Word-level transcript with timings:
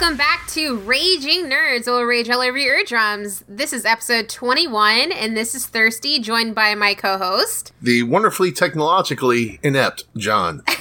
welcome 0.00 0.16
back 0.16 0.46
to 0.46 0.76
Raging 0.78 1.46
Nerds 1.46 1.86
will 1.86 2.04
rage 2.04 2.30
all 2.30 2.40
over 2.40 2.56
your 2.56 2.76
eardrums. 2.76 3.42
This 3.48 3.72
is 3.72 3.84
episode 3.84 4.28
21, 4.28 5.10
and 5.10 5.36
this 5.36 5.56
is 5.56 5.66
Thirsty, 5.66 6.20
joined 6.20 6.54
by 6.54 6.76
my 6.76 6.94
co 6.94 7.18
host. 7.18 7.72
The 7.82 8.04
wonderfully 8.04 8.52
technologically 8.52 9.58
inept 9.62 10.04
John. 10.16 10.62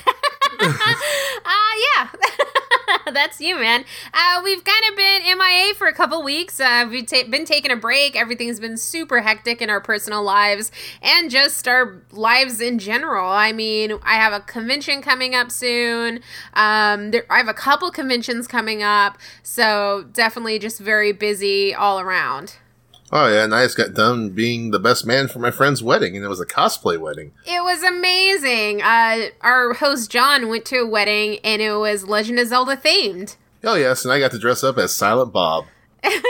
Uh, 0.60 1.50
yeah. 1.96 2.10
That's 3.14 3.40
you, 3.40 3.58
man. 3.60 3.86
Uh, 4.14 4.42
we've 4.44 4.64
kind 4.64 4.84
of 4.90 4.98
been 4.98 5.38
MIA 5.38 5.74
for 5.76 5.88
a 5.88 5.94
couple 5.94 6.22
weeks. 6.24 6.60
Uh, 6.60 6.88
we've 6.90 7.06
ta- 7.06 7.28
been 7.30 7.46
taking 7.46 7.72
a 7.72 7.76
break. 7.76 8.16
Everything's 8.16 8.60
been 8.60 8.78
super 8.78 9.22
hectic 9.22 9.62
in 9.62 9.70
our 9.70 9.80
personal 9.80 10.24
lives 10.24 10.72
and 11.02 11.32
just 11.32 11.68
our 11.68 12.02
lives 12.12 12.60
in 12.60 12.80
general. 12.80 13.30
I 13.30 13.54
mean, 13.54 13.94
I 14.04 14.16
have 14.16 14.34
a 14.34 14.42
convention 14.42 15.02
coming 15.02 15.36
up 15.36 15.52
soon. 15.52 16.20
Um, 16.54 17.12
there, 17.12 17.26
I 17.30 17.38
have 17.38 17.48
a 17.48 17.54
couple 17.54 17.92
conventions 17.92 18.48
coming 18.48 18.84
up. 18.84 19.18
So 19.42 20.06
definitely 20.12 20.60
just 20.60 20.80
very 20.80 21.12
busy 21.12 21.74
all 21.74 22.00
around. 22.00 22.56
Oh 23.12 23.28
yeah, 23.28 23.44
and 23.44 23.56
I 23.56 23.64
just 23.64 23.78
got 23.78 23.94
done 23.94 24.32
being 24.32 24.72
the 24.72 24.80
best 24.80 25.06
man 25.06 25.30
for 25.30 25.40
my 25.40 25.52
friend's 25.52 25.82
wedding, 25.82 26.16
and 26.16 26.26
it 26.26 26.28
was 26.28 26.42
a 26.42 26.46
cosplay 26.46 27.00
wedding. 27.00 27.32
It 27.46 27.64
was 27.64 27.82
amazing. 27.82 28.82
Uh, 28.82 29.28
our 29.42 29.74
host 29.74 30.12
John 30.12 30.50
went 30.50 30.66
to 30.66 30.80
a 30.80 30.88
wedding, 30.88 31.40
and 31.44 31.62
it 31.62 31.74
was 31.74 32.06
Legend 32.06 32.40
of 32.40 32.48
Zelda 32.48 32.76
themed. 32.76 33.38
Oh 33.64 33.76
yes, 33.76 34.04
and 34.04 34.14
I 34.14 34.20
got 34.20 34.32
to 34.32 34.40
dress 34.40 34.64
up 34.64 34.78
as 34.78 34.94
Silent 34.94 35.32
Bob. 35.32 35.66
it 36.04 36.24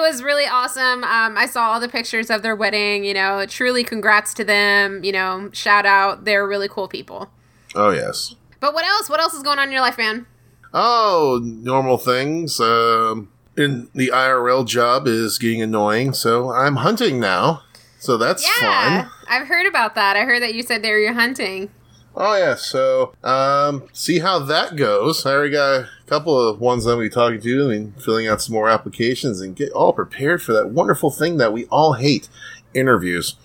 was 0.00 0.24
really 0.24 0.46
awesome. 0.46 1.04
Um, 1.04 1.38
I 1.38 1.46
saw 1.46 1.70
all 1.70 1.80
the 1.80 1.88
pictures 1.88 2.28
of 2.28 2.42
their 2.42 2.56
wedding. 2.56 3.04
You 3.04 3.14
know, 3.14 3.46
truly 3.46 3.84
congrats 3.84 4.34
to 4.34 4.44
them. 4.44 5.04
You 5.04 5.12
know, 5.12 5.50
shout 5.52 5.86
out. 5.86 6.24
They're 6.24 6.46
really 6.46 6.68
cool 6.68 6.88
people. 6.88 7.30
Oh 7.76 7.90
yes. 7.90 8.34
But 8.58 8.74
what 8.74 8.84
else? 8.84 9.08
What 9.08 9.20
else 9.20 9.34
is 9.34 9.44
going 9.44 9.60
on 9.60 9.68
in 9.68 9.72
your 9.72 9.82
life, 9.82 9.98
man? 9.98 10.26
Oh, 10.74 11.40
normal 11.42 11.96
things. 11.96 12.60
Um, 12.60 13.30
in 13.60 13.88
the 13.94 14.08
IRL 14.08 14.66
job 14.66 15.06
is 15.06 15.38
getting 15.38 15.62
annoying, 15.62 16.12
so 16.12 16.50
I'm 16.50 16.76
hunting 16.76 17.20
now. 17.20 17.62
So 17.98 18.16
that's 18.16 18.46
Yeah, 18.62 19.02
fun. 19.02 19.10
I've 19.28 19.46
heard 19.46 19.66
about 19.66 19.94
that. 19.94 20.16
I 20.16 20.20
heard 20.24 20.42
that 20.42 20.54
you 20.54 20.62
said 20.62 20.82
they 20.82 20.92
were 20.92 21.12
hunting. 21.12 21.70
Oh 22.16 22.36
yeah, 22.36 22.56
so 22.56 23.12
um, 23.22 23.84
see 23.92 24.18
how 24.18 24.40
that 24.40 24.74
goes. 24.74 25.24
I 25.24 25.32
already 25.32 25.52
got 25.52 25.82
a 25.82 25.88
couple 26.06 26.36
of 26.48 26.60
ones 26.60 26.84
I'm 26.84 26.94
gonna 26.96 27.02
be 27.02 27.10
talking 27.10 27.40
to. 27.40 27.64
I 27.64 27.68
mean, 27.68 27.92
filling 27.98 28.26
out 28.26 28.42
some 28.42 28.52
more 28.54 28.68
applications 28.68 29.40
and 29.40 29.54
get 29.54 29.70
all 29.72 29.92
prepared 29.92 30.42
for 30.42 30.52
that 30.54 30.70
wonderful 30.70 31.10
thing 31.10 31.36
that 31.36 31.52
we 31.52 31.66
all 31.66 31.92
hate: 31.92 32.28
interviews. 32.74 33.36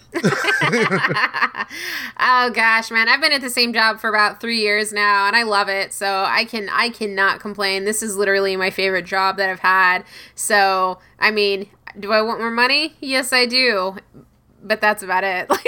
oh 2.19 2.51
gosh, 2.53 2.91
man, 2.91 3.09
I've 3.09 3.21
been 3.21 3.31
at 3.31 3.41
the 3.41 3.49
same 3.49 3.73
job 3.73 3.99
for 3.99 4.09
about 4.09 4.39
three 4.39 4.59
years 4.59 4.93
now, 4.93 5.27
and 5.27 5.35
I 5.35 5.43
love 5.43 5.69
it. 5.69 5.93
So 5.93 6.23
I 6.27 6.45
can 6.45 6.69
I 6.69 6.89
cannot 6.89 7.39
complain. 7.39 7.85
This 7.85 8.01
is 8.01 8.15
literally 8.15 8.55
my 8.55 8.69
favorite 8.69 9.05
job 9.05 9.37
that 9.37 9.49
I've 9.49 9.59
had. 9.59 10.03
So 10.35 10.99
I 11.19 11.31
mean, 11.31 11.67
do 11.99 12.11
I 12.11 12.21
want 12.21 12.39
more 12.39 12.51
money? 12.51 12.95
Yes, 12.99 13.33
I 13.33 13.45
do. 13.45 13.97
But 14.63 14.81
that's 14.81 15.03
about 15.03 15.23
it. 15.23 15.49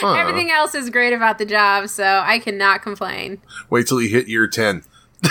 Huh. 0.00 0.14
Everything 0.14 0.50
else 0.50 0.74
is 0.74 0.88
great 0.88 1.12
about 1.12 1.36
the 1.36 1.44
job, 1.44 1.90
so 1.90 2.22
I 2.24 2.38
cannot 2.38 2.80
complain. 2.80 3.42
Wait 3.68 3.86
till 3.86 4.00
you 4.00 4.08
hit 4.08 4.28
year 4.28 4.46
ten. 4.48 4.82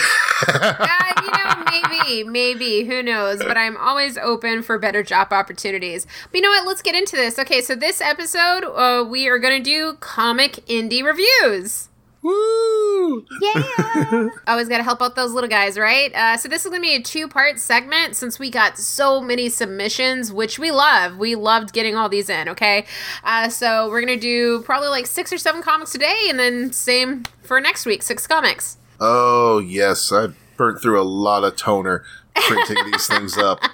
uh, 0.48 1.22
you 1.24 1.32
know, 1.32 1.64
maybe, 1.72 2.24
maybe, 2.24 2.86
who 2.86 3.04
knows? 3.04 3.40
But 3.40 3.58
I'm 3.58 3.78
always 3.78 4.18
open 4.18 4.62
for 4.64 4.78
better 4.80 5.04
job 5.04 5.32
opportunities. 5.32 6.08
But 6.32 6.36
you 6.36 6.42
know 6.42 6.50
what? 6.50 6.68
Let's 6.68 6.82
get 6.82 6.96
into 6.96 7.16
this. 7.16 7.38
Okay, 7.40 7.62
so 7.62 7.76
this 7.76 8.02
episode, 8.02 8.66
uh, 8.66 9.04
we 9.04 9.28
are 9.28 9.40
going 9.40 9.62
to 9.62 9.64
do 9.64 9.94
comic 10.00 10.54
indie 10.68 11.04
reviews. 11.04 11.90
Woo! 12.22 13.26
Yeah. 13.42 14.28
Always 14.48 14.68
got 14.68 14.78
to 14.78 14.84
help 14.84 15.02
out 15.02 15.16
those 15.16 15.32
little 15.32 15.50
guys, 15.50 15.78
right? 15.78 16.14
Uh, 16.14 16.36
so 16.36 16.50
this 16.50 16.66
is 16.66 16.70
going 16.70 16.82
to 16.82 16.88
be 16.88 16.96
a 16.96 17.02
two 17.02 17.30
part 17.30 17.60
segment 17.60 18.16
since 18.16 18.38
we 18.38 18.50
got 18.50 18.78
so 18.78 19.22
many 19.22 19.48
submissions, 19.48 20.32
which 20.32 20.60
we 20.60 20.70
love. 20.72 21.18
We 21.18 21.36
loved 21.36 21.72
getting 21.72 21.96
all 21.96 22.10
these 22.10 22.30
in, 22.30 22.50
okay? 22.50 22.86
Uh, 23.24 23.48
so 23.48 23.90
we're 23.90 24.02
going 24.02 24.20
to 24.20 24.22
do 24.22 24.62
probably 24.64 24.90
like 24.90 25.06
six 25.06 25.32
or 25.32 25.38
seven 25.38 25.62
comics 25.62 25.94
today, 25.94 26.28
and 26.30 26.38
then 26.38 26.74
same 26.74 27.24
for 27.42 27.62
next 27.62 27.86
week, 27.86 28.04
six 28.04 28.28
comics. 28.28 28.79
Oh 29.00 29.60
yes, 29.60 30.12
I 30.12 30.28
burnt 30.58 30.82
through 30.82 31.00
a 31.00 31.04
lot 31.04 31.44
of 31.44 31.56
toner 31.56 32.04
printing 32.36 32.92
these 32.92 33.08
things 33.08 33.38
up. 33.38 33.64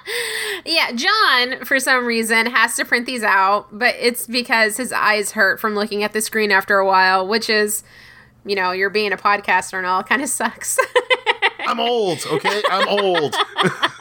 Yeah, 0.68 0.94
John, 0.94 1.64
for 1.64 1.80
some 1.80 2.06
reason, 2.08 2.48
has 2.48 2.76
to 2.78 2.86
print 2.86 3.06
these 3.06 3.22
out, 3.22 3.68
but 3.72 3.94
it's 4.00 4.26
because 4.26 4.78
his 4.78 4.92
eyes 4.92 5.34
hurt 5.34 5.60
from 5.60 5.76
looking 5.76 6.02
at 6.02 6.12
the 6.12 6.22
screen 6.22 6.50
after 6.50 6.80
a 6.80 6.88
while, 6.88 7.28
which 7.28 7.52
is, 7.52 7.84
you 8.48 8.56
know, 8.56 8.72
you're 8.72 8.90
being 8.90 9.14
a 9.14 9.18
podcaster 9.18 9.78
and 9.78 9.86
all, 9.86 10.02
kind 10.02 10.24
of 10.24 10.30
sucks. 10.30 10.80
I'm 11.68 11.80
old, 11.80 12.26
okay? 12.26 12.62
I'm 12.70 12.88
old. 12.88 13.36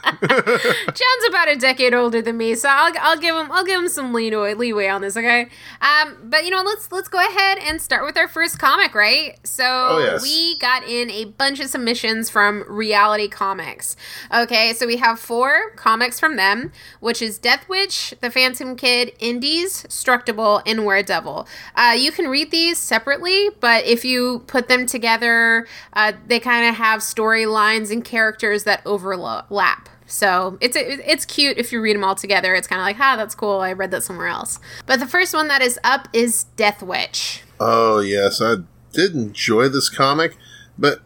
John's 0.05 1.25
about 1.29 1.49
a 1.49 1.55
decade 1.57 1.93
older 1.93 2.21
than 2.21 2.37
me, 2.37 2.55
so 2.55 2.69
I'll, 2.69 2.93
I'll 3.01 3.17
give 3.17 3.35
him 3.35 3.51
I'll 3.51 3.65
give 3.65 3.79
him 3.81 3.89
some 3.89 4.13
leeway 4.13 4.53
leeway 4.53 4.87
on 4.87 5.01
this, 5.01 5.17
okay? 5.17 5.49
Um, 5.81 6.17
but 6.23 6.45
you 6.45 6.51
know, 6.51 6.61
let's 6.61 6.91
let's 6.91 7.07
go 7.07 7.17
ahead 7.19 7.57
and 7.59 7.81
start 7.81 8.05
with 8.05 8.17
our 8.17 8.27
first 8.27 8.59
comic, 8.59 8.93
right? 8.95 9.37
So 9.45 9.63
Oh, 9.65 9.99
yes. 9.99 10.21
we 10.21 10.57
got 10.59 10.83
in 10.87 11.09
a 11.09 11.25
bunch 11.25 11.59
of 11.59 11.67
submissions 11.67 12.29
from 12.29 12.63
Reality 12.67 13.27
Comics. 13.27 13.95
Okay, 14.33 14.73
so 14.73 14.87
we 14.87 14.97
have 14.97 15.19
four 15.19 15.71
comics 15.75 16.19
from 16.19 16.35
them, 16.35 16.71
which 16.99 17.21
is 17.21 17.37
Death 17.37 17.67
Witch, 17.69 18.13
The 18.21 18.29
Phantom 18.31 18.75
Kid, 18.75 19.11
Indies, 19.19 19.83
Structable, 19.89 20.61
and 20.65 20.79
Daredevil. 20.79 21.47
Uh, 21.75 21.95
you 21.97 22.11
can 22.11 22.27
read 22.27 22.51
these 22.51 22.77
separately, 22.77 23.49
but 23.59 23.85
if 23.85 24.05
you 24.05 24.43
put 24.47 24.67
them 24.67 24.85
together, 24.85 25.67
uh, 25.93 26.13
they 26.27 26.39
kind 26.39 26.67
of 26.69 26.75
have 26.75 27.01
storylines 27.55 27.91
and 27.91 28.03
characters 28.03 28.63
that 28.63 28.81
overlap. 28.85 29.89
So 30.07 30.57
it's 30.61 30.75
it's 30.79 31.25
cute 31.25 31.57
if 31.57 31.71
you 31.71 31.81
read 31.81 31.95
them 31.95 32.03
all 32.03 32.15
together. 32.15 32.53
It's 32.53 32.67
kind 32.67 32.79
of 32.79 32.85
like, 32.85 32.97
ah, 32.99 33.15
that's 33.15 33.33
cool. 33.33 33.59
I 33.59 33.73
read 33.73 33.91
that 33.91 34.03
somewhere 34.03 34.27
else. 34.27 34.59
But 34.85 34.99
the 34.99 35.07
first 35.07 35.33
one 35.33 35.47
that 35.47 35.61
is 35.61 35.79
up 35.83 36.07
is 36.13 36.43
Death 36.55 36.83
Witch. 36.83 37.41
Oh 37.59 37.99
yes, 37.99 38.39
I 38.41 38.57
did 38.91 39.15
enjoy 39.15 39.67
this 39.69 39.89
comic, 39.89 40.37
but 40.77 40.99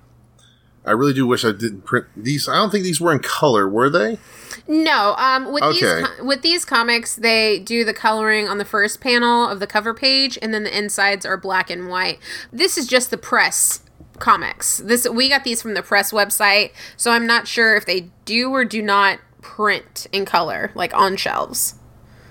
I 0.85 0.91
really 0.91 1.13
do 1.13 1.25
wish 1.25 1.45
I 1.45 1.51
didn't 1.51 1.81
print 1.85 2.07
these. 2.15 2.49
I 2.49 2.55
don't 2.55 2.71
think 2.71 2.83
these 2.83 2.99
were 2.99 3.13
in 3.13 3.19
color, 3.19 3.69
were 3.69 3.89
they? 3.89 4.17
No, 4.67 5.15
um, 5.17 5.51
with 5.53 5.63
Okay. 5.63 6.01
these 6.01 6.21
with 6.21 6.41
these 6.41 6.65
comics, 6.65 7.15
they 7.15 7.59
do 7.59 7.85
the 7.85 7.93
coloring 7.93 8.49
on 8.49 8.57
the 8.57 8.65
first 8.65 8.99
panel 8.99 9.47
of 9.47 9.61
the 9.61 9.67
cover 9.67 9.93
page, 9.93 10.37
and 10.41 10.53
then 10.53 10.63
the 10.63 10.77
insides 10.77 11.25
are 11.25 11.37
black 11.37 11.69
and 11.69 11.87
white. 11.87 12.19
This 12.51 12.77
is 12.77 12.85
just 12.85 13.11
the 13.11 13.17
press 13.17 13.81
comics. 14.19 14.77
This 14.79 15.07
we 15.09 15.29
got 15.29 15.43
these 15.43 15.61
from 15.61 15.73
the 15.73 15.83
press 15.83 16.11
website, 16.11 16.71
so 16.97 17.11
I'm 17.11 17.25
not 17.25 17.47
sure 17.47 17.75
if 17.75 17.85
they 17.85 18.09
do 18.25 18.49
or 18.51 18.65
do 18.65 18.81
not 18.81 19.19
print 19.41 20.07
in 20.11 20.25
color, 20.25 20.71
like 20.75 20.93
on 20.93 21.15
shelves. 21.15 21.75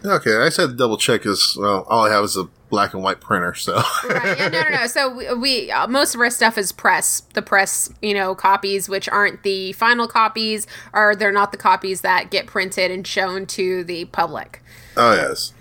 Okay, 0.05 0.37
I 0.37 0.49
said 0.49 0.77
double 0.77 0.97
check 0.97 1.23
because 1.23 1.57
well, 1.59 1.85
all 1.89 2.07
I 2.07 2.11
have 2.11 2.25
is 2.25 2.37
a 2.37 2.49
black 2.71 2.95
and 2.95 3.03
white 3.03 3.21
printer. 3.21 3.55
So 3.55 3.77
right. 4.09 4.39
Yeah, 4.39 4.49
no, 4.49 4.63
no, 4.63 4.69
no. 4.69 4.87
So 4.87 5.15
we, 5.15 5.33
we 5.35 5.71
uh, 5.71 5.87
most 5.89 6.15
of 6.15 6.21
our 6.21 6.31
stuff 6.31 6.57
is 6.57 6.71
press, 6.73 7.21
the 7.35 7.43
press, 7.43 7.91
you 8.01 8.15
know, 8.15 8.35
copies, 8.35 8.89
which 8.89 9.09
aren't 9.09 9.43
the 9.43 9.73
final 9.73 10.07
copies, 10.07 10.67
or 10.93 11.17
they're 11.17 11.33
not 11.33 11.51
the 11.51 11.59
copies 11.59 12.03
that 12.03 12.31
get 12.31 12.47
printed 12.47 12.91
and 12.91 13.07
shown 13.07 13.47
to 13.47 13.85
the 13.85 14.05
public. 14.07 14.63
oh 14.97 15.15
yes, 15.15 15.53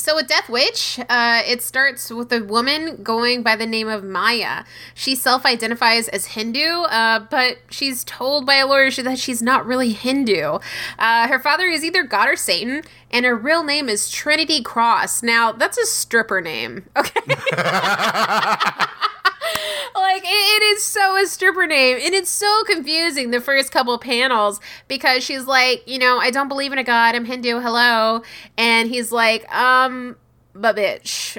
So 0.00 0.16
with 0.16 0.28
Death 0.28 0.48
Witch, 0.48 0.98
uh, 1.10 1.42
it 1.46 1.60
starts 1.60 2.10
with 2.10 2.32
a 2.32 2.42
woman 2.42 3.02
going 3.02 3.42
by 3.42 3.54
the 3.54 3.66
name 3.66 3.86
of 3.86 4.02
Maya. 4.02 4.64
She 4.94 5.14
self-identifies 5.14 6.08
as 6.08 6.24
Hindu, 6.26 6.84
uh, 6.84 7.26
but 7.30 7.58
she's 7.68 8.02
told 8.04 8.46
by 8.46 8.54
a 8.54 8.66
lawyer 8.66 8.90
that 8.90 9.18
she's 9.18 9.42
not 9.42 9.66
really 9.66 9.92
Hindu. 9.92 10.58
Uh, 10.98 11.28
her 11.28 11.38
father 11.38 11.66
is 11.66 11.84
either 11.84 12.02
God 12.02 12.28
or 12.28 12.36
Satan, 12.36 12.82
and 13.10 13.26
her 13.26 13.36
real 13.36 13.62
name 13.62 13.90
is 13.90 14.10
Trinity 14.10 14.62
Cross. 14.62 15.22
Now 15.22 15.52
that's 15.52 15.76
a 15.76 15.84
stripper 15.84 16.40
name, 16.40 16.88
okay? 16.96 17.20
like 19.94 20.22
it, 20.24 20.26
it 20.26 20.62
is 20.62 20.84
so 20.84 21.16
a 21.16 21.26
stripper 21.26 21.66
name. 21.66 21.98
And 22.02 22.14
it's 22.14 22.30
so 22.30 22.64
confusing 22.64 23.30
the 23.30 23.40
first 23.40 23.72
couple 23.72 23.96
panels 23.98 24.60
because 24.88 25.24
she's 25.24 25.46
like 25.46 25.82
you 25.86 25.98
know 25.98 26.18
i 26.18 26.30
don't 26.30 26.48
believe 26.48 26.72
in 26.72 26.78
a 26.78 26.84
god. 26.84 27.14
I'm 27.14 27.24
hindu. 27.24 27.60
Hello. 27.60 28.22
And 28.56 28.88
he's 28.88 29.12
like 29.12 29.50
um 29.54 30.16
but 30.54 30.76
bitch 30.76 31.38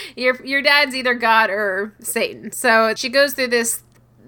your 0.16 0.44
your 0.44 0.62
dad's 0.62 0.94
either 0.94 1.14
god 1.14 1.50
or 1.50 1.94
satan. 2.00 2.52
So 2.52 2.94
she 2.94 3.08
goes 3.08 3.34
through 3.34 3.48
this 3.48 3.82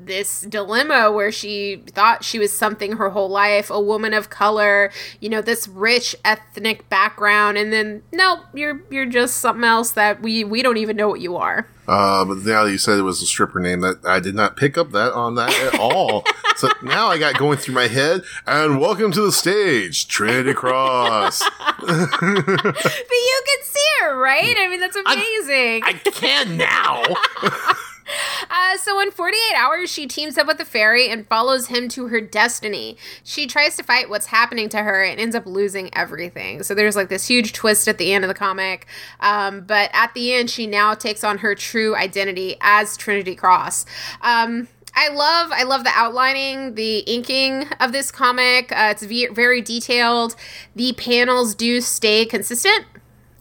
this 0.09 0.43
dilemma 0.43 1.11
where 1.13 1.31
she 1.31 1.83
thought 1.89 2.25
she 2.25 2.39
was 2.39 2.57
something 2.57 2.93
her 2.93 3.11
whole 3.11 3.29
life, 3.29 3.71
a 3.71 3.81
woman 3.81 4.15
of 4.15 4.31
color, 4.31 4.91
you 5.21 5.29
know, 5.29 5.41
this 5.41 5.69
rich 5.69 6.17
ethnic 6.25 6.89
background, 6.89 7.59
and 7.59 7.73
then 7.73 8.03
no, 8.13 8.41
you're 8.55 8.83
you're 8.91 9.07
just 9.07 9.37
something 9.37 9.65
else 9.65 9.93
that 9.93 10.23
we 10.23 10.45
we 10.45 10.63
don't 10.63 10.77
even 10.77 10.97
know 10.97 11.09
what 11.09 11.21
you 11.21 11.37
are. 11.37 11.69
Uh, 11.89 12.25
but 12.25 12.39
now 12.39 12.65
that 12.65 12.71
you 12.71 12.79
said 12.79 12.99
it 12.99 13.03
was 13.03 13.23
a 13.23 13.27
stripper 13.27 13.61
name, 13.61 13.81
that 13.81 14.05
I 14.05 14.21
did 14.21 14.35
not 14.35 14.57
pick 14.57 14.77
up 14.77 14.93
that 14.93 15.13
on 15.15 15.35
that 15.37 15.53
at 15.61 15.81
all. 15.81 16.25
so 16.57 16.69
now 16.83 17.09
I 17.09 17.19
got 17.19 17.39
going 17.39 17.57
through 17.59 17.75
my 17.75 17.89
head. 17.89 18.23
And 18.47 18.79
welcome 18.79 19.11
to 19.13 19.23
the 19.23 19.33
stage, 19.33 20.07
Trinity 20.07 20.55
Cross. 20.55 21.43
But 21.81 21.91
you 21.91 23.43
can 23.47 23.65
see 23.65 23.81
her, 24.01 24.21
right? 24.21 24.55
I 24.59 24.69
mean, 24.69 24.81
that's 24.81 24.97
amazing. 24.97 25.83
I 25.85 25.93
can 25.93 26.57
now. 26.57 27.03
Uh, 28.51 28.77
so 28.79 28.99
in 29.01 29.11
48 29.11 29.39
hours, 29.57 29.91
she 29.91 30.07
teams 30.07 30.39
up 30.39 30.47
with 30.47 30.59
the 30.59 30.65
fairy 30.65 31.09
and 31.11 31.27
follows 31.27 31.67
him 31.67 31.89
to 31.91 32.09
her 32.09 32.21
destiny. 32.21 32.97
She 33.23 33.47
tries 33.47 33.77
to 33.77 33.83
fight 33.83 34.09
what's 34.09 34.27
happening 34.27 34.69
to 34.71 34.79
her 34.79 35.03
and 35.03 35.21
ends 35.21 35.37
up 35.37 35.45
losing 35.45 35.95
everything. 35.95 36.63
So 36.63 36.75
there's 36.75 36.97
like 36.97 37.09
this 37.09 37.27
huge 37.27 37.53
twist 37.53 37.89
at 37.89 37.99
the 37.99 38.13
end 38.13 38.25
of 38.25 38.29
the 38.29 38.35
comic. 38.35 38.87
Um, 39.21 39.63
but 39.63 39.91
at 39.93 40.15
the 40.15 40.33
end, 40.33 40.51
she 40.51 40.67
now 40.67 40.95
takes 40.95 41.25
on 41.25 41.39
her 41.39 41.55
true 41.55 41.95
identity 41.95 42.57
as 42.61 42.97
Trinity 42.97 43.35
Cross. 43.35 43.85
Um, 44.23 44.69
I 44.95 45.11
love 45.11 45.51
I 45.53 45.63
love 45.65 45.85
the 45.85 45.93
outlining, 45.95 46.75
the 46.75 46.99
inking 47.01 47.69
of 47.81 47.93
this 47.93 48.11
comic. 48.11 48.73
Uh, 48.73 48.89
it's 48.91 49.05
ve- 49.05 49.29
very 49.29 49.61
detailed. 49.61 50.35
The 50.75 50.93
panels 50.95 51.55
do 51.55 51.81
stay 51.81 52.25
consistent. 52.25 52.85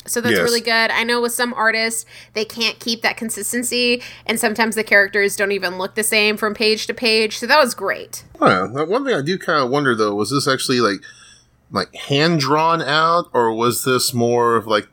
So 0.07 0.21
that's 0.21 0.36
Yes. 0.38 0.44
really 0.44 0.62
good. 0.62 0.92
I 0.92 1.04
know 1.04 1.21
with 1.21 1.33
some 1.33 1.54
artists, 1.54 2.06
they 2.33 2.45
can't 2.45 2.80
keep 2.80 3.01
that 3.01 3.18
consistency, 3.18 4.01
and 4.25 4.39
sometimes 4.39 4.75
the 4.75 4.83
characters 4.83 5.36
don't 5.36 5.51
even 5.51 5.77
look 5.77 5.95
the 5.95 6.04
same 6.04 6.38
from 6.38 6.54
page 6.54 6.88
to 6.88 6.94
page. 6.94 7.38
So 7.38 7.45
that 7.48 7.59
was 7.59 7.74
great. 7.74 8.24
Well, 8.39 8.68
one 8.88 9.06
thing 9.06 9.13
I 9.15 9.21
do 9.21 9.38
kind 9.38 9.63
of 9.63 9.69
wonder 9.69 9.95
though 9.95 10.15
was 10.15 10.30
this 10.31 10.48
actually 10.48 10.80
like 10.80 11.00
like 11.71 11.94
hand 11.95 12.39
drawn 12.39 12.81
out, 12.81 13.30
or 13.33 13.54
was 13.54 13.83
this 13.83 14.13
more 14.13 14.56
of 14.56 14.68
like 14.68 14.88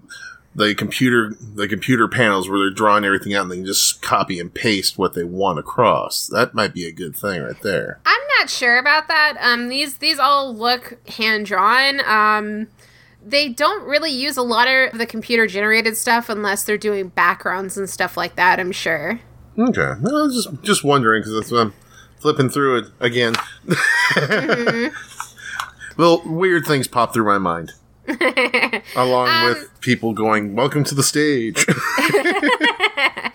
the 0.56 0.72
computer 0.74 1.34
the 1.40 1.66
computer 1.66 2.06
panels 2.06 2.48
where 2.48 2.58
they're 2.60 2.70
drawing 2.70 3.04
everything 3.04 3.34
out 3.34 3.42
and 3.42 3.50
they 3.50 3.56
can 3.56 3.66
just 3.66 4.00
copy 4.02 4.38
and 4.38 4.54
paste 4.54 4.96
what 4.98 5.14
they 5.14 5.24
want 5.24 5.58
across? 5.58 6.26
That 6.28 6.54
might 6.54 6.74
be 6.74 6.86
a 6.86 6.92
good 6.92 7.14
thing 7.16 7.42
right 7.42 7.60
there. 7.62 8.00
I'm 8.06 8.20
not 8.38 8.50
sure 8.50 8.78
about 8.78 9.06
that. 9.08 9.36
Um, 9.40 9.68
these 9.68 9.98
these 9.98 10.18
all 10.18 10.54
look 10.54 10.98
hand 11.08 11.46
drawn. 11.46 12.00
Um, 12.06 12.66
they 13.24 13.48
don't 13.48 13.86
really 13.88 14.10
use 14.10 14.36
a 14.36 14.42
lot 14.42 14.68
of 14.68 14.98
the 14.98 15.06
computer 15.06 15.46
generated 15.46 15.96
stuff 15.96 16.28
unless 16.28 16.64
they're 16.64 16.78
doing 16.78 17.08
backgrounds 17.08 17.76
and 17.76 17.88
stuff 17.88 18.16
like 18.16 18.36
that. 18.36 18.60
I'm 18.60 18.72
sure. 18.72 19.20
Okay, 19.58 19.82
I 19.82 19.96
was 20.00 20.34
just 20.34 20.62
just 20.62 20.84
wondering 20.84 21.22
because 21.22 21.34
that's 21.34 21.52
I'm 21.52 21.72
flipping 22.18 22.48
through 22.48 22.78
it 22.78 22.86
again. 23.00 23.34
Mm-hmm. 23.66 24.94
Little 26.00 26.22
weird 26.24 26.66
things 26.66 26.88
pop 26.88 27.14
through 27.14 27.24
my 27.24 27.38
mind, 27.38 27.72
along 28.96 29.48
with 29.48 29.80
people 29.80 30.12
going, 30.12 30.54
"Welcome 30.54 30.84
to 30.84 30.94
the 30.94 31.02
stage." 31.02 31.64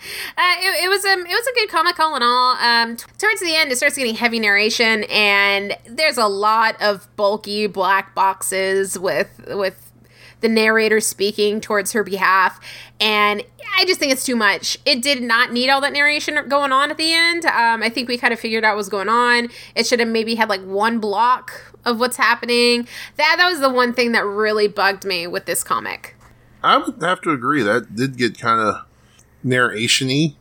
Uh, 0.36 0.54
it, 0.60 0.84
it 0.84 0.88
was 0.88 1.04
um, 1.04 1.20
it 1.20 1.28
was 1.28 1.46
a 1.46 1.52
good 1.54 1.68
comic 1.68 2.00
all 2.00 2.16
in 2.16 2.22
all. 2.22 2.56
Um, 2.56 2.96
t- 2.96 3.04
towards 3.18 3.40
the 3.42 3.54
end, 3.54 3.70
it 3.70 3.76
starts 3.76 3.96
getting 3.96 4.14
heavy 4.14 4.38
narration, 4.38 5.04
and 5.10 5.76
there's 5.86 6.16
a 6.16 6.26
lot 6.26 6.80
of 6.80 7.14
bulky 7.16 7.66
black 7.66 8.14
boxes 8.14 8.98
with 8.98 9.28
with 9.48 9.92
the 10.40 10.48
narrator 10.48 11.00
speaking 11.00 11.60
towards 11.60 11.92
her 11.92 12.02
behalf, 12.02 12.58
and 12.98 13.42
I 13.78 13.84
just 13.84 14.00
think 14.00 14.12
it's 14.12 14.24
too 14.24 14.36
much. 14.36 14.78
It 14.86 15.02
did 15.02 15.22
not 15.22 15.52
need 15.52 15.68
all 15.68 15.82
that 15.82 15.92
narration 15.92 16.48
going 16.48 16.72
on 16.72 16.90
at 16.90 16.96
the 16.96 17.12
end. 17.12 17.44
Um, 17.44 17.82
I 17.82 17.90
think 17.90 18.08
we 18.08 18.16
kind 18.16 18.32
of 18.32 18.40
figured 18.40 18.64
out 18.64 18.70
what 18.70 18.78
was 18.78 18.88
going 18.88 19.08
on. 19.10 19.48
It 19.74 19.86
should 19.86 20.00
have 20.00 20.08
maybe 20.08 20.34
had 20.34 20.48
like 20.48 20.62
one 20.62 20.98
block 20.98 21.69
of 21.84 21.98
what's 21.98 22.16
happening. 22.16 22.86
That 23.16 23.36
that 23.38 23.50
was 23.50 23.60
the 23.60 23.70
one 23.70 23.92
thing 23.92 24.12
that 24.12 24.24
really 24.24 24.68
bugged 24.68 25.04
me 25.04 25.26
with 25.26 25.46
this 25.46 25.64
comic. 25.64 26.16
I 26.62 26.76
would 26.76 27.00
have 27.02 27.20
to 27.22 27.30
agree 27.30 27.62
that 27.62 27.94
did 27.94 28.16
get 28.16 28.38
kind 28.38 28.60
of 28.60 28.86
narration-y. 29.42 30.36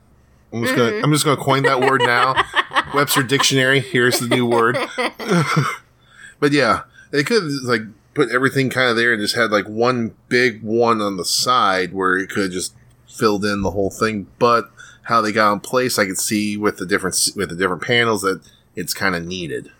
I'm 0.52 0.64
just 0.64 0.76
gonna 0.76 0.92
mm-hmm. 0.92 1.06
I'm 1.06 1.14
just 1.14 1.26
gonna 1.26 1.42
coin 1.42 1.64
that 1.64 1.82
word 1.82 2.02
now. 2.04 2.36
Webster 2.94 3.24
Dictionary. 3.24 3.80
Here's 3.80 4.20
the 4.20 4.28
new 4.28 4.46
word. 4.46 4.78
but 6.40 6.52
yeah, 6.52 6.84
they 7.12 7.24
could 7.24 7.44
like 7.64 7.82
put 8.14 8.32
everything 8.32 8.70
kind 8.70 8.90
of 8.90 8.96
there 8.96 9.14
and 9.14 9.22
just 9.22 9.36
had 9.36 9.52
like 9.52 9.68
one 9.68 10.16
big 10.28 10.64
one 10.64 11.02
on 11.02 11.18
the 11.18 11.26
side 11.26 11.94
where 11.94 12.18
it 12.18 12.30
could 12.30 12.52
just 12.52 12.74
filled 13.08 13.46
in 13.46 13.62
the 13.62 13.72
whole 13.72 13.92
thing. 13.92 14.28
But 14.40 14.72
how 15.04 15.22
they 15.22 15.32
got 15.32 15.54
in 15.54 15.60
place, 15.60 16.00
I 16.00 16.06
could 16.06 16.18
see 16.18 16.58
with 16.58 16.78
the 16.78 16.86
different 16.86 17.16
with 17.36 17.50
the 17.50 17.56
different 17.56 17.84
panels 17.84 18.24
that 18.24 18.42
it's 18.76 18.94
kind 18.94 19.16
of 19.16 19.26
needed. 19.26 19.72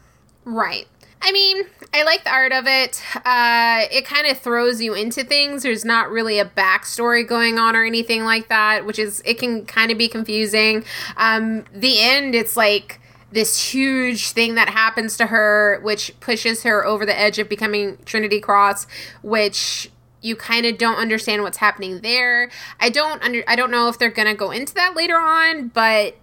Right. 0.46 0.88
I 1.22 1.32
mean, 1.32 1.64
I 1.94 2.04
like 2.04 2.24
the 2.24 2.32
art 2.32 2.52
of 2.52 2.66
it. 2.66 3.02
Uh, 3.26 3.86
it 3.92 4.06
kind 4.06 4.28
of 4.28 4.38
throws 4.38 4.82
you 4.82 4.94
into 4.94 5.24
things. 5.24 5.64
There's 5.64 5.84
not 5.84 6.10
really 6.10 6.40
a 6.40 6.46
backstory 6.46 7.28
going 7.28 7.58
on 7.58 7.76
or 7.76 7.84
anything 7.84 8.24
like 8.24 8.48
that, 8.50 8.86
which 8.86 9.00
is, 9.00 9.22
it 9.26 9.38
can 9.38 9.66
kind 9.66 9.92
of 9.92 9.98
be 9.98 10.08
confusing. 10.08 10.86
Um, 11.18 11.66
the 11.74 12.00
end, 12.00 12.36
it's 12.36 12.56
like 12.56 13.02
this 13.32 13.72
huge 13.72 14.32
thing 14.32 14.56
that 14.56 14.70
happens 14.70 15.18
to 15.18 15.28
her, 15.28 15.80
which 15.84 16.18
pushes 16.20 16.64
her 16.64 16.86
over 16.86 17.06
the 17.06 17.18
edge 17.18 17.38
of 17.38 17.50
becoming 17.50 17.98
Trinity 18.06 18.40
Cross, 18.40 18.88
which 19.22 19.92
you 20.22 20.36
kind 20.36 20.66
of 20.66 20.78
don't 20.78 20.98
understand 20.98 21.44
what's 21.44 21.58
happening 21.58 22.02
there. 22.02 22.50
I 22.80 22.90
don't 22.90 23.22
under 23.24 23.44
I 23.48 23.56
don't 23.56 23.72
know 23.72 23.88
if 23.88 23.98
they're 23.98 24.10
gonna 24.10 24.36
go 24.36 24.52
into 24.52 24.74
that 24.74 24.96
later 24.96 25.18
on, 25.18 25.70
but 25.70 26.16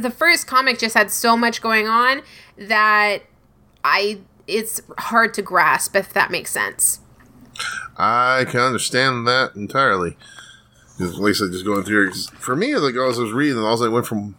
the 0.00 0.10
first 0.10 0.46
comic 0.46 0.78
just 0.78 0.94
had 0.94 1.10
so 1.10 1.36
much 1.36 1.62
going 1.62 1.86
on 1.86 2.22
that 2.58 3.22
I 3.84 4.20
it's 4.48 4.80
hard 4.98 5.34
to 5.34 5.42
grasp 5.42 5.94
if 5.94 6.12
that 6.14 6.30
makes 6.30 6.50
sense. 6.50 7.00
I 7.96 8.44
can 8.48 8.60
understand 8.60 9.26
that 9.26 9.52
entirely. 9.54 10.16
Because 10.96 11.18
Lisa 11.18 11.48
just 11.50 11.64
going 11.64 11.84
through. 11.84 12.12
For 12.12 12.56
me, 12.56 12.74
like 12.76 12.94
as 12.94 13.18
I 13.18 13.22
was 13.22 13.32
reading, 13.32 13.58
also 13.58 13.66
I 13.68 13.70
was 13.70 13.80
like 13.82 13.92
went 13.92 14.06
from 14.06 14.36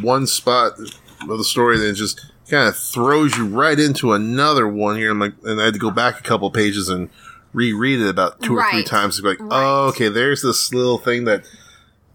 one 0.00 0.26
spot 0.26 0.72
of 0.78 1.38
the 1.38 1.44
story, 1.44 1.78
then 1.78 1.90
it 1.90 1.94
just 1.94 2.32
kind 2.48 2.68
of 2.68 2.76
throws 2.76 3.36
you 3.36 3.46
right 3.46 3.78
into 3.78 4.12
another 4.12 4.66
one 4.66 4.96
here. 4.96 5.10
I'm 5.12 5.20
like, 5.20 5.34
and 5.44 5.60
I 5.60 5.66
had 5.66 5.74
to 5.74 5.80
go 5.80 5.90
back 5.90 6.18
a 6.18 6.22
couple 6.22 6.50
pages 6.50 6.88
and 6.88 7.10
reread 7.52 8.00
it 8.00 8.08
about 8.08 8.40
two 8.42 8.56
or 8.56 8.70
three 8.70 8.82
times 8.84 9.16
to 9.16 9.22
be 9.22 9.28
like, 9.30 9.40
Right. 9.40 9.48
oh, 9.52 9.88
okay, 9.88 10.08
there's 10.08 10.42
this 10.42 10.72
little 10.72 10.98
thing 10.98 11.24
that 11.24 11.44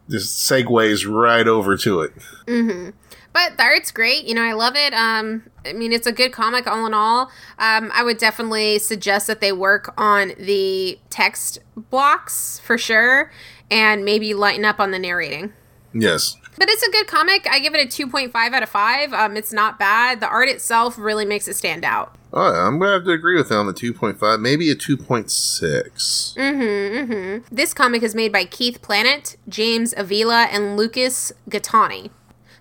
just 0.09 0.49
segues 0.49 1.09
right 1.09 1.47
over 1.47 1.77
to 1.77 2.01
it. 2.01 2.13
Mm-hmm. 2.47 2.89
But 3.35 3.57
the 3.57 3.63
art's 3.63 3.91
great. 3.91 4.23
You 4.23 4.33
know, 4.33 4.43
I 4.43 4.53
love 4.53 4.77
it. 4.77 4.93
Um, 4.93 5.43
I 5.65 5.73
mean, 5.73 5.91
it's 5.91 6.07
a 6.07 6.13
good 6.13 6.31
comic 6.31 6.67
all 6.67 6.85
in 6.85 6.93
all. 6.93 7.29
Um, 7.59 7.91
I 7.93 8.01
would 8.01 8.17
definitely 8.17 8.79
suggest 8.79 9.27
that 9.27 9.41
they 9.41 9.51
work 9.51 9.93
on 9.97 10.31
the 10.39 10.97
text 11.09 11.59
blocks 11.75 12.59
for 12.59 12.77
sure 12.77 13.33
and 13.69 14.05
maybe 14.05 14.33
lighten 14.33 14.63
up 14.63 14.79
on 14.79 14.91
the 14.91 14.99
narrating. 14.99 15.51
Yes. 15.93 16.37
But 16.57 16.69
it's 16.69 16.81
a 16.83 16.91
good 16.91 17.07
comic. 17.07 17.45
I 17.51 17.59
give 17.59 17.75
it 17.75 17.83
a 17.83 18.07
2.5 18.07 18.33
out 18.33 18.63
of 18.63 18.69
5. 18.69 19.11
Um, 19.11 19.35
it's 19.35 19.51
not 19.51 19.77
bad. 19.77 20.21
The 20.21 20.29
art 20.29 20.47
itself 20.47 20.97
really 20.97 21.25
makes 21.25 21.49
it 21.49 21.57
stand 21.57 21.83
out. 21.83 22.15
Oh, 22.31 22.53
yeah, 22.53 22.65
I'm 22.65 22.79
going 22.79 22.87
to 22.87 22.93
have 22.93 23.03
to 23.03 23.11
agree 23.11 23.35
with 23.35 23.49
that 23.49 23.57
on 23.57 23.65
the 23.65 23.73
2.5, 23.73 24.39
maybe 24.39 24.69
a 24.69 24.75
2.6. 24.75 26.37
Mm-hmm. 26.37 27.53
This 27.53 27.73
comic 27.73 28.01
is 28.01 28.15
made 28.15 28.31
by 28.31 28.45
Keith 28.45 28.81
Planet, 28.81 29.35
James 29.49 29.93
Avila, 29.97 30.45
and 30.45 30.77
Lucas 30.77 31.33
Gattani. 31.49 32.11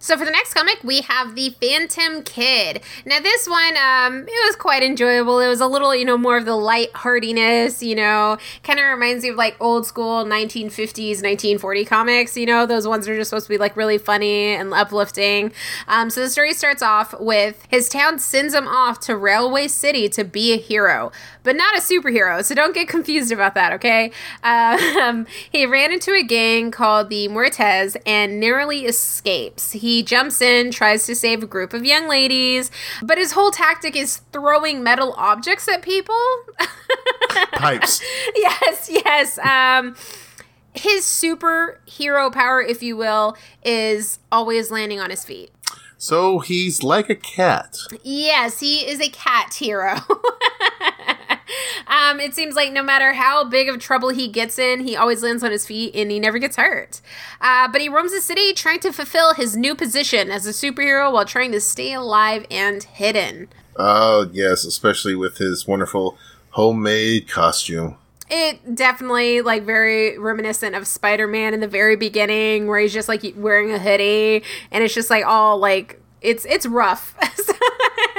So 0.04 0.18
for 0.18 0.26
the 0.26 0.30
next 0.30 0.52
comic, 0.52 0.80
we 0.84 1.00
have 1.00 1.34
the 1.34 1.56
Phantom 1.62 2.23
Kid. 2.25 2.82
Now 3.06 3.20
this 3.20 3.49
one, 3.49 3.75
um, 3.78 4.28
it 4.28 4.46
was 4.46 4.54
quite 4.54 4.82
enjoyable. 4.82 5.40
It 5.40 5.49
was 5.49 5.62
a 5.62 5.66
little, 5.66 5.94
you 5.96 6.04
know, 6.04 6.18
more 6.18 6.37
of 6.37 6.44
the 6.44 6.56
lightheartedness, 6.56 7.82
you 7.82 7.94
know, 7.94 8.37
kind 8.62 8.78
of 8.78 8.84
reminds 8.84 9.25
me 9.25 9.30
of 9.30 9.37
like 9.37 9.56
old 9.61 9.87
school 9.87 10.26
1950s, 10.26 11.23
1940 11.23 11.87
comics. 11.87 12.37
You 12.37 12.44
know, 12.44 12.66
those 12.66 12.87
ones 12.87 13.08
are 13.08 13.16
just 13.16 13.30
supposed 13.30 13.46
to 13.46 13.49
be 13.50 13.56
like 13.56 13.78
really 13.78 13.96
funny 13.96 14.49
and 14.49 14.75
uplifting. 14.75 15.54
Um, 15.88 16.11
so 16.11 16.20
the 16.20 16.28
story 16.28 16.52
starts 16.52 16.82
off 16.82 17.18
with 17.18 17.66
his 17.70 17.88
town 17.88 18.18
sends 18.18 18.52
him 18.52 18.68
off 18.68 19.00
to 19.06 19.16
Railway 19.16 19.68
City 19.68 20.11
to 20.11 20.23
be 20.23 20.52
a 20.52 20.58
hero, 20.58 21.12
but 21.44 21.54
not 21.54 21.76
a 21.76 21.80
superhero. 21.80 22.44
So 22.44 22.54
don't 22.54 22.74
get 22.74 22.88
confused 22.88 23.30
about 23.30 23.54
that, 23.54 23.72
okay? 23.74 24.10
Um, 24.42 25.26
he 25.52 25.64
ran 25.66 25.92
into 25.92 26.12
a 26.12 26.24
gang 26.24 26.72
called 26.72 27.10
the 27.10 27.28
Muertes 27.28 27.96
and 28.04 28.40
narrowly 28.40 28.86
escapes. 28.86 29.72
He 29.72 30.02
jumps 30.02 30.40
in, 30.40 30.72
tries 30.72 31.06
to 31.06 31.14
save 31.14 31.42
a 31.42 31.46
group 31.46 31.72
of 31.72 31.84
young 31.84 32.08
ladies, 32.08 32.70
but 33.02 33.18
his 33.18 33.32
whole 33.32 33.52
tactic 33.52 33.94
is 33.94 34.16
throwing 34.32 34.82
metal 34.82 35.14
objects 35.16 35.68
at 35.68 35.82
people. 35.82 36.14
Pipes. 37.52 38.00
yes, 38.34 38.90
yes. 38.90 39.38
Um, 39.38 39.94
his 40.74 41.04
superhero 41.04 42.32
power, 42.32 42.60
if 42.60 42.82
you 42.82 42.96
will, 42.96 43.36
is 43.62 44.18
always 44.32 44.70
landing 44.70 44.98
on 44.98 45.10
his 45.10 45.24
feet. 45.24 45.50
So 45.96 46.40
he's 46.40 46.82
like 46.82 47.08
a 47.08 47.14
cat. 47.14 47.78
Yes, 48.02 48.60
he 48.60 48.86
is 48.86 49.00
a 49.00 49.08
cat 49.08 49.54
hero. 49.54 49.96
um, 51.87 52.20
it 52.20 52.34
seems 52.34 52.54
like 52.54 52.73
no 52.73 52.82
matter 52.82 53.12
how 53.12 53.44
big 53.44 53.68
of 53.68 53.78
trouble 53.78 54.11
he 54.11 54.28
gets 54.28 54.58
in, 54.58 54.80
he 54.80 54.96
always 54.96 55.23
lands 55.23 55.42
on 55.42 55.50
his 55.50 55.66
feet 55.66 55.94
and 55.94 56.11
he 56.11 56.18
never 56.18 56.38
gets 56.38 56.56
hurt. 56.56 57.00
Uh, 57.40 57.68
but 57.68 57.80
he 57.80 57.88
roams 57.88 58.12
the 58.12 58.20
city 58.20 58.52
trying 58.52 58.80
to 58.80 58.92
fulfill 58.92 59.34
his 59.34 59.56
new 59.56 59.75
position 59.75 60.30
as 60.30 60.46
a 60.46 60.50
superhero 60.50 61.12
while 61.12 61.25
trying 61.25 61.52
to 61.52 61.61
stay 61.61 61.92
alive 61.92 62.46
and 62.50 62.82
hidden. 62.84 63.49
Oh, 63.76 64.28
yes, 64.32 64.64
especially 64.64 65.14
with 65.14 65.38
his 65.38 65.66
wonderful 65.66 66.16
homemade 66.50 67.28
costume. 67.28 67.96
It 68.30 68.75
definitely 68.75 69.42
like 69.42 69.64
very 69.64 70.18
reminiscent 70.18 70.75
of 70.75 70.87
Spider-Man 70.87 71.52
in 71.52 71.61
the 71.61 71.68
very 71.68 71.94
beginning, 71.94 72.68
where 72.68 72.80
he's 72.80 72.94
just 72.94 73.08
like 73.08 73.23
wearing 73.37 73.70
a 73.70 73.78
hoodie, 73.78 74.42
and 74.70 74.82
it's 74.82 74.94
just 74.94 75.11
like 75.11 75.26
all 75.26 75.58
like 75.58 76.00
it's 76.25 76.45
it's 76.47 76.66
rough. 76.66 77.14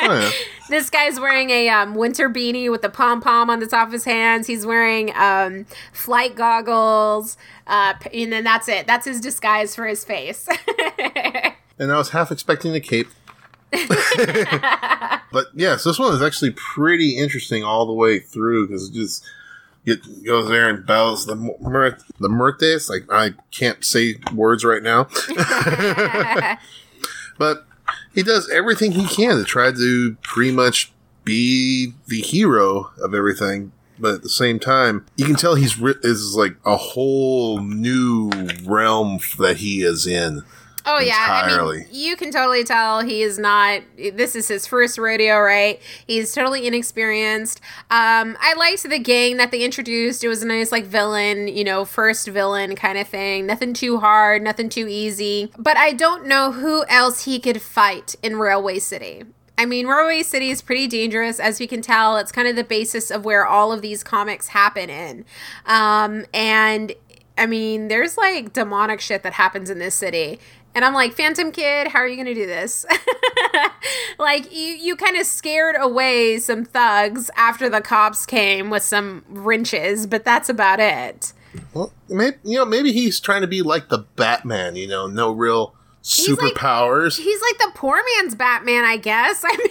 Oh, 0.08 0.20
yeah. 0.20 0.32
This 0.70 0.90
guy's 0.90 1.20
wearing 1.20 1.50
a 1.50 1.70
um, 1.70 1.96
winter 1.96 2.30
beanie 2.30 2.70
with 2.70 2.84
a 2.84 2.90
pom 2.90 3.22
pom 3.22 3.50
on 3.50 3.60
the 3.60 3.66
top 3.66 3.88
of 3.88 3.94
his 3.94 4.04
hands. 4.04 4.46
He's 4.46 4.66
wearing 4.66 5.16
um, 5.16 5.66
flight 5.94 6.36
goggles, 6.36 7.38
uh, 7.66 7.94
and 8.14 8.32
then 8.32 8.44
that's 8.44 8.68
it. 8.68 8.86
That's 8.88 9.06
his 9.06 9.22
disguise 9.22 9.76
for 9.76 9.88
his 9.88 10.04
face. 10.04 10.48
and 11.80 11.92
I 11.92 11.98
was 11.98 12.10
half 12.10 12.32
expecting 12.32 12.76
a 12.76 12.80
cape. 12.80 13.08
but 13.72 15.48
yes, 15.54 15.84
this 15.84 15.98
one 15.98 16.14
is 16.14 16.22
actually 16.22 16.52
pretty 16.52 17.18
interesting 17.18 17.64
all 17.64 17.86
the 17.86 17.94
way 17.94 18.20
through 18.20 18.68
because 18.68 18.90
it 18.90 18.94
just 18.94 19.24
it 19.86 20.26
goes 20.26 20.50
there 20.50 20.70
and 20.70 20.86
bows 20.86 21.26
the 21.26 21.36
Mur- 21.36 21.98
the 22.20 22.30
Murtes. 22.30 22.90
Like 22.90 23.06
I 23.12 23.34
can't 23.52 23.84
say 23.84 24.16
words 24.34 24.64
right 24.64 24.84
now, 24.84 25.08
but 27.38 27.65
he 28.16 28.24
does 28.24 28.50
everything 28.50 28.94
he 28.94 29.06
can 29.06 29.38
to 29.38 29.44
try 29.44 29.72
to 29.72 30.16
pretty 30.24 30.52
much 30.52 30.92
be 31.26 31.94
the 32.08 32.22
hero 32.22 32.92
of 33.02 33.14
everything. 33.14 33.74
But 34.00 34.16
at 34.16 34.24
the 34.24 34.30
same 34.30 34.60
time, 34.60 35.06
you 35.16 35.26
can 35.26 35.36
tell 35.36 35.56
he's 35.56 35.80
is 35.80 36.36
like 36.36 36.56
a 36.66 36.76
whole 36.76 37.60
new 37.60 38.30
realm 38.66 39.20
that 39.38 39.58
he 39.58 39.84
is 39.84 40.08
in. 40.08 40.44
Oh 40.86 41.00
yeah, 41.00 41.44
I 41.44 41.48
mean, 41.48 41.88
you 41.92 42.16
can 42.16 42.32
totally 42.32 42.64
tell 42.64 43.02
he 43.02 43.24
is 43.24 43.40
not. 43.40 43.82
This 43.98 44.36
is 44.36 44.48
his 44.48 44.68
first 44.68 44.98
rodeo, 44.98 45.40
right? 45.40 45.82
He's 46.06 46.32
totally 46.34 46.68
inexperienced. 46.68 47.60
Um, 47.90 48.38
I 48.40 48.54
liked 48.56 48.84
the 48.84 49.00
gang 49.00 49.38
that 49.38 49.52
they 49.52 49.64
introduced. 49.64 50.24
It 50.24 50.28
was 50.28 50.44
a 50.44 50.48
nice 50.48 50.72
like 50.72 50.86
villain, 50.86 51.48
you 51.48 51.64
know, 51.64 51.86
first 51.86 52.28
villain 52.28 52.76
kind 52.76 52.98
of 52.98 53.08
thing. 53.08 53.48
Nothing 53.48 53.74
too 53.74 54.00
hard, 54.00 54.44
nothing 54.44 54.70
too 54.70 54.88
easy. 54.88 55.52
But 55.58 55.78
I 55.78 55.94
don't 55.94 56.28
know 56.28 56.52
who 56.52 56.86
else 56.88 57.26
he 57.26 57.40
could 57.40 57.62
fight 57.62 58.16
in 58.22 58.38
Railway 58.38 58.80
City. 58.80 59.24
I 59.58 59.66
mean, 59.66 59.88
Railway 59.88 60.22
City 60.24 60.50
is 60.50 60.62
pretty 60.62 60.88
dangerous, 60.88 61.40
as 61.40 61.60
we 61.60 61.68
can 61.68 61.82
tell. 61.82 62.18
It's 62.18 62.32
kind 62.32 62.48
of 62.48 62.56
the 62.56 62.64
basis 62.64 63.10
of 63.10 63.24
where 63.26 63.46
all 63.46 63.72
of 63.72 63.82
these 63.82 64.04
comics 64.04 64.50
happen 64.50 64.90
in. 64.90 65.26
Um, 65.66 66.26
and 66.34 66.94
I 67.38 67.46
mean, 67.46 67.88
there's 67.88 68.18
like 68.18 68.54
demonic 68.54 69.00
shit 69.00 69.24
that 69.24 69.34
happens 69.34 69.70
in 69.70 69.80
this 69.80 69.96
city. 69.96 70.40
And 70.76 70.84
I'm 70.84 70.94
like, 70.94 71.14
Phantom 71.14 71.54
Kid, 71.54 71.88
how 71.88 72.00
are 72.00 72.08
you 72.08 72.18
going 72.18 72.28
to 72.28 72.34
do 72.34 72.46
this? 72.46 72.86
like, 74.20 74.54
you, 74.54 74.76
you 74.76 74.98
kind 74.98 75.16
of 75.16 75.26
scared 75.26 75.78
away 75.80 76.38
some 76.38 76.66
thugs 76.66 77.32
after 77.38 77.70
the 77.70 77.80
cops 77.80 78.26
came 78.26 78.70
with 78.70 78.84
some 78.84 79.24
wrenches, 79.30 80.06
but 80.06 80.26
that's 80.26 80.50
about 80.50 80.82
it. 80.82 81.32
Well, 81.74 81.94
maybe 82.10 82.36
you 82.44 82.58
know, 82.58 82.66
maybe 82.66 82.92
he's 82.92 83.22
trying 83.22 83.40
to 83.42 83.48
be 83.48 83.62
like 83.62 83.88
the 83.88 84.00
Batman. 84.18 84.76
You 84.76 84.88
know, 84.88 85.08
no 85.08 85.32
real 85.32 85.74
superpowers. 86.06 87.18
He's 87.18 87.42
like 87.42 87.58
the 87.58 87.72
poor 87.74 88.00
man's 88.16 88.36
Batman, 88.36 88.86
I 88.86 88.98
guess. 88.98 89.44
I 89.46 89.58
mean, 89.58 89.68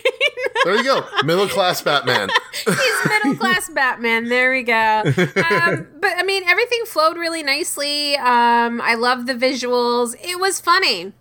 there 0.64 0.76
you 0.76 0.84
go, 0.84 1.06
middle 1.24 1.48
class 1.48 1.80
Batman. 1.80 2.28
He's 2.64 3.06
middle 3.06 3.36
class 3.36 3.70
Batman. 3.70 4.28
There 4.28 4.50
we 4.50 4.64
go. 4.64 5.02
Um, 5.04 5.86
but 6.00 6.12
I 6.16 6.22
mean, 6.26 6.42
everything 6.44 6.84
flowed 6.86 7.16
really 7.16 7.42
nicely. 7.42 8.16
Um, 8.16 8.80
I 8.80 8.94
love 8.94 9.26
the 9.26 9.34
visuals. 9.34 10.16
It 10.22 10.40
was 10.40 10.60
funny. 10.60 11.12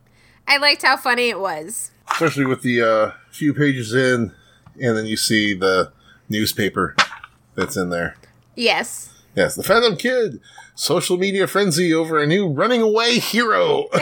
I 0.48 0.58
liked 0.58 0.82
how 0.82 0.98
funny 0.98 1.29
it 1.29 1.39
was. 1.39 1.91
Especially 2.12 2.46
with 2.46 2.63
the 2.63 2.82
uh, 2.82 3.12
few 3.32 3.53
pages 3.53 3.93
in, 3.93 4.34
and 4.82 4.98
then 4.98 5.05
you 5.05 5.15
see 5.15 5.53
the 5.53 5.91
newspaper 6.27 6.96
that's 7.55 7.77
in 7.77 7.91
there. 7.91 8.15
Yes. 8.55 9.12
Yes, 9.35 9.55
the 9.55 9.63
Phantom 9.63 9.95
Kid. 9.95 10.39
Social 10.75 11.17
media 11.17 11.47
frenzy 11.47 11.93
over 11.93 12.19
a 12.19 12.27
new 12.27 12.47
running 12.47 12.81
away 12.81 13.19
hero. 13.19 13.87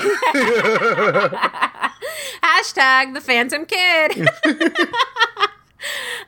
Hashtag 2.44 3.14
the 3.14 3.22
Phantom 3.22 3.66
Kid. 3.66 4.28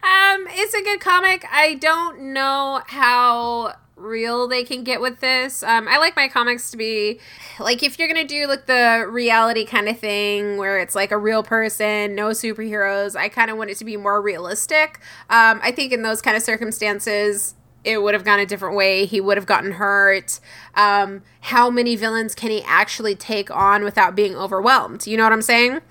um, 0.03 0.47
it's 0.49 0.73
a 0.73 0.81
good 0.81 0.99
comic. 0.99 1.45
I 1.51 1.75
don't 1.75 2.33
know 2.33 2.81
how 2.87 3.75
real 3.95 4.47
they 4.47 4.63
can 4.63 4.83
get 4.83 5.01
with 5.01 5.19
this. 5.19 5.63
Um, 5.63 5.87
I 5.87 5.97
like 5.97 6.15
my 6.15 6.27
comics 6.27 6.71
to 6.71 6.77
be 6.77 7.19
like 7.59 7.83
if 7.83 7.97
you're 7.97 8.07
gonna 8.07 8.27
do 8.27 8.47
like 8.47 8.65
the 8.65 9.05
reality 9.09 9.65
kind 9.65 9.87
of 9.87 9.99
thing 9.99 10.57
where 10.57 10.79
it's 10.79 10.95
like 10.95 11.11
a 11.11 11.17
real 11.17 11.43
person, 11.43 12.15
no 12.15 12.29
superheroes. 12.29 13.15
I 13.15 13.29
kind 13.29 13.49
of 13.49 13.57
want 13.57 13.69
it 13.69 13.77
to 13.77 13.85
be 13.85 13.97
more 13.97 14.21
realistic. 14.21 14.99
Um, 15.29 15.59
I 15.63 15.71
think 15.71 15.93
in 15.93 16.01
those 16.03 16.21
kind 16.21 16.35
of 16.35 16.43
circumstances. 16.43 17.55
It 17.83 18.01
would 18.01 18.13
have 18.13 18.23
gone 18.23 18.39
a 18.39 18.45
different 18.45 18.75
way. 18.75 19.05
He 19.05 19.19
would 19.19 19.37
have 19.37 19.45
gotten 19.45 19.73
hurt. 19.73 20.39
Um, 20.75 21.21
how 21.41 21.69
many 21.69 21.95
villains 21.95 22.33
can 22.35 22.49
he 22.49 22.63
actually 22.63 23.15
take 23.15 23.51
on 23.51 23.83
without 23.83 24.15
being 24.15 24.35
overwhelmed? 24.35 25.05
You 25.05 25.17
know 25.17 25.23
what 25.23 25.33
I'm 25.33 25.41
saying? 25.41 25.81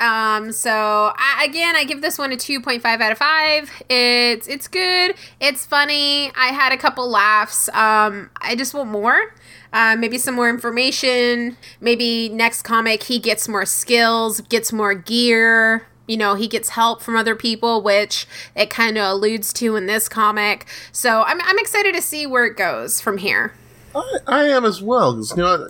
Um, 0.00 0.52
so 0.52 1.12
I, 1.16 1.44
again, 1.48 1.74
I 1.74 1.84
give 1.84 2.02
this 2.02 2.18
one 2.18 2.32
a 2.32 2.36
2.5 2.36 2.84
out 2.84 3.12
of 3.12 3.18
5. 3.18 3.82
It's 3.88 4.46
it's 4.46 4.68
good. 4.68 5.14
It's 5.40 5.66
funny. 5.66 6.30
I 6.36 6.48
had 6.48 6.72
a 6.72 6.76
couple 6.76 7.08
laughs. 7.08 7.68
Um, 7.70 8.30
I 8.40 8.54
just 8.56 8.74
want 8.74 8.90
more. 8.90 9.34
Uh, 9.72 9.96
maybe 9.96 10.16
some 10.16 10.34
more 10.34 10.48
information. 10.48 11.56
Maybe 11.80 12.28
next 12.28 12.62
comic 12.62 13.02
he 13.04 13.18
gets 13.18 13.48
more 13.48 13.66
skills, 13.66 14.40
gets 14.42 14.72
more 14.72 14.94
gear. 14.94 15.87
You 16.08 16.16
know, 16.16 16.34
he 16.34 16.48
gets 16.48 16.70
help 16.70 17.02
from 17.02 17.14
other 17.14 17.36
people, 17.36 17.82
which 17.82 18.26
it 18.56 18.70
kind 18.70 18.98
of 18.98 19.04
alludes 19.04 19.52
to 19.52 19.76
in 19.76 19.86
this 19.86 20.08
comic. 20.08 20.66
So 20.90 21.22
I'm, 21.22 21.40
I'm 21.42 21.58
excited 21.58 21.94
to 21.94 22.02
see 22.02 22.26
where 22.26 22.46
it 22.46 22.56
goes 22.56 23.00
from 23.00 23.18
here. 23.18 23.52
I, 23.94 24.16
I 24.26 24.44
am 24.44 24.64
as 24.64 24.82
well, 24.82 25.12
because, 25.12 25.30
you 25.36 25.42
know, 25.42 25.68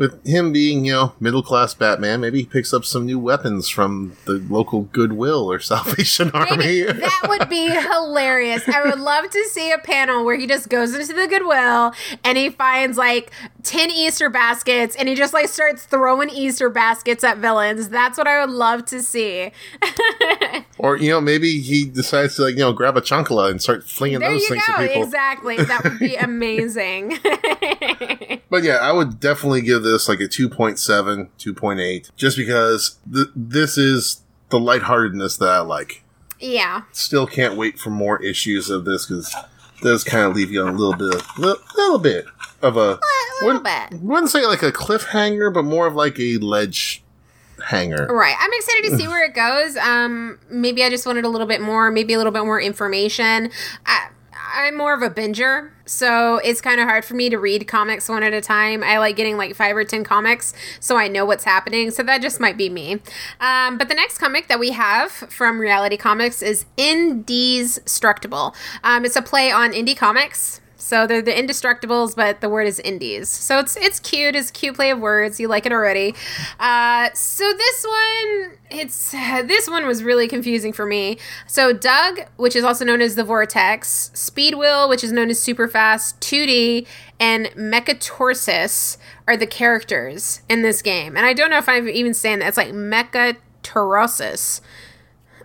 with 0.00 0.26
him 0.26 0.50
being, 0.50 0.86
you 0.86 0.92
know, 0.92 1.12
middle 1.20 1.42
class 1.42 1.74
Batman, 1.74 2.22
maybe 2.22 2.38
he 2.38 2.46
picks 2.46 2.72
up 2.72 2.86
some 2.86 3.04
new 3.04 3.18
weapons 3.18 3.68
from 3.68 4.16
the 4.24 4.42
local 4.48 4.84
Goodwill 4.84 5.52
or 5.52 5.60
Salvation 5.60 6.30
Army. 6.30 6.84
That 6.84 7.26
would 7.28 7.50
be 7.50 7.68
hilarious. 7.70 8.66
I 8.66 8.82
would 8.82 8.98
love 8.98 9.28
to 9.28 9.44
see 9.50 9.70
a 9.70 9.76
panel 9.76 10.24
where 10.24 10.38
he 10.38 10.46
just 10.46 10.70
goes 10.70 10.94
into 10.94 11.12
the 11.12 11.26
Goodwill 11.26 11.92
and 12.24 12.38
he 12.38 12.48
finds 12.48 12.96
like 12.96 13.30
10 13.62 13.90
Easter 13.90 14.30
baskets 14.30 14.96
and 14.96 15.06
he 15.06 15.14
just 15.14 15.34
like 15.34 15.48
starts 15.48 15.84
throwing 15.84 16.30
Easter 16.30 16.70
baskets 16.70 17.22
at 17.22 17.36
villains. 17.36 17.90
That's 17.90 18.16
what 18.16 18.26
I 18.26 18.40
would 18.40 18.54
love 18.54 18.86
to 18.86 19.02
see. 19.02 19.52
or, 20.78 20.96
you 20.96 21.10
know, 21.10 21.20
maybe 21.20 21.60
he 21.60 21.84
decides 21.84 22.36
to, 22.36 22.44
like, 22.44 22.54
you 22.54 22.60
know, 22.60 22.72
grab 22.72 22.96
a 22.96 23.02
chancla 23.02 23.50
and 23.50 23.60
start 23.60 23.86
flinging 23.86 24.20
there 24.20 24.30
those 24.30 24.40
you 24.44 24.48
things 24.48 24.66
go. 24.66 24.72
at 24.72 24.88
people. 24.88 25.02
Exactly. 25.02 25.56
That 25.58 25.84
would 25.84 25.98
be 25.98 26.16
amazing. 26.16 27.18
But 28.50 28.62
yeah, 28.64 28.76
I 28.76 28.92
would 28.92 29.20
definitely 29.20 29.62
give 29.62 29.82
this 29.84 30.08
like 30.08 30.20
a 30.20 30.24
2.7, 30.24 31.28
2.8, 31.38 32.10
just 32.16 32.36
because 32.36 32.98
th- 33.12 33.28
this 33.34 33.78
is 33.78 34.22
the 34.50 34.58
lightheartedness 34.58 35.38
that 35.38 35.48
I 35.48 35.60
like. 35.60 36.02
yeah. 36.40 36.82
Still 36.92 37.26
can't 37.26 37.56
wait 37.56 37.78
for 37.78 37.90
more 37.90 38.20
issues 38.22 38.68
of 38.68 38.84
this 38.84 39.06
because 39.06 39.34
does 39.82 40.04
kind 40.04 40.24
of 40.26 40.34
leave 40.36 40.50
you 40.50 40.60
on 40.62 40.68
a 40.74 40.76
little 40.76 40.94
bit, 40.94 41.14
of, 41.14 41.38
little, 41.38 41.62
little 41.76 41.98
bit 41.98 42.24
of 42.60 42.76
a, 42.76 42.80
A 42.80 42.98
little 43.42 43.60
wouldn't- 43.62 43.90
bit. 43.90 44.00
wouldn't 44.02 44.30
say 44.30 44.44
like 44.46 44.62
a 44.62 44.72
cliffhanger, 44.72 45.54
but 45.54 45.62
more 45.64 45.86
of 45.86 45.94
like 45.94 46.18
a 46.20 46.36
ledge 46.38 47.02
hanger. 47.66 48.06
Right. 48.10 48.34
I'm 48.38 48.50
excited 48.52 48.90
to 48.90 48.96
see 48.96 49.06
where 49.08 49.24
it 49.24 49.34
goes. 49.34 49.76
Um, 49.76 50.38
maybe 50.50 50.82
I 50.82 50.90
just 50.90 51.06
wanted 51.06 51.24
a 51.24 51.28
little 51.28 51.46
bit 51.46 51.60
more, 51.60 51.90
maybe 51.90 52.12
a 52.14 52.18
little 52.18 52.32
bit 52.32 52.44
more 52.44 52.60
information. 52.60 53.50
I, 53.86 54.08
I'm 54.52 54.76
more 54.76 54.94
of 54.94 55.02
a 55.02 55.10
binger, 55.10 55.70
so 55.86 56.38
it's 56.38 56.60
kind 56.60 56.80
of 56.80 56.88
hard 56.88 57.04
for 57.04 57.14
me 57.14 57.30
to 57.30 57.38
read 57.38 57.66
comics 57.68 58.08
one 58.08 58.22
at 58.22 58.32
a 58.32 58.40
time. 58.40 58.82
I 58.82 58.98
like 58.98 59.16
getting 59.16 59.36
like 59.36 59.54
five 59.54 59.76
or 59.76 59.84
ten 59.84 60.04
comics 60.04 60.52
so 60.80 60.96
I 60.96 61.08
know 61.08 61.24
what's 61.24 61.44
happening. 61.44 61.90
So 61.90 62.02
that 62.02 62.22
just 62.22 62.40
might 62.40 62.56
be 62.56 62.68
me. 62.68 63.00
Um, 63.40 63.78
but 63.78 63.88
the 63.88 63.94
next 63.94 64.18
comic 64.18 64.48
that 64.48 64.58
we 64.58 64.72
have 64.72 65.10
from 65.10 65.60
Reality 65.60 65.96
Comics 65.96 66.42
is 66.42 66.66
Indestructible. 66.76 68.54
Um, 68.82 69.04
it's 69.04 69.16
a 69.16 69.22
play 69.22 69.50
on 69.50 69.72
indie 69.72 69.96
comics. 69.96 70.59
So 70.80 71.06
they're 71.06 71.22
the 71.22 71.32
indestructibles, 71.32 72.16
but 72.16 72.40
the 72.40 72.48
word 72.48 72.66
is 72.66 72.80
indies. 72.80 73.28
So 73.28 73.58
it's 73.58 73.76
it's 73.76 74.00
cute. 74.00 74.34
It's 74.34 74.50
cute 74.50 74.74
play 74.74 74.90
of 74.90 74.98
words. 74.98 75.38
You 75.38 75.46
like 75.46 75.66
it 75.66 75.72
already. 75.72 76.14
Uh, 76.58 77.10
so 77.12 77.52
this 77.52 77.84
one, 77.84 78.52
it's 78.70 79.10
this 79.12 79.68
one 79.68 79.86
was 79.86 80.02
really 80.02 80.26
confusing 80.26 80.72
for 80.72 80.86
me. 80.86 81.18
So 81.46 81.72
Doug, 81.72 82.20
which 82.36 82.56
is 82.56 82.64
also 82.64 82.84
known 82.84 83.02
as 83.02 83.14
the 83.14 83.24
Vortex, 83.24 84.10
Speedwill, 84.14 84.88
which 84.88 85.04
is 85.04 85.12
known 85.12 85.28
as 85.30 85.38
Superfast, 85.38 86.18
2D, 86.20 86.86
and 87.20 87.46
Mechatorsis 87.48 88.96
are 89.28 89.36
the 89.36 89.46
characters 89.46 90.40
in 90.48 90.62
this 90.62 90.80
game. 90.80 91.16
And 91.16 91.26
I 91.26 91.34
don't 91.34 91.50
know 91.50 91.58
if 91.58 91.68
I'm 91.68 91.88
even 91.88 92.14
saying 92.14 92.38
that. 92.38 92.48
It's 92.48 92.56
like 92.56 92.72
Mechatorosis. 92.72 94.60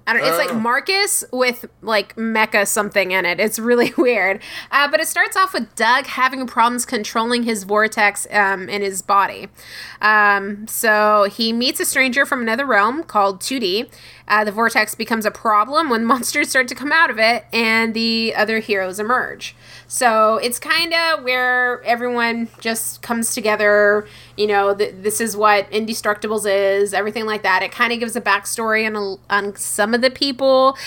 I 0.07 0.13
don't. 0.13 0.24
It's 0.24 0.38
like 0.38 0.51
Oh. 0.51 0.59
Marcus 0.59 1.24
with 1.31 1.65
like 1.81 2.15
mecha 2.15 2.67
something 2.67 3.12
in 3.12 3.25
it. 3.25 3.39
It's 3.39 3.57
really 3.57 3.93
weird. 3.97 4.41
Uh, 4.71 4.88
but 4.89 5.00
it 5.00 5.07
starts 5.07 5.35
off 5.35 5.53
with 5.53 5.74
Doug 5.75 6.05
having 6.05 6.45
problems 6.45 6.85
controlling 6.85 7.43
his 7.43 7.63
vortex 7.63 8.27
um, 8.31 8.69
in 8.69 8.81
his 8.81 9.01
body. 9.01 9.47
Um, 10.01 10.67
so 10.67 11.27
he 11.31 11.51
meets 11.53 11.79
a 11.79 11.85
stranger 11.85 12.25
from 12.25 12.41
another 12.41 12.65
realm 12.65 13.03
called 13.03 13.39
2D. 13.41 13.89
Uh, 14.27 14.44
the 14.44 14.51
vortex 14.51 14.96
becomes 14.96 15.25
a 15.25 15.32
problem 15.32 15.89
when 15.89 16.03
monsters 16.13 16.50
start 16.50 16.67
to 16.67 16.75
come 16.75 16.91
out 16.91 17.10
of 17.10 17.20
it, 17.20 17.46
and 17.53 17.94
the 17.94 18.34
other 18.36 18.60
heroes 18.60 19.00
emerge. 19.00 19.55
So 19.88 20.38
it's 20.38 20.60
kind 20.60 20.94
of 20.94 21.24
where 21.24 21.84
everyone 21.84 22.50
just 22.60 23.01
comes 23.01 23.34
together. 23.34 24.08
You 24.36 24.48
know, 24.48 24.74
th- 24.75 24.96
this 25.01 25.22
is 25.22 25.38
what 25.38 25.70
Indestructibles 25.72 26.46
is, 26.50 26.94
everything 26.94 27.25
like 27.25 27.44
that. 27.44 27.62
It 27.62 27.72
kind 27.72 27.94
of 27.94 28.00
gives 28.00 28.15
a 28.15 28.22
backstory 28.22 28.86
on, 28.86 28.96
a, 28.96 29.34
on 29.34 29.55
some 29.55 29.94
of 29.94 30.01
the 30.01 30.10
people. 30.10 30.77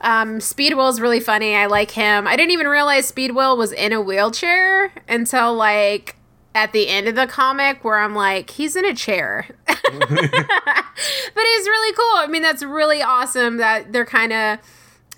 Um, 0.00 0.40
Speedwell 0.40 0.88
is 0.88 1.00
really 1.00 1.20
funny. 1.20 1.54
I 1.54 1.66
like 1.66 1.92
him. 1.92 2.26
I 2.26 2.36
didn't 2.36 2.52
even 2.52 2.66
realize 2.66 3.06
Speedwell 3.06 3.56
was 3.56 3.72
in 3.72 3.92
a 3.92 4.00
wheelchair 4.00 4.92
until 5.08 5.54
like 5.54 6.16
at 6.54 6.72
the 6.72 6.88
end 6.88 7.08
of 7.08 7.14
the 7.14 7.26
comic 7.26 7.84
where 7.84 7.98
I'm 7.98 8.14
like, 8.14 8.50
he's 8.50 8.76
in 8.76 8.84
a 8.84 8.94
chair. 8.94 9.46
but 9.66 9.76
he's 9.86 9.96
really 11.66 11.94
cool. 11.94 12.16
I 12.16 12.26
mean, 12.28 12.42
that's 12.42 12.62
really 12.62 13.02
awesome 13.02 13.58
that 13.58 13.92
they're 13.92 14.04
kind 14.04 14.32
of 14.32 14.58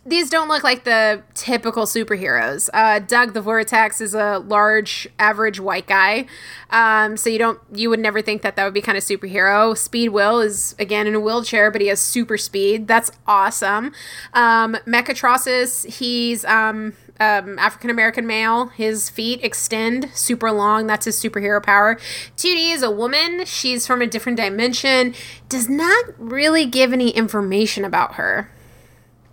these 0.04 0.28
don't 0.30 0.48
look 0.48 0.64
like 0.64 0.82
the 0.82 1.22
typical 1.34 1.84
superheroes. 1.84 2.68
Uh, 2.74 2.98
Doug 2.98 3.34
the 3.34 3.40
Vortex 3.40 4.00
is 4.00 4.14
a 4.14 4.38
large, 4.40 5.08
average 5.18 5.60
white 5.60 5.86
guy, 5.86 6.26
um, 6.70 7.16
so 7.16 7.30
you 7.30 7.38
don't 7.38 7.60
you 7.72 7.88
would 7.88 8.00
never 8.00 8.20
think 8.20 8.42
that 8.42 8.56
that 8.56 8.64
would 8.64 8.74
be 8.74 8.80
kind 8.80 8.98
of 8.98 9.04
superhero. 9.04 9.76
Speed 9.76 10.08
Will 10.08 10.40
is 10.40 10.74
again 10.78 11.06
in 11.06 11.14
a 11.14 11.20
wheelchair, 11.20 11.70
but 11.70 11.80
he 11.80 11.86
has 11.86 12.00
super 12.00 12.36
speed. 12.36 12.88
That's 12.88 13.12
awesome. 13.28 13.92
Um, 14.34 14.76
Mechatrosis, 14.86 15.84
he's 15.84 16.44
um, 16.46 16.94
um, 17.23 17.59
African 17.59 17.91
American 17.91 18.26
male. 18.26 18.67
His 18.67 19.09
feet 19.11 19.41
extend 19.43 20.11
super 20.14 20.50
long. 20.50 20.87
That's 20.87 21.05
his 21.05 21.23
superhero 21.23 21.62
power. 21.62 21.97
2D 22.37 22.75
is 22.75 22.83
a 22.83 22.91
woman. 22.91 23.45
She's 23.45 23.87
from 23.87 24.02
a 24.02 24.07
different 24.07 24.38
dimension. 24.38 25.14
Does 25.49 25.69
not 25.69 26.05
really 26.19 26.67
give 26.67 26.93
any 26.93 27.11
information 27.11 27.85
about 27.85 28.14
her. 28.14 28.50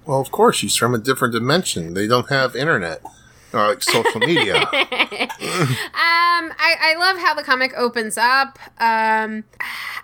Well, 0.05 0.19
of 0.19 0.31
course, 0.31 0.57
she's 0.57 0.75
from 0.75 0.95
a 0.95 0.97
different 0.97 1.33
dimension. 1.33 1.93
They 1.93 2.07
don't 2.07 2.29
have 2.29 2.55
internet 2.55 3.01
or 3.53 3.67
like 3.67 3.83
social 3.83 4.19
media. 4.19 4.55
um, 4.61 4.67
I, 6.57 6.75
I 6.79 6.95
love 6.97 7.17
how 7.17 7.33
the 7.33 7.43
comic 7.43 7.73
opens 7.75 8.17
up. 8.17 8.59
Um, 8.79 9.43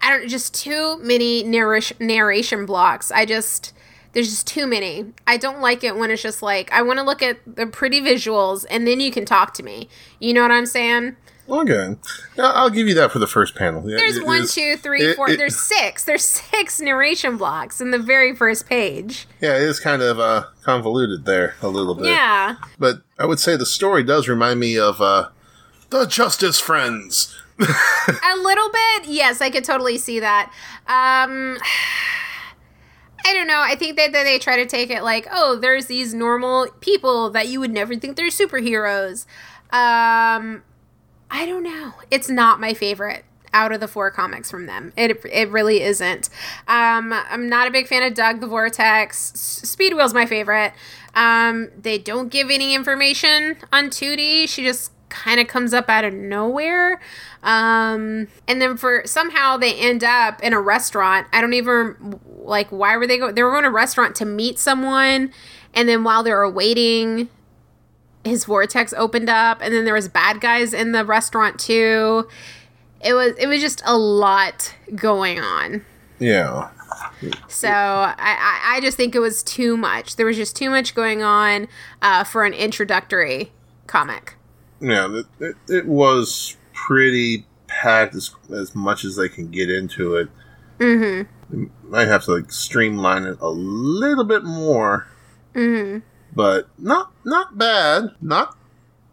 I 0.02 0.10
don't 0.10 0.28
just 0.28 0.54
too 0.54 1.00
many 1.00 1.44
narration 1.44 1.98
narration 2.00 2.66
blocks. 2.66 3.12
I 3.12 3.26
just 3.26 3.74
there's 4.16 4.30
just 4.32 4.48
too 4.48 4.66
many. 4.66 5.06
I 5.28 5.38
don't 5.38 5.62
like 5.62 5.84
it 5.84 5.96
when 5.96 6.10
it's 6.10 6.24
just 6.24 6.42
like 6.42 6.72
I 6.72 6.82
want 6.82 6.98
to 6.98 7.06
look 7.06 7.22
at 7.22 7.38
the 7.46 7.68
pretty 7.68 8.02
visuals 8.02 8.66
and 8.72 8.88
then 8.88 9.00
you 9.00 9.12
can 9.12 9.26
talk 9.26 9.54
to 9.56 9.64
me. 9.64 9.88
You 10.20 10.34
know 10.34 10.42
what 10.42 10.50
I'm 10.52 10.66
saying? 10.66 11.16
Okay, 11.48 11.96
I'll 12.40 12.72
give 12.72 12.88
you 12.88 12.96
that 12.96 13.12
for 13.12 13.20
the 13.20 13.28
first 13.28 13.54
panel. 13.54 13.84
There's 13.84 14.18
It 14.18 14.26
one, 14.26 14.42
is- 14.42 14.56
two, 14.56 14.78
three, 14.78 15.02
it- 15.04 15.16
four. 15.16 15.30
it- 15.30 15.38
There's 15.38 15.56
six. 15.56 16.04
There's 16.04 16.24
six 16.26 16.80
narration 16.82 17.38
blocks 17.38 17.80
in 17.80 17.92
the 17.92 18.00
very 18.00 18.36
first 18.36 18.68
page. 18.68 19.28
Yeah, 19.42 19.56
it 19.58 19.62
is 19.62 19.80
kind 19.80 20.02
of 20.02 20.20
uh, 20.20 20.46
convoluted 20.64 21.26
there 21.26 21.54
a 21.62 21.68
little 21.68 21.94
bit. 21.94 22.08
Yeah. 22.08 22.56
But 22.80 23.04
I 23.20 23.28
would 23.28 23.40
say 23.40 23.56
the 23.56 23.66
story 23.68 24.04
does 24.04 24.28
remind 24.28 24.60
me 24.60 24.80
of 24.80 25.00
uh, 25.02 25.30
the 25.92 26.06
Justice 26.08 26.60
Friends. 26.60 27.38
a 27.60 28.36
little 28.36 28.70
bit 28.70 29.06
yes 29.06 29.40
i 29.40 29.50
could 29.50 29.64
totally 29.64 29.98
see 29.98 30.20
that 30.20 30.52
um 30.90 31.58
i 33.26 33.34
don't 33.34 33.48
know. 33.48 33.62
I 33.62 33.76
think 33.76 33.98
that, 33.98 34.12
that 34.14 34.24
they 34.24 34.40
try 34.40 34.56
to 34.58 34.66
take 34.66 34.90
it 34.90 35.04
like 35.04 35.28
oh 35.32 35.56
there's 35.56 35.88
these 35.88 36.14
normal 36.14 36.68
people 36.80 37.30
that 37.32 37.48
you 37.48 37.60
would 37.60 37.72
never 37.72 37.96
think 37.96 38.16
they're 38.16 38.28
superheroes. 38.30 39.26
Um 39.72 40.64
i 41.32 41.46
don't 41.46 41.64
know. 41.64 41.94
It's 42.12 42.30
not 42.30 42.60
my 42.60 42.74
favorite 42.74 43.26
out 43.54 43.72
of 43.72 43.80
the 43.80 43.88
four 43.88 44.12
comics 44.12 44.52
from 44.52 44.66
them. 44.66 44.92
It, 44.98 45.22
it 45.32 45.50
really 45.50 45.82
isn't. 45.82 46.30
Um 46.68 47.12
i'm 47.14 47.50
not 47.50 47.68
a 47.68 47.72
big 47.72 47.88
fan 47.88 48.04
of 48.04 48.14
doug 48.14 48.42
the 48.42 48.48
vortex. 48.48 49.32
Speedwheel's 49.36 50.14
my 50.14 50.26
favorite. 50.26 50.74
Um 51.16 51.70
they 51.82 51.98
don't 51.98 52.30
give 52.30 52.50
any 52.50 52.76
information 52.76 53.58
on 53.74 53.90
2d. 53.90 54.48
She 54.48 54.64
just 54.64 54.92
kind 55.16 55.40
of 55.40 55.48
comes 55.48 55.74
up 55.74 55.90
out 55.90 56.04
of 56.04 56.14
nowhere. 56.14 57.00
Um, 57.42 58.28
and 58.48 58.62
then 58.62 58.78
for 58.78 59.04
somehow 59.06 59.58
they 59.58 59.74
end 59.74 60.04
up 60.04 60.42
in 60.44 60.54
a 60.54 60.60
restaurant. 60.60 61.28
I 61.32 61.42
don't 61.42 61.54
even 61.54 62.20
like 62.38 62.70
why 62.70 62.98
were 62.98 63.08
they 63.08 63.18
going? 63.18 63.36
They 63.36 63.44
were 63.44 63.52
going 63.52 63.64
to 63.64 63.70
a 63.70 63.72
restaurant 63.72 64.16
to 64.18 64.26
meet 64.26 64.60
someone, 64.60 65.32
and 65.74 65.90
then 65.90 66.04
while 66.04 66.22
they 66.22 66.32
were 66.32 66.50
waiting, 66.50 67.30
his 68.24 68.46
vortex 68.46 68.94
opened 68.94 69.30
up, 69.30 69.60
and 69.62 69.74
then 69.74 69.86
there 69.86 69.94
was 69.94 70.10
bad 70.10 70.42
guys 70.42 70.74
in 70.74 70.92
the 70.92 71.06
restaurant 71.06 71.60
too. 71.60 72.28
It 73.04 73.14
was 73.14 73.34
it 73.38 73.48
was 73.48 73.62
just 73.62 73.82
a 73.86 73.98
lot 73.98 74.76
going 74.96 75.40
on. 75.40 75.86
Yeah. 76.20 76.70
So 77.48 77.70
I, 77.70 78.14
I, 78.18 78.76
I 78.76 78.82
just 78.82 78.98
think 78.98 79.16
it 79.16 79.20
was 79.20 79.44
too 79.44 79.78
much. 79.78 80.16
There 80.16 80.26
was 80.26 80.38
just 80.38 80.56
too 80.56 80.70
much 80.70 80.96
going 80.96 81.24
on 81.24 81.68
uh, 82.02 82.24
for 82.24 82.44
an 82.44 82.54
introductory 82.54 83.52
comic. 83.88 84.35
Yeah, 84.80 85.08
it, 85.20 85.26
it, 85.40 85.56
it 85.70 85.86
was 85.86 86.58
pretty 86.74 87.46
packed 87.68 88.16
as, 88.16 88.32
as 88.54 88.76
much 88.76 89.04
as 89.06 89.16
they 89.16 89.30
can 89.30 89.50
get 89.52 89.70
into 89.70 90.16
it. 90.16 90.30
Mm-hmm. 90.80 91.66
Might 91.90 92.08
have 92.08 92.24
to 92.26 92.32
like 92.36 92.52
streamline 92.52 93.24
it 93.24 93.38
a 93.40 93.50
little 93.50 94.26
bit 94.26 94.44
more, 94.44 95.08
Mm-hmm. 95.54 96.00
but 96.36 96.68
not 96.78 97.12
not 97.24 97.58
bad. 97.58 98.10
Not 98.22 98.58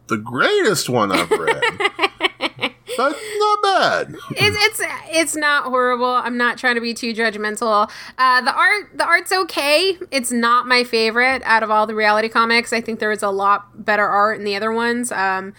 the 0.09 0.16
greatest 0.16 0.88
one 0.88 1.12
I've 1.12 1.31
read, 1.31 2.72
but 2.97 3.17
not 3.39 3.63
bad. 3.63 4.15
it's 4.31 4.81
it's 4.81 4.93
it's 5.11 5.37
not 5.37 5.65
horrible. 5.65 6.07
I'm 6.07 6.37
not 6.37 6.59
trying 6.59 6.75
to 6.77 6.81
be 6.81 6.95
too 6.95 7.15
judgmental. 7.15 7.91
Uh, 8.19 8.41
the 8.41 8.55
art 8.55 8.97
the 8.97 9.05
art's 9.05 9.33
okay. 9.33 9.99
It's 10.11 10.33
not 10.33 10.67
my 10.67 10.85
favorite 10.85 11.43
out 11.45 11.63
of 11.63 11.71
all 11.71 11.87
the 11.87 11.95
reality 11.95 12.29
comics. 12.29 12.73
I 12.73 12.81
think 12.81 12.99
there 12.99 13.13
is 13.13 13.23
a 13.23 13.31
lot 13.31 13.85
better 13.85 14.07
art 14.07 14.39
in 14.39 14.45
the 14.45 14.57
other 14.57 14.73
ones. 14.73 15.13
Um, 15.13 15.55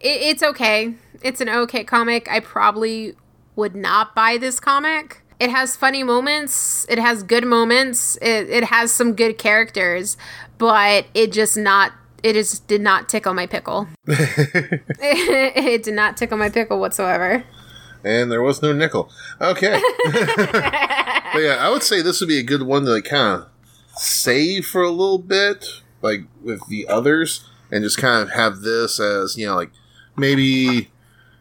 it, 0.00 0.22
it's 0.22 0.42
okay. 0.42 0.94
It's 1.22 1.40
an 1.40 1.48
okay 1.48 1.84
comic. 1.84 2.30
I 2.30 2.40
probably 2.40 3.14
would 3.56 3.74
not 3.74 4.14
buy 4.14 4.36
this 4.38 4.60
comic. 4.60 5.22
It 5.40 5.50
has 5.50 5.76
funny 5.76 6.02
moments. 6.02 6.86
It 6.88 6.98
has 6.98 7.22
good 7.22 7.44
moments. 7.44 8.16
It, 8.22 8.48
it 8.50 8.64
has 8.64 8.92
some 8.92 9.14
good 9.14 9.36
characters, 9.38 10.16
but 10.58 11.06
it 11.14 11.32
just 11.32 11.56
not. 11.56 11.92
It 12.24 12.32
just 12.32 12.66
did 12.66 12.80
not 12.80 13.06
tickle 13.06 13.34
my 13.34 13.46
pickle. 13.46 13.86
it 14.06 15.82
did 15.82 15.92
not 15.92 16.16
tickle 16.16 16.38
my 16.38 16.48
pickle 16.48 16.80
whatsoever. 16.80 17.44
and 18.02 18.32
there 18.32 18.40
was 18.40 18.62
no 18.62 18.72
nickel. 18.72 19.10
Okay. 19.42 19.78
but 20.06 21.38
yeah, 21.38 21.58
I 21.60 21.68
would 21.68 21.82
say 21.82 22.00
this 22.00 22.20
would 22.20 22.28
be 22.28 22.38
a 22.38 22.42
good 22.42 22.62
one 22.62 22.86
to 22.86 22.92
like 22.92 23.04
kind 23.04 23.42
of 23.42 23.48
save 23.96 24.64
for 24.64 24.82
a 24.82 24.88
little 24.88 25.18
bit, 25.18 25.66
like 26.00 26.22
with 26.42 26.66
the 26.68 26.88
others, 26.88 27.46
and 27.70 27.84
just 27.84 27.98
kind 27.98 28.22
of 28.22 28.30
have 28.30 28.62
this 28.62 28.98
as 28.98 29.36
you 29.36 29.46
know, 29.46 29.56
like 29.56 29.72
maybe 30.16 30.90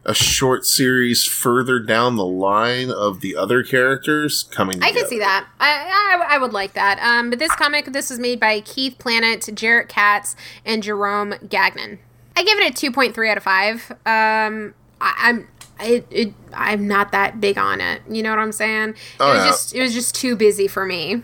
a 0.05 0.13
short 0.13 0.65
series 0.65 1.23
further 1.25 1.79
down 1.79 2.15
the 2.17 2.25
line 2.25 2.89
of 2.91 3.21
the 3.21 3.35
other 3.35 3.63
characters 3.63 4.43
coming. 4.51 4.83
I 4.83 4.87
together. 4.87 4.99
can 4.99 5.09
see 5.09 5.19
that. 5.19 5.47
I, 5.59 6.25
I 6.29 6.35
I 6.35 6.37
would 6.37 6.51
like 6.53 6.73
that. 6.73 6.99
Um, 6.99 7.29
but 7.29 7.39
this 7.39 7.55
comic, 7.55 7.85
this 7.93 8.09
was 8.09 8.19
made 8.19 8.39
by 8.39 8.59
Keith 8.61 8.97
Planet, 8.99 9.49
Jarrett 9.53 9.87
Katz, 9.89 10.35
and 10.65 10.83
Jerome 10.83 11.35
Gagnon. 11.47 11.99
I 12.35 12.43
give 12.43 12.57
it 12.59 12.69
a 12.71 12.73
two 12.73 12.91
point 12.91 13.15
three 13.15 13.29
out 13.29 13.37
of 13.37 13.43
five. 13.43 13.91
Um, 14.05 14.73
I, 14.99 15.13
I'm. 15.17 15.47
It, 15.79 16.05
it, 16.11 16.33
I'm 16.53 16.87
not 16.87 17.11
that 17.13 17.41
big 17.41 17.57
on 17.57 17.81
it. 17.81 18.01
You 18.09 18.21
know 18.23 18.29
what 18.29 18.39
I'm 18.39 18.51
saying? 18.51 18.89
It 18.89 18.95
Oh, 19.19 19.29
was 19.33 19.37
yeah. 19.37 19.47
just 19.47 19.75
it 19.75 19.81
was 19.81 19.93
just 19.93 20.15
too 20.15 20.35
busy 20.35 20.67
for 20.67 20.85
me. 20.85 21.23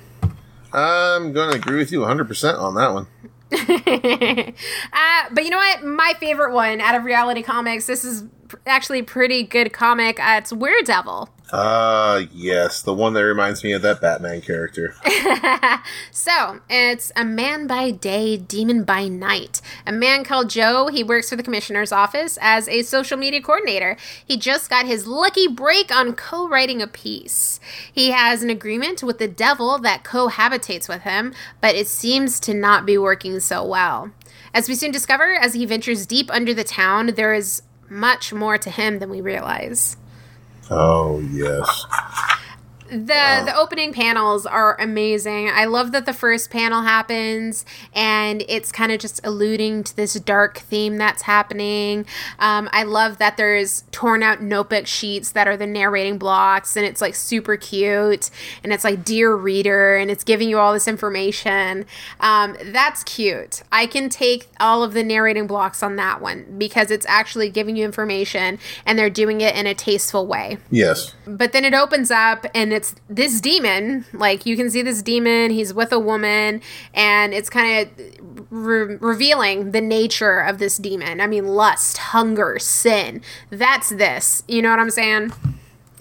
I'm 0.73 1.33
going 1.33 1.51
to 1.51 1.57
agree 1.57 1.77
with 1.77 1.91
you 1.91 1.99
100 1.99 2.27
percent 2.27 2.57
on 2.57 2.75
that 2.75 2.93
one. 2.93 3.07
uh, 4.93 5.29
but 5.31 5.43
you 5.43 5.49
know 5.49 5.57
what? 5.57 5.83
My 5.83 6.13
favorite 6.19 6.53
one 6.53 6.81
out 6.81 6.95
of 6.95 7.03
reality 7.03 7.41
comics. 7.41 7.85
This 7.87 8.03
is 8.03 8.23
actually 8.65 9.01
pretty 9.01 9.43
good 9.43 9.73
comic. 9.73 10.19
Uh, 10.19 10.39
it's 10.39 10.51
Daredevil. 10.51 11.29
Uh 11.51 12.25
yes, 12.31 12.83
the 12.83 12.93
one 12.93 13.13
that 13.13 13.25
reminds 13.25 13.63
me 13.63 13.71
of 13.71 13.81
that 13.81 14.01
Batman 14.01 14.39
character. 14.41 14.93
so 16.11 16.59
it's 16.69 17.11
a 17.15 17.25
man 17.25 17.65
by 17.65 17.89
day, 17.89 18.37
demon 18.37 18.83
by 18.83 19.07
night. 19.07 19.59
A 19.87 19.91
man 19.91 20.23
called 20.23 20.51
Joe. 20.51 20.87
He 20.87 21.03
works 21.03 21.29
for 21.29 21.35
the 21.35 21.43
commissioner's 21.43 21.91
office 21.91 22.37
as 22.39 22.67
a 22.67 22.83
social 22.83 23.17
media 23.17 23.41
coordinator. 23.41 23.97
He 24.23 24.37
just 24.37 24.69
got 24.69 24.85
his 24.85 25.07
lucky 25.07 25.47
break 25.47 25.93
on 25.93 26.13
co 26.13 26.47
writing 26.47 26.83
a 26.83 26.87
piece. 26.87 27.59
He 27.91 28.11
has 28.11 28.43
an 28.43 28.51
agreement 28.51 29.01
with 29.01 29.17
the 29.17 29.27
devil 29.27 29.79
that 29.79 30.03
cohabitates 30.03 30.87
with 30.87 31.01
him, 31.01 31.33
but 31.61 31.73
it 31.73 31.87
seems 31.87 32.39
to 32.41 32.53
not 32.53 32.85
be 32.85 32.97
working 32.97 33.39
so 33.39 33.65
well. 33.65 34.11
As 34.53 34.69
we 34.69 34.75
soon 34.75 34.91
discover, 34.91 35.33
as 35.33 35.53
he 35.53 35.65
ventures 35.65 36.05
deep 36.05 36.29
under 36.31 36.53
the 36.53 36.63
town, 36.63 37.07
there 37.15 37.33
is 37.33 37.63
much 37.89 38.33
more 38.33 38.57
to 38.57 38.69
him 38.69 38.99
than 38.99 39.09
we 39.09 39.21
realize. 39.21 39.97
Oh 40.69 41.19
yes. 41.19 41.85
The 42.89 43.43
the 43.45 43.53
opening 43.55 43.93
panels 43.93 44.45
are 44.45 44.79
amazing. 44.79 45.49
I 45.49 45.65
love 45.65 45.91
that 45.91 46.05
the 46.05 46.13
first 46.13 46.49
panel 46.49 46.81
happens 46.81 47.65
and 47.93 48.43
it's 48.47 48.71
kind 48.71 48.91
of 48.91 48.99
just 48.99 49.19
alluding 49.25 49.83
to 49.85 49.95
this 49.95 50.13
dark 50.15 50.57
theme 50.59 50.97
that's 50.97 51.23
happening. 51.23 52.05
Um, 52.39 52.69
I 52.71 52.83
love 52.83 53.17
that 53.19 53.37
there's 53.37 53.83
torn 53.91 54.23
out 54.23 54.41
notebook 54.41 54.87
sheets 54.87 55.31
that 55.33 55.47
are 55.47 55.57
the 55.57 55.67
narrating 55.67 56.17
blocks 56.17 56.75
and 56.75 56.85
it's 56.85 57.01
like 57.01 57.15
super 57.15 57.57
cute 57.57 58.29
and 58.63 58.73
it's 58.73 58.83
like 58.83 59.03
dear 59.05 59.35
reader 59.35 59.95
and 59.95 60.09
it's 60.09 60.23
giving 60.23 60.49
you 60.49 60.57
all 60.59 60.73
this 60.73 60.87
information. 60.87 61.85
Um, 62.19 62.57
that's 62.65 63.03
cute. 63.03 63.63
I 63.71 63.85
can 63.85 64.09
take 64.09 64.47
all 64.59 64.83
of 64.83 64.93
the 64.93 65.03
narrating 65.03 65.47
blocks 65.47 65.83
on 65.83 65.95
that 65.97 66.21
one 66.21 66.55
because 66.57 66.91
it's 66.91 67.05
actually 67.07 67.49
giving 67.49 67.75
you 67.75 67.85
information 67.85 68.59
and 68.85 68.97
they're 68.97 69.09
doing 69.09 69.41
it 69.41 69.55
in 69.55 69.67
a 69.67 69.73
tasteful 69.73 70.25
way 70.27 70.57
Yes. 70.69 71.13
but 71.25 71.51
then 71.51 71.63
it 71.65 71.73
opens 71.73 72.11
up 72.11 72.45
and 72.53 72.73
it's 72.79 72.95
this 73.09 73.41
demon 73.41 74.05
like 74.13 74.45
you 74.45 74.55
can 74.55 74.69
see 74.69 74.81
this 74.81 75.01
demon 75.01 75.51
he's 75.51 75.73
with 75.73 75.91
a 75.91 75.99
woman 75.99 76.61
and 76.93 77.33
it's 77.33 77.49
kind 77.49 77.85
of 77.85 78.45
re- 78.49 78.95
revealing 79.01 79.71
the 79.71 79.81
nature 79.81 80.39
of 80.39 80.59
this 80.59 80.77
demon 80.77 81.19
i 81.19 81.27
mean 81.27 81.45
lust 81.45 81.97
hunger 81.97 82.57
sin 82.57 83.21
that's 83.49 83.89
this 83.89 84.43
you 84.47 84.61
know 84.61 84.69
what 84.69 84.79
i'm 84.79 84.89
saying 84.89 85.33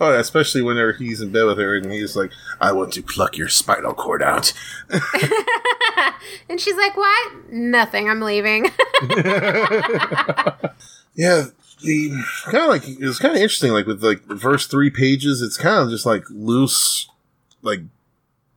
Oh, 0.00 0.12
yeah, 0.12 0.20
especially 0.20 0.62
whenever 0.62 0.92
he's 0.92 1.20
in 1.20 1.32
bed 1.32 1.42
with 1.42 1.58
her 1.58 1.74
and 1.74 1.90
he's 1.90 2.14
like, 2.14 2.30
"I 2.60 2.70
want 2.70 2.92
to 2.92 3.02
pluck 3.02 3.36
your 3.36 3.48
spinal 3.48 3.94
cord 3.94 4.22
out." 4.22 4.52
and 6.48 6.60
she's 6.60 6.76
like, 6.76 6.96
"What? 6.96 7.50
Nothing. 7.50 8.08
I'm 8.08 8.20
leaving." 8.20 8.66
yeah, 11.16 11.46
the 11.80 12.10
kind 12.44 12.58
of 12.58 12.68
like 12.68 12.82
it's 12.86 13.18
kind 13.18 13.34
of 13.36 13.40
interesting. 13.40 13.72
Like 13.72 13.86
with 13.86 14.02
like 14.02 14.26
the 14.26 14.36
first 14.36 14.70
three 14.70 14.90
pages, 14.90 15.42
it's 15.42 15.56
kind 15.56 15.78
of 15.82 15.90
just 15.90 16.06
like 16.06 16.24
loose, 16.30 17.08
like 17.62 17.80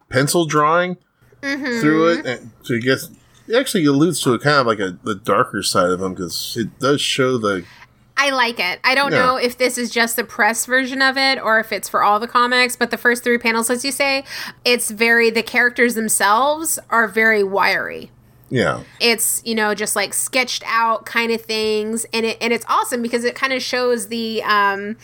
pencil 0.10 0.46
drawing 0.46 0.98
Mhm. 1.42 1.82
through 1.82 2.08
it, 2.14 2.26
and 2.26 2.52
so 2.64 2.74
it 2.74 2.84
gets. 2.84 3.10
It 3.48 3.56
actually 3.56 3.86
alludes 3.86 4.22
to 4.22 4.34
a 4.34 4.40
kind 4.40 4.60
of 4.60 4.68
like 4.68 4.80
a 4.80 4.98
the 5.04 5.16
darker 5.16 5.64
side 5.64 5.90
of 5.90 6.02
him 6.02 6.14
because 6.14 6.56
it 6.58 6.80
does 6.80 7.02
show 7.02 7.38
the 7.38 7.64
I 8.18 8.30
like 8.30 8.60
it. 8.60 8.80
I 8.84 8.94
don't 8.94 9.12
Yeah. 9.12 9.20
know 9.26 9.36
if 9.38 9.58
this 9.58 9.80
is 9.80 9.90
just 9.90 10.16
the 10.16 10.24
press 10.24 10.68
version 10.68 11.02
of 11.02 11.18
it 11.18 11.40
or 11.42 11.60
if 11.60 11.72
it's 11.72 11.90
for 11.90 12.04
all 12.04 12.20
the 12.20 12.28
comics, 12.28 12.76
but 12.76 12.92
the 12.92 12.98
first 12.98 13.24
three 13.24 13.40
panels, 13.40 13.72
as 13.72 13.84
you 13.84 13.92
say, 13.92 14.24
it's 14.64 14.92
very, 14.92 15.32
the 15.32 15.42
characters 15.42 15.96
themselves 15.96 16.78
are 16.92 17.08
very 17.08 17.44
wiry. 17.44 18.12
Yeah 18.52 18.84
It's, 19.00 19.42
you 19.44 19.56
know, 19.56 19.74
just 19.74 19.96
like 19.96 20.14
sketched 20.14 20.62
out 20.68 21.06
kind 21.08 21.32
of 21.32 21.42
things. 21.42 22.06
And 22.14 22.26
it, 22.26 22.38
and 22.40 22.54
it's 22.54 22.66
awesome 22.70 23.02
because 23.02 23.24
it 23.24 23.34
kind 23.34 23.54
of 23.54 23.64
shows 23.64 24.10
the, 24.10 24.44
um, 24.44 24.98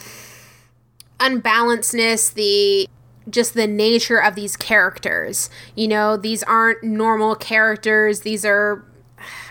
unbalancedness, 1.20 2.34
the, 2.34 2.88
just 3.30 3.56
the 3.56 3.66
nature 3.66 4.22
of 4.22 4.36
these 4.36 4.56
characters. 4.56 5.50
You 5.76 5.88
know, 5.88 6.18
these 6.18 6.44
aren't 6.44 6.84
normal 6.84 7.36
characters. 7.36 8.20
These 8.22 8.46
are 8.46 8.86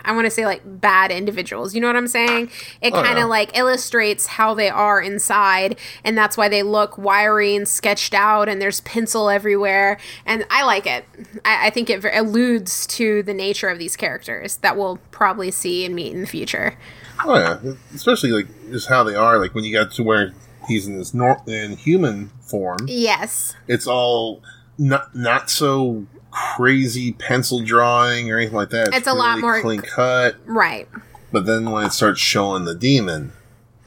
I 0.06 0.12
want 0.12 0.24
to 0.24 0.30
say 0.30 0.46
like 0.46 0.62
bad 0.64 1.10
individuals. 1.10 1.74
You 1.74 1.80
know 1.82 1.88
what 1.88 1.96
I'm 1.96 2.08
saying? 2.08 2.50
It 2.80 2.94
Oh, 2.94 3.02
kind 3.02 3.18
of 3.18 3.24
yeah. 3.24 3.24
like 3.24 3.56
illustrates 3.58 4.26
how 4.26 4.54
they 4.54 4.70
are 4.70 5.00
inside, 5.02 5.78
and 6.04 6.16
that's 6.16 6.36
why 6.36 6.48
they 6.48 6.62
look 6.62 6.96
wiry 6.96 7.54
and 7.56 7.68
sketched 7.68 8.14
out, 8.14 8.48
and 8.48 8.62
there's 8.62 8.80
pencil 8.80 9.28
everywhere. 9.28 9.98
And 10.24 10.46
I 10.50 10.64
like 10.64 10.86
it. 10.86 11.04
I, 11.44 11.66
I 11.66 11.70
think 11.70 11.90
it 11.90 12.04
alludes 12.14 12.86
to 12.88 13.22
the 13.22 13.34
nature 13.34 13.68
of 13.68 13.78
these 13.78 13.96
characters 13.96 14.56
that 14.58 14.76
we'll 14.76 14.98
probably 15.10 15.50
see 15.50 15.84
and 15.84 15.94
meet 15.94 16.12
in 16.14 16.20
the 16.22 16.26
future. 16.26 16.78
Oh 17.24 17.34
yeah, 17.36 17.74
especially 17.94 18.30
like 18.30 18.46
just 18.70 18.88
how 18.88 19.02
they 19.04 19.14
are. 19.14 19.38
Like 19.38 19.54
when 19.54 19.64
you 19.64 19.72
got 19.72 19.90
to 19.92 20.02
where 20.02 20.32
he's 20.68 20.86
in 20.86 20.94
his 20.94 21.14
nor- 21.14 21.42
in 21.46 21.76
human 21.76 22.30
form, 22.42 22.78
Yes. 22.86 23.54
it's 23.66 23.86
all 23.86 24.42
not 24.78 25.14
not 25.14 25.50
so 25.50 26.06
crazy 26.30 27.12
pencil 27.12 27.60
drawing 27.60 28.30
or 28.30 28.38
anything 28.38 28.56
like 28.56 28.70
that. 28.70 28.90
It's 28.92 29.06
a 29.06 29.14
lot 29.14 29.40
more- 29.40 29.60
clean 29.60 29.80
cut. 29.80 30.36
Right. 30.44 30.88
But 31.32 31.46
then 31.46 31.70
when 31.70 31.84
it 31.84 31.92
starts 31.92 32.20
showing 32.20 32.64
the 32.64 32.74
demon, 32.74 33.32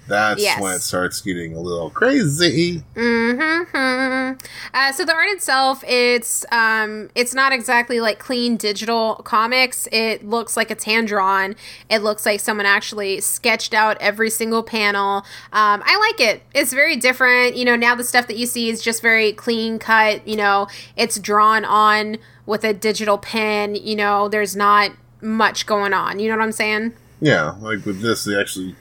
that's 0.09 0.41
Yes. 0.41 0.59
when 0.61 0.73
it 0.73 0.81
starts 0.81 1.21
getting 1.21 1.55
a 1.55 1.59
little 1.59 1.89
crazy. 1.89 2.83
hmm 2.95 4.33
Uh, 4.73 4.91
so 4.91 5.03
the 5.05 5.13
art 5.13 5.29
itself, 5.29 5.83
it's 5.87 6.45
um, 6.51 7.09
it's 7.15 7.33
not 7.33 7.51
exactly 7.51 7.99
like 7.99 8.19
clean 8.19 8.57
digital 8.57 9.15
comics. 9.23 9.87
It 9.91 10.25
looks 10.27 10.55
like 10.57 10.69
it's 10.71 10.83
hand 10.83 11.07
drawn. 11.07 11.55
It 11.89 11.99
looks 11.99 12.25
like 12.25 12.39
someone 12.39 12.65
actually 12.65 13.21
sketched 13.21 13.73
out 13.73 13.97
every 13.99 14.29
single 14.29 14.61
panel. 14.63 15.17
Um, 15.51 15.81
I 15.85 15.97
like 16.11 16.19
it. 16.19 16.43
It's 16.53 16.73
very 16.73 16.95
different. 16.95 17.55
You 17.55 17.65
know, 17.65 17.75
now 17.75 17.95
the 17.95 18.03
stuff 18.03 18.27
that 18.27 18.37
you 18.37 18.45
see 18.45 18.69
is 18.69 18.81
just 18.81 19.01
very 19.01 19.33
clean 19.33 19.79
cut. 19.79 20.27
You 20.27 20.35
know, 20.35 20.67
it's 20.95 21.17
drawn 21.19 21.65
on 21.65 22.17
with 22.45 22.63
a 22.63 22.73
digital 22.73 23.17
pen. 23.17 23.75
You 23.75 23.95
know, 23.95 24.27
there's 24.29 24.55
not 24.55 24.91
much 25.21 25.65
going 25.65 25.93
on. 25.93 26.19
You 26.19 26.29
know 26.29 26.37
what 26.37 26.43
I'm 26.43 26.51
saying? 26.51 26.93
Yeah, 27.21 27.55
like 27.59 27.85
with 27.85 28.01
this, 28.01 28.25
it 28.27 28.39
actually 28.39 28.75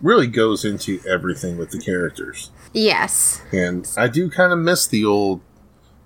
really 0.00 0.26
goes 0.26 0.64
into 0.64 1.00
everything 1.06 1.58
with 1.58 1.70
the 1.70 1.78
characters, 1.78 2.50
Yes. 2.72 3.42
and 3.52 3.86
I 3.96 4.08
do 4.08 4.30
kind 4.30 4.52
of 4.52 4.58
miss 4.58 4.86
the 4.86 5.04
old, 5.04 5.42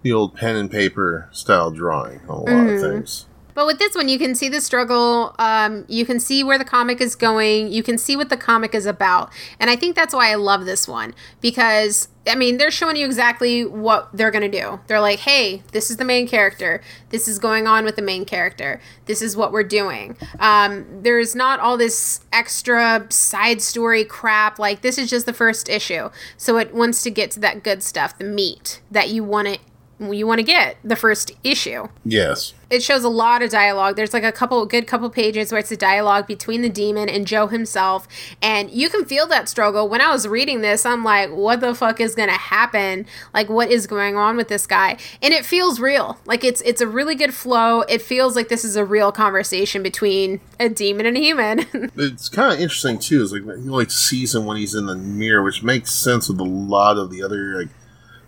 the 0.03 0.13
old 0.13 0.35
pen 0.35 0.57
and 0.57 0.71
paper 0.71 1.29
style 1.33 1.71
drawing 1.71 2.21
on 2.29 2.29
a 2.29 2.41
lot 2.41 2.49
of 2.49 2.55
mm-hmm. 2.55 2.81
things. 2.81 3.26
But 3.57 3.65
with 3.65 3.79
this 3.79 3.95
one, 3.95 4.11
you 4.11 4.19
can 4.19 4.35
see 4.35 4.51
the 4.51 4.61
struggle. 4.61 5.35
Um, 5.39 5.87
you 5.89 6.05
can 6.05 6.21
see 6.21 6.45
where 6.45 6.59
the 6.59 6.65
comic 6.65 7.01
is 7.01 7.17
going. 7.17 7.73
You 7.73 7.83
can 7.83 7.97
see 7.97 8.15
what 8.15 8.29
the 8.29 8.37
comic 8.37 8.75
is 8.75 8.85
about. 8.85 9.33
And 9.59 9.71
I 9.71 9.77
think 9.77 9.97
that's 9.97 10.15
why 10.15 10.31
I 10.31 10.35
love 10.35 10.67
this 10.67 10.87
one 10.87 11.15
because, 11.41 12.09
I 12.27 12.35
mean, 12.35 12.59
they're 12.59 12.71
showing 12.71 12.97
you 12.97 13.07
exactly 13.07 13.65
what 13.65 14.11
they're 14.13 14.31
going 14.31 14.49
to 14.51 14.61
do. 14.61 14.79
They're 14.89 15.01
like, 15.01 15.21
hey, 15.21 15.63
this 15.73 15.91
is 15.91 15.97
the 15.97 16.05
main 16.05 16.29
character. 16.29 16.83
This 17.09 17.27
is 17.27 17.39
going 17.39 17.67
on 17.67 17.87
with 17.87 17.97
the 17.97 18.03
main 18.03 18.27
character. 18.27 18.79
This 19.07 19.23
is 19.23 19.39
what 19.39 19.53
we're 19.53 19.63
doing. 19.63 20.19
Um, 20.39 20.85
there's 21.03 21.35
not 21.35 21.59
all 21.59 21.79
this 21.79 22.21
extra 22.35 23.07
side 23.09 23.63
story 23.63 24.05
crap. 24.05 24.59
Like, 24.59 24.83
this 24.83 24.99
is 24.99 25.09
just 25.09 25.25
the 25.25 25.33
first 25.33 25.71
issue. 25.71 26.11
So 26.37 26.59
it 26.59 26.75
wants 26.75 27.03
to 27.05 27.11
get 27.11 27.31
to 27.31 27.41
that 27.41 27.63
good 27.63 27.83
stuff, 27.83 28.19
the 28.19 28.25
meat 28.25 28.83
that 28.91 29.09
you 29.09 29.25
want 29.25 29.49
to. 29.49 29.59
You 29.99 30.27
want 30.27 30.41
to 30.41 30.45
get 30.45 30.77
the 30.85 30.97
first 30.97 31.33
issue 31.43 31.89
Yes, 32.05 32.53
it 32.69 32.83
shows 32.83 33.05
a 33.05 33.09
lot 33.09 33.43
of 33.43 33.51
dialogue. 33.51 33.97
There's 33.97 34.13
like 34.13 34.25
a 34.25 34.33
couple 34.33 34.65
good 34.67 34.87
couple 34.87 35.09
pages 35.09 35.53
where 35.53 35.59
it's 35.59 35.71
a 35.71 35.77
dialogue 35.77 36.27
between 36.27 36.63
the 36.63 36.69
demon 36.69 37.09
and 37.09 37.27
Joe 37.27 37.47
himself, 37.47 38.09
and 38.43 38.71
you 38.71 38.91
can 38.91 39.05
feel 39.05 39.27
that 39.29 39.49
struggle. 39.49 39.89
When 39.89 40.01
I 40.01 40.11
was 40.11 40.27
reading 40.27 40.61
this, 40.61 40.85
I'm 40.85 41.05
like, 41.05 41.31
what 41.31 41.61
the 41.61 41.75
fuck 41.75 42.01
is 42.01 42.15
going 42.15 42.29
to 42.29 42.35
happen? 42.35 43.07
Like 43.33 43.49
what 43.49 43.71
is 43.71 43.87
going 43.87 44.17
on 44.17 44.37
with 44.37 44.49
this 44.49 44.67
guy? 44.67 44.99
And 45.23 45.33
it 45.33 45.45
feels 45.45 45.81
real. 45.81 46.19
Like 46.27 46.45
it's 46.45 46.61
it's 46.63 46.81
a 46.81 46.87
really 46.87 47.15
good 47.15 47.33
flow. 47.33 47.83
It 47.83 48.03
feels 48.03 48.37
like 48.37 48.49
this 48.49 48.65
is 48.65 48.77
a 48.77 48.85
real 48.85 49.13
conversation 49.13 49.83
between 49.83 50.41
a 50.59 50.69
demon 50.69 51.07
and 51.07 51.17
a 51.17 51.21
human. 51.21 51.67
it's 51.97 52.29
kind 52.29 52.53
of 52.53 52.61
interesting 52.61 52.99
too. 52.99 53.23
Is 53.23 53.33
like 53.33 53.43
you 53.43 53.71
like 53.71 53.91
sees 53.91 54.35
him 54.35 54.45
when 54.45 54.57
he's 54.57 54.75
in 54.75 54.87
the 54.87 54.97
mirror, 54.97 55.43
which 55.43 55.63
makes 55.63 55.93
sense 55.93 56.29
with 56.29 56.41
a 56.41 56.45
lot 56.45 56.99
of 56.99 57.11
the 57.11 57.23
other 57.23 57.59
like 57.59 57.69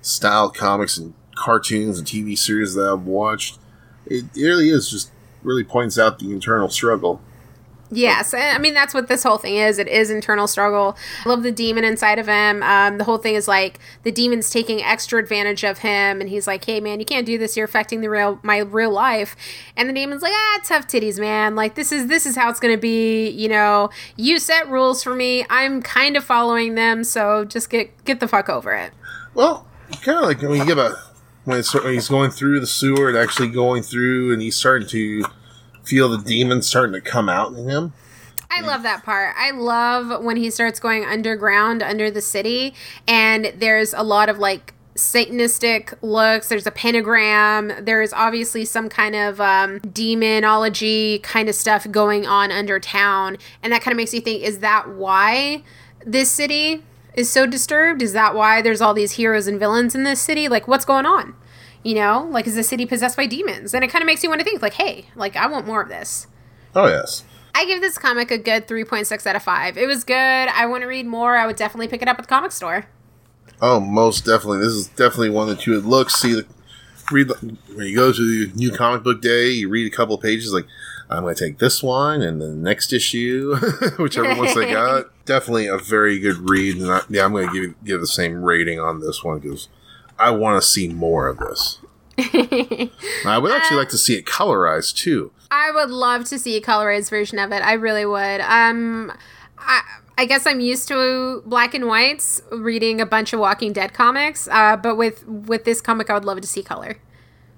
style 0.01 0.49
comics 0.49 0.97
and 0.97 1.15
cartoons 1.39 1.99
and 1.99 2.07
TV 2.07 2.37
series 2.37 2.75
that 2.75 2.91
I've 2.91 3.07
watched. 3.07 3.59
It 4.07 4.25
really 4.37 4.71
is 4.71 4.91
just 4.91 5.11
really 5.43 5.65
points 5.65 5.99
out 5.99 6.19
the 6.19 6.33
internal 6.33 6.69
struggle. 6.69 7.21
Yes, 7.91 8.35
I 8.35 8.59
mean 8.59 8.75
that's 8.75 8.93
what 8.93 9.09
this 9.09 9.23
whole 9.23 9.39
thing 9.39 9.57
is. 9.57 9.79
It 9.79 9.89
is 9.89 10.11
internal 10.11 10.47
struggle. 10.47 10.97
I 11.25 11.29
love 11.29 11.43
the 11.43 11.53
demon 11.53 11.85
inside 11.85 12.19
of 12.19 12.27
him. 12.27 12.63
Um, 12.63 12.99
the 12.99 13.05
whole 13.05 13.17
thing 13.17 13.35
is 13.35 13.49
like 13.49 13.79
the 14.03 14.13
demon's 14.13 14.51
taking 14.51 14.83
extra 14.83 15.19
advantage 15.19 15.65
of 15.65 15.79
him, 15.79 16.21
and 16.21 16.29
he's 16.29 16.47
like, 16.47 16.67
"Hey, 16.67 16.81
man, 16.81 17.01
you 17.01 17.07
can't 17.07 17.25
do 17.25 17.39
this. 17.39 17.57
You're 17.57 17.65
affecting 17.65 18.03
the 18.03 18.11
real 18.11 18.41
my 18.43 18.59
real 18.59 18.91
life." 18.91 19.37
And 19.75 19.89
the 19.89 19.95
demon's 19.95 20.21
like, 20.21 20.35
"Ah, 20.35 20.61
tough 20.65 20.87
titties, 20.87 21.19
man. 21.19 21.57
Like 21.57 21.77
this 21.77 21.91
is 21.91 22.09
this 22.09 22.27
is 22.27 22.37
how 22.37 22.51
it's 22.51 22.61
gonna 22.61 22.77
be. 22.77 23.31
You 23.31 23.49
know, 23.49 23.89
you 24.17 24.39
set 24.39 24.69
rules 24.69 25.03
for 25.03 25.15
me. 25.15 25.47
I'm 25.49 25.81
kind 25.81 26.17
of 26.17 26.25
following 26.25 26.75
them, 26.75 27.05
so 27.05 27.47
just 27.47 27.71
get 27.71 28.05
get 28.05 28.21
the 28.21 28.29
fuck 28.29 28.51
over 28.51 28.75
it." 28.75 28.93
Well, 29.33 29.67
kind 30.03 30.19
of 30.19 30.25
like 30.25 30.43
when 30.43 30.59
you 30.59 30.67
give 30.67 30.77
about 30.77 30.99
when, 31.49 31.95
he's 31.95 32.09
going 32.09 32.31
through 32.31 32.61
the 32.61 32.67
sewer 32.67 33.09
and 33.09 33.17
actually 33.17 33.49
going 33.49 33.83
through, 33.83 34.33
and 34.33 34.43
he's 34.43 34.55
starting 34.55 34.87
to 34.89 35.25
feel 35.83 36.11
the 36.11 36.19
demon 36.19 36.61
starting 36.61 36.93
to 36.93 37.01
come 37.01 37.29
out 37.29 37.53
in 37.53 37.69
him. 37.69 37.95
I 38.51 38.61
love 38.61 38.83
that 38.83 39.05
part. 39.05 39.35
I 39.39 39.51
love 39.53 40.23
when 40.23 40.37
he 40.37 40.51
starts 40.51 40.81
going 40.81 41.05
underground 41.05 41.83
under 41.83 42.11
the 42.11 42.21
city, 42.21 42.75
and 43.07 43.53
there's 43.57 43.95
a 43.95 44.03
lot 44.03 44.29
of 44.29 44.39
like 44.39 44.75
satanistic 44.95 45.95
looks. 46.03 46.49
There's 46.49 46.67
a 46.67 46.71
pentagram. 46.71 47.73
There's 47.81 48.13
obviously 48.13 48.65
some 48.65 48.89
kind 48.89 49.15
of 49.15 49.41
um, 49.41 49.79
demonology 49.79 51.21
kind 51.21 51.49
of 51.49 51.55
stuff 51.55 51.91
going 51.91 52.27
on 52.27 52.53
under 52.53 52.79
town, 52.79 53.39
and 53.63 53.73
that 53.73 53.81
kind 53.83 53.93
of 53.93 53.97
makes 53.97 54.13
you 54.13 54.21
think: 54.21 54.43
Is 54.43 54.59
that 54.59 54.89
why 54.91 55.63
this 56.05 56.31
city 56.31 56.83
is 57.19 57.29
so 57.31 57.47
disturbed? 57.47 58.01
Is 58.01 58.13
that 58.13 58.35
why 58.35 58.63
there's 58.63 58.81
all 58.81 58.95
these 58.95 59.13
heroes 59.13 59.47
and 59.49 59.59
villains 59.59 59.95
in 59.95 60.05
this 60.05 60.21
city? 60.21 60.49
Like, 60.49 60.69
what's 60.69 60.85
going 60.85 61.05
on? 61.05 61.35
You 61.83 61.95
know, 61.97 62.29
like 62.31 62.47
is 62.47 62.55
the 62.55 62.63
city 62.63 62.87
possessed 62.87 63.17
by 63.17 63.27
demons? 63.27 63.75
And 63.75 63.85
it 63.85 63.89
kind 63.89 64.03
of 64.03 64.07
makes 64.07 64.23
you 64.23 64.29
want 64.29 64.41
to 64.41 64.45
think, 64.45 64.63
like, 64.63 64.75
hey, 64.75 65.07
like 65.17 65.37
I 65.37 65.47
want 65.47 65.67
more 65.67 65.83
of 65.83 65.89
this. 65.89 66.27
Oh 66.75 66.87
yes, 66.87 67.25
I 67.55 67.65
give 67.67 67.81
this 67.81 67.99
comic 67.99 68.31
a 68.31 68.39
good 68.39 68.67
3.6 68.69 69.27
out 69.27 69.37
of 69.37 69.43
5. 69.43 69.77
It 69.77 69.87
was 69.87 70.05
good. 70.05 70.15
I 70.15 70.67
want 70.67 70.83
to 70.83 70.87
read 70.87 71.07
more. 71.07 71.37
I 71.37 71.47
would 71.47 71.57
definitely 71.57 71.89
pick 71.89 72.03
it 72.03 72.09
up 72.09 72.19
at 72.19 72.25
the 72.25 72.29
comic 72.29 72.53
store. 72.53 72.87
oh 73.61 73.81
most 73.81 74.25
definitely. 74.25 74.59
This 74.59 74.73
is 74.73 74.89
definitely 74.89 75.31
one 75.31 75.49
that 75.49 75.67
you 75.67 75.75
would 75.75 75.85
look, 75.85 76.11
see 76.11 76.35
the 76.35 76.47
read. 77.11 77.29
The, 77.29 77.57
when 77.75 77.87
you 77.87 77.97
go 77.97 78.13
to 78.13 78.47
the 78.47 78.53
new 78.55 78.71
comic 78.71 79.03
book 79.03 79.23
day, 79.23 79.51
you 79.51 79.69
read 79.69 79.91
a 79.91 79.97
couple 79.97 80.15
of 80.15 80.21
pages, 80.21 80.53
like 80.53 80.67
I'm 81.11 81.23
going 81.23 81.35
to 81.35 81.45
take 81.45 81.59
this 81.59 81.83
one 81.83 82.23
and 82.23 82.41
the 82.41 82.49
next 82.49 82.93
issue, 82.93 83.57
whichever 83.99 84.35
ones 84.37 84.55
they 84.55 84.71
got. 84.73 85.07
Definitely 85.29 85.67
a 85.67 85.77
very 85.77 86.19
good 86.19 86.49
read, 86.49 86.77
and 86.77 86.91
I, 86.91 87.03
yeah, 87.11 87.27
I'm 87.27 87.33
going 87.33 87.49
to 87.49 87.53
give 87.53 87.85
give 87.85 88.01
the 88.01 88.07
same 88.07 88.43
rating 88.43 88.81
on 88.81 89.01
this 89.01 89.23
one 89.23 89.41
because 89.41 89.69
I 90.19 90.31
want 90.31 90.61
to 90.63 90.67
see 90.67 90.89
more 90.89 91.29
of 91.29 91.37
this. 91.37 91.81
I 93.27 93.39
would 93.39 93.53
actually 93.53 93.77
like 93.77 93.91
to 93.91 93.99
see 93.99 94.15
it 94.15 94.25
colorized 94.25 94.97
too. 94.97 95.31
I 95.51 95.71
would 95.71 95.91
love 95.91 96.25
to 96.31 96.39
see 96.39 96.57
a 96.57 96.63
colorized 96.63 97.11
version 97.11 97.39
of 97.39 97.53
it. 97.53 97.61
I 97.61 97.75
really 97.75 98.07
would. 98.07 98.41
Um, 98.41 99.13
I, 99.59 99.83
I 100.17 100.25
guess 100.25 100.47
I'm 100.47 100.61
used 100.61 100.89
to 100.89 101.43
black 101.45 101.75
and 101.75 101.87
whites, 101.87 102.41
reading 102.51 102.99
a 102.99 103.07
bunch 103.07 103.35
of 103.35 103.41
Walking 103.41 103.75
Dead 103.75 103.93
comics. 103.93 104.49
Uh, 104.49 104.79
but 104.79 104.97
with 104.97 105.29
with 105.29 105.65
this 105.65 105.83
comic, 105.83 106.09
I 106.09 106.15
would 106.15 106.25
love 106.25 106.41
to 106.41 106.49
see 106.49 106.63
color. 106.63 106.97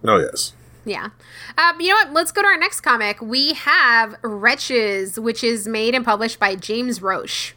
Oh 0.02 0.18
yes. 0.18 0.54
Yeah. 0.84 1.10
Uh, 1.56 1.72
you 1.78 1.90
know 1.90 1.94
what? 1.94 2.12
Let's 2.12 2.32
go 2.32 2.42
to 2.42 2.48
our 2.48 2.58
next 2.58 2.80
comic. 2.80 3.22
We 3.22 3.52
have 3.52 4.16
Wretches, 4.22 5.20
which 5.20 5.44
is 5.44 5.68
made 5.68 5.94
and 5.94 6.04
published 6.04 6.40
by 6.40 6.56
James 6.56 7.00
Roche. 7.00 7.54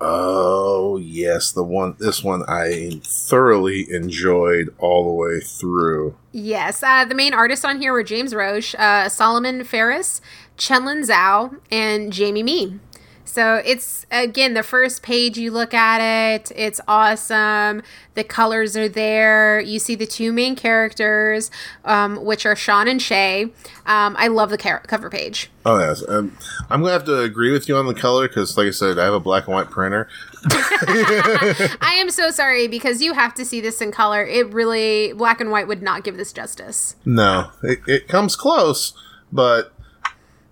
Oh 0.00 0.96
yes, 0.96 1.52
the 1.52 1.62
one. 1.62 1.96
This 1.98 2.22
one 2.22 2.42
I 2.48 3.00
thoroughly 3.04 3.86
enjoyed 3.90 4.74
all 4.78 5.04
the 5.04 5.14
way 5.14 5.40
through. 5.40 6.16
Yes, 6.32 6.82
uh, 6.82 7.04
the 7.04 7.14
main 7.14 7.32
artists 7.32 7.64
on 7.64 7.80
here 7.80 7.92
were 7.92 8.02
James 8.02 8.34
Roche, 8.34 8.74
uh, 8.76 9.08
Solomon 9.08 9.64
Ferris, 9.64 10.20
Chenlin 10.58 11.08
Zhao, 11.08 11.58
and 11.70 12.12
Jamie 12.12 12.42
Mee. 12.42 12.80
So 13.24 13.60
it's 13.64 14.06
again 14.10 14.54
the 14.54 14.62
first 14.62 15.02
page 15.02 15.38
you 15.38 15.50
look 15.50 15.74
at 15.74 16.00
it, 16.00 16.52
it's 16.54 16.80
awesome. 16.86 17.82
The 18.14 18.22
colors 18.22 18.76
are 18.76 18.88
there. 18.88 19.60
You 19.60 19.78
see 19.78 19.94
the 19.94 20.06
two 20.06 20.32
main 20.32 20.54
characters, 20.54 21.50
um, 21.84 22.24
which 22.24 22.46
are 22.46 22.54
Sean 22.54 22.86
and 22.86 23.00
Shay. 23.00 23.44
Um, 23.86 24.14
I 24.18 24.28
love 24.28 24.50
the 24.50 24.58
car- 24.58 24.82
cover 24.86 25.10
page. 25.10 25.50
Oh 25.64 25.78
yes, 25.78 26.04
um, 26.08 26.36
I'm 26.70 26.82
gonna 26.82 26.92
have 26.92 27.04
to 27.06 27.20
agree 27.20 27.50
with 27.50 27.68
you 27.68 27.76
on 27.76 27.86
the 27.86 27.94
color 27.94 28.28
because, 28.28 28.56
like 28.56 28.68
I 28.68 28.70
said, 28.70 28.98
I 28.98 29.04
have 29.04 29.14
a 29.14 29.20
black 29.20 29.46
and 29.46 29.54
white 29.54 29.70
printer. 29.70 30.08
I 30.50 31.96
am 31.98 32.10
so 32.10 32.30
sorry 32.30 32.68
because 32.68 33.00
you 33.00 33.14
have 33.14 33.34
to 33.34 33.44
see 33.44 33.60
this 33.60 33.80
in 33.80 33.90
color. 33.90 34.24
It 34.24 34.52
really 34.52 35.12
black 35.14 35.40
and 35.40 35.50
white 35.50 35.66
would 35.66 35.82
not 35.82 36.04
give 36.04 36.16
this 36.16 36.32
justice. 36.32 36.96
No, 37.04 37.50
it, 37.62 37.80
it 37.86 38.08
comes 38.08 38.36
close, 38.36 38.92
but 39.32 39.72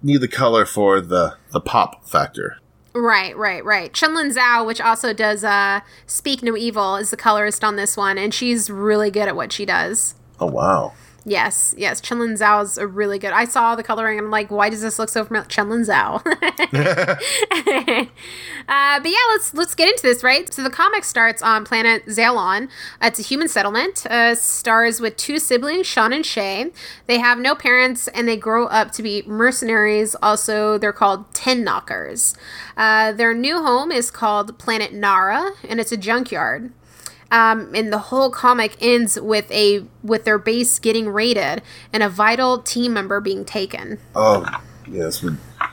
need 0.03 0.21
the 0.21 0.29
color 0.29 0.65
for 0.65 1.01
the 1.01 1.37
the 1.51 1.61
pop 1.61 2.09
factor. 2.09 2.59
Right, 2.95 3.37
right, 3.37 3.65
right. 3.65 3.93
Chenlin 3.93 4.37
Zhao, 4.37 4.67
which 4.67 4.81
also 4.81 5.15
does 5.15 5.45
uh, 5.45 5.81
Speak 6.07 6.43
No 6.43 6.57
Evil, 6.57 6.97
is 6.97 7.11
the 7.11 7.17
colorist 7.17 7.65
on 7.65 7.77
this 7.77 7.97
one, 7.97 8.19
and 8.19 8.35
she's 8.35 8.69
really 8.69 9.11
good 9.11 9.29
at 9.29 9.37
what 9.37 9.53
she 9.53 9.65
does. 9.65 10.15
Oh 10.39 10.47
wow! 10.47 10.93
Yes, 11.25 11.73
yes. 11.79 12.01
Chenlin 12.01 12.37
Zhao 12.37 12.65
is 12.65 12.79
a 12.79 12.87
really 12.87 13.19
good. 13.19 13.33
I 13.33 13.45
saw 13.45 13.77
the 13.77 13.85
coloring 13.85 14.19
and 14.19 14.27
I'm 14.27 14.31
like, 14.31 14.51
why 14.51 14.69
does 14.71 14.83
this 14.83 14.99
look 14.99 15.09
so 15.09 15.25
familiar? 15.25 15.49
Chenlin 15.49 15.87
Zhao. 15.87 16.17
uh, 18.69 19.01
but 19.01 19.09
yeah, 19.09 19.17
let's 19.31 19.55
let's 19.55 19.75
get 19.77 19.89
into 19.89 20.03
this, 20.03 20.25
right? 20.25 20.53
So 20.53 20.65
the 20.65 20.71
comic 20.71 21.05
starts 21.05 21.41
on 21.41 21.65
planet 21.65 22.07
Zalon. 22.07 22.69
it's 23.01 23.21
a 23.21 23.23
human 23.23 23.47
settlement. 23.47 24.05
Uh, 24.07 24.35
stars 24.35 25.01
with 25.01 25.17
two 25.17 25.39
siblings, 25.39 25.87
Sean 25.87 26.13
and 26.13 26.27
Shay. 26.27 26.73
They 27.07 27.19
have 27.19 27.39
no 27.39 27.55
parents 27.55 28.09
and 28.09 28.27
they 28.27 28.37
grow 28.37 28.67
up 28.67 28.91
to 28.93 29.03
be 29.03 29.23
mercenaries. 29.25 30.17
Also, 30.23 30.77
they're 30.77 30.93
called 30.93 31.33
Tin 31.35 31.63
Knockers. 31.63 32.35
Uh, 32.77 33.13
their 33.13 33.33
new 33.33 33.63
home 33.63 33.93
is 33.93 34.11
called 34.11 34.59
Planet 34.59 34.93
Nara, 34.93 35.53
and 35.69 35.79
it's 35.79 35.93
a 35.93 35.97
junkyard. 35.97 36.73
Um, 37.33 37.75
and 37.75 37.91
the 37.91 37.99
whole 37.99 38.31
comic 38.31 38.77
ends 38.81 39.19
with 39.19 39.51
a 39.51 39.85
with 40.05 40.25
their 40.25 40.39
base 40.39 40.79
getting 40.79 41.09
raided 41.09 41.63
and 41.93 42.03
a 42.03 42.09
vital 42.09 42.59
team 42.63 42.93
member 42.93 43.21
being 43.21 43.45
taken. 43.45 43.99
Oh 44.15 44.47
yes. 44.87 45.25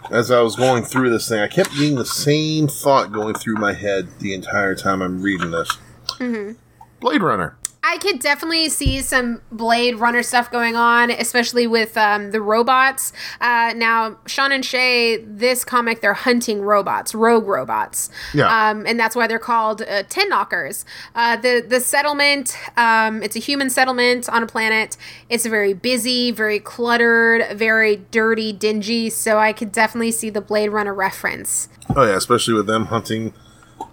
As 0.10 0.32
I 0.32 0.42
was 0.42 0.56
going 0.56 0.84
through 0.86 1.10
this 1.10 1.28
thing, 1.28 1.42
I 1.42 1.48
kept 1.48 1.72
getting 1.74 1.96
the 1.96 2.06
same 2.06 2.68
thought 2.68 3.12
going 3.12 3.36
through 3.36 3.56
my 3.56 3.74
head 3.74 4.08
the 4.20 4.34
entire 4.34 4.74
time 4.74 5.02
I'm 5.02 5.22
reading 5.22 5.52
this. 5.52 5.78
Mm-hmm. 6.18 6.54
Blade 7.02 7.22
Runner. 7.22 7.59
I 7.90 7.98
could 7.98 8.20
definitely 8.20 8.70
see 8.70 9.02
some 9.02 9.42
Blade 9.52 9.96
Runner 9.96 10.22
stuff 10.22 10.52
going 10.52 10.76
on, 10.76 11.10
especially 11.10 11.66
with 11.66 11.98
um, 11.98 12.30
the 12.30 12.40
robots. 12.40 13.12
Uh, 13.42 13.74
now, 13.76 14.20
Sean 14.28 14.52
and 14.52 14.64
Shay, 14.64 15.18
this 15.18 15.66
comic, 15.66 16.00
they're 16.02 16.14
hunting 16.14 16.62
robots, 16.62 17.16
rogue 17.16 17.48
robots. 17.48 18.12
Yeah. 18.32 18.46
Um, 18.46 18.86
and 18.86 19.00
that's 19.00 19.16
why 19.16 19.26
they're 19.26 19.40
called 19.40 19.82
uh, 19.82 20.04
Tin 20.04 20.30
Knockers. 20.30 20.86
Uh, 21.16 21.36
the, 21.38 21.66
the 21.68 21.80
settlement, 21.80 22.56
um, 22.78 23.24
it's 23.24 23.36
a 23.36 23.40
human 23.40 23.72
settlement 23.72 24.30
on 24.30 24.44
a 24.44 24.48
planet. 24.48 24.96
It's 25.28 25.48
very 25.48 25.74
busy, 25.74 26.30
very 26.30 26.60
cluttered, 26.60 27.58
very 27.58 27.96
dirty, 28.12 28.54
dingy. 28.54 29.10
So 29.10 29.40
I 29.40 29.52
could 29.52 29.72
definitely 29.72 30.12
see 30.12 30.30
the 30.30 30.42
Blade 30.42 30.70
Runner 30.70 30.94
reference. 30.94 31.70
Oh, 31.96 32.04
yeah, 32.04 32.18
especially 32.18 32.54
with 32.54 32.68
them 32.68 32.86
hunting 32.86 33.34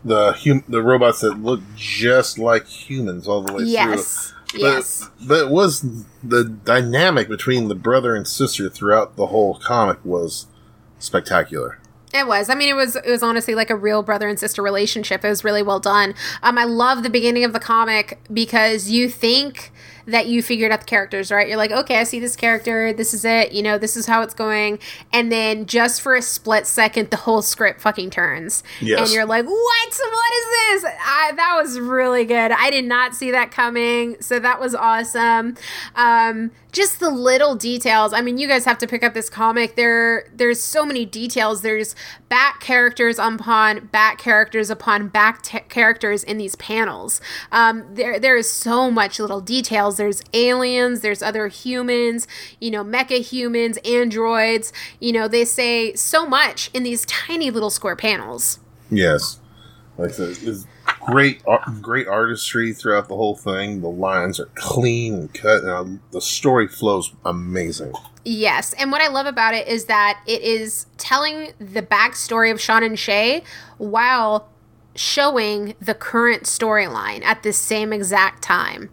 the 0.06 0.32
hum- 0.32 0.64
the 0.68 0.82
robots 0.82 1.20
that 1.20 1.42
look 1.42 1.60
just 1.74 2.38
like 2.38 2.66
humans 2.66 3.26
all 3.26 3.42
the 3.42 3.52
way 3.52 3.64
yes. 3.64 4.32
through. 4.50 4.60
Yes. 4.60 5.10
But, 5.18 5.28
but 5.28 5.46
it 5.46 5.50
was 5.50 6.04
the 6.22 6.44
dynamic 6.44 7.28
between 7.28 7.68
the 7.68 7.74
brother 7.74 8.14
and 8.14 8.26
sister 8.26 8.70
throughout 8.70 9.16
the 9.16 9.26
whole 9.26 9.56
comic 9.56 9.98
was 10.04 10.46
spectacular. 10.98 11.78
It 12.14 12.26
was. 12.26 12.48
I 12.48 12.54
mean, 12.54 12.68
it 12.68 12.74
was. 12.74 12.96
It 12.96 13.10
was 13.10 13.22
honestly 13.22 13.54
like 13.54 13.68
a 13.68 13.76
real 13.76 14.02
brother 14.02 14.28
and 14.28 14.38
sister 14.38 14.62
relationship. 14.62 15.24
It 15.24 15.28
was 15.28 15.44
really 15.44 15.62
well 15.62 15.80
done. 15.80 16.14
Um, 16.42 16.56
I 16.56 16.64
love 16.64 17.02
the 17.02 17.10
beginning 17.10 17.44
of 17.44 17.52
the 17.52 17.60
comic 17.60 18.18
because 18.32 18.90
you 18.90 19.10
think 19.10 19.72
that 20.06 20.26
you 20.26 20.42
figured 20.42 20.72
out 20.72 20.80
the 20.80 20.86
characters, 20.86 21.30
right? 21.30 21.48
You're 21.48 21.56
like, 21.56 21.72
okay, 21.72 21.98
I 21.98 22.04
see 22.04 22.20
this 22.20 22.36
character. 22.36 22.92
This 22.92 23.12
is 23.12 23.24
it. 23.24 23.52
You 23.52 23.62
know, 23.62 23.78
this 23.78 23.96
is 23.96 24.06
how 24.06 24.22
it's 24.22 24.34
going. 24.34 24.78
And 25.12 25.30
then 25.30 25.66
just 25.66 26.00
for 26.00 26.14
a 26.14 26.22
split 26.22 26.66
second, 26.66 27.10
the 27.10 27.16
whole 27.16 27.42
script 27.42 27.80
fucking 27.80 28.10
turns. 28.10 28.62
Yes. 28.80 29.00
And 29.00 29.10
you're 29.10 29.26
like, 29.26 29.44
what? 29.44 29.88
What 29.88 30.32
is 30.34 30.82
this? 30.82 30.92
I, 31.04 31.32
that 31.36 31.58
was 31.60 31.78
really 31.80 32.24
good. 32.24 32.52
I 32.52 32.70
did 32.70 32.84
not 32.84 33.14
see 33.14 33.30
that 33.32 33.50
coming. 33.50 34.16
So 34.20 34.38
that 34.38 34.60
was 34.60 34.74
awesome. 34.74 35.56
Um, 35.94 36.50
just 36.76 37.00
the 37.00 37.08
little 37.08 37.54
details. 37.54 38.12
I 38.12 38.20
mean, 38.20 38.36
you 38.36 38.46
guys 38.46 38.66
have 38.66 38.76
to 38.78 38.86
pick 38.86 39.02
up 39.02 39.14
this 39.14 39.30
comic. 39.30 39.76
There, 39.76 40.28
there's 40.34 40.60
so 40.60 40.84
many 40.84 41.06
details. 41.06 41.62
There's 41.62 41.96
back 42.28 42.60
characters 42.60 43.18
upon 43.18 43.86
back 43.86 44.18
characters 44.18 44.68
upon 44.68 45.08
back 45.08 45.40
t- 45.40 45.60
characters 45.70 46.22
in 46.22 46.36
these 46.36 46.54
panels. 46.56 47.18
Um, 47.50 47.86
there, 47.94 48.20
there 48.20 48.36
is 48.36 48.50
so 48.50 48.90
much 48.90 49.18
little 49.18 49.40
details. 49.40 49.96
There's 49.96 50.22
aliens. 50.34 51.00
There's 51.00 51.22
other 51.22 51.48
humans. 51.48 52.28
You 52.60 52.70
know, 52.70 52.84
mecha 52.84 53.22
humans, 53.22 53.78
androids. 53.78 54.70
You 55.00 55.12
know, 55.12 55.28
they 55.28 55.46
say 55.46 55.94
so 55.94 56.26
much 56.26 56.70
in 56.74 56.82
these 56.82 57.06
tiny 57.06 57.50
little 57.50 57.70
square 57.70 57.96
panels. 57.96 58.58
Yes, 58.90 59.40
like 59.96 60.10
it's 60.10 60.66
great, 61.00 61.42
great 61.80 62.08
artistry 62.08 62.72
throughout 62.72 63.08
the 63.08 63.16
whole 63.16 63.36
thing. 63.36 63.80
The 63.80 63.88
lines 63.88 64.40
are 64.40 64.50
clean 64.54 65.14
and 65.14 65.34
cut, 65.34 65.64
and 65.64 66.00
the 66.12 66.20
story 66.20 66.68
flows 66.68 67.12
amazing. 67.24 67.92
Yes, 68.24 68.72
and 68.74 68.90
what 68.90 69.00
I 69.00 69.08
love 69.08 69.26
about 69.26 69.54
it 69.54 69.68
is 69.68 69.84
that 69.84 70.20
it 70.26 70.42
is 70.42 70.86
telling 70.98 71.52
the 71.58 71.82
backstory 71.82 72.50
of 72.50 72.60
Sean 72.60 72.82
and 72.82 72.98
Shay 72.98 73.42
while 73.78 74.48
showing 74.96 75.74
the 75.80 75.94
current 75.94 76.44
storyline 76.44 77.22
at 77.22 77.42
the 77.42 77.52
same 77.52 77.92
exact 77.92 78.42
time. 78.42 78.90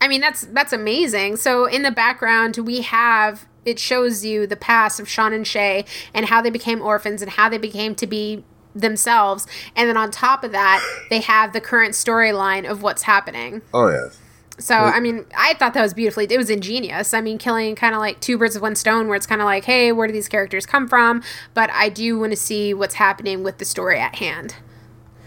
I 0.00 0.08
mean, 0.08 0.20
that's 0.20 0.42
that's 0.46 0.72
amazing. 0.72 1.36
So 1.36 1.64
in 1.64 1.82
the 1.82 1.90
background, 1.90 2.58
we 2.58 2.82
have 2.82 3.46
it 3.64 3.78
shows 3.78 4.24
you 4.24 4.46
the 4.46 4.56
past 4.56 5.00
of 5.00 5.08
Sean 5.08 5.32
and 5.32 5.46
Shay 5.46 5.84
and 6.14 6.26
how 6.26 6.40
they 6.40 6.50
became 6.50 6.80
orphans 6.82 7.22
and 7.22 7.30
how 7.30 7.48
they 7.48 7.58
became 7.58 7.94
to 7.96 8.06
be 8.06 8.44
themselves. 8.80 9.46
And 9.74 9.88
then 9.88 9.96
on 9.96 10.10
top 10.10 10.44
of 10.44 10.52
that, 10.52 10.84
they 11.10 11.20
have 11.20 11.52
the 11.52 11.60
current 11.60 11.94
storyline 11.94 12.68
of 12.68 12.82
what's 12.82 13.02
happening. 13.02 13.62
Oh 13.72 13.88
yes. 13.88 14.18
So 14.58 14.74
I 14.74 15.00
mean, 15.00 15.26
I 15.36 15.54
thought 15.54 15.74
that 15.74 15.82
was 15.82 15.92
beautifully. 15.92 16.26
It 16.30 16.38
was 16.38 16.48
ingenious. 16.48 17.12
I 17.12 17.20
mean, 17.20 17.36
killing 17.36 17.74
kind 17.74 17.94
of 17.94 18.00
like 18.00 18.20
two 18.20 18.38
birds 18.38 18.54
with 18.54 18.62
one 18.62 18.74
stone, 18.74 19.06
where 19.06 19.16
it's 19.16 19.26
kind 19.26 19.40
of 19.40 19.44
like, 19.44 19.64
hey, 19.64 19.92
where 19.92 20.06
do 20.06 20.12
these 20.12 20.28
characters 20.28 20.64
come 20.64 20.88
from? 20.88 21.22
But 21.52 21.70
I 21.72 21.90
do 21.90 22.18
want 22.18 22.32
to 22.32 22.36
see 22.36 22.72
what's 22.72 22.94
happening 22.94 23.42
with 23.42 23.58
the 23.58 23.64
story 23.64 23.98
at 23.98 24.16
hand. 24.16 24.56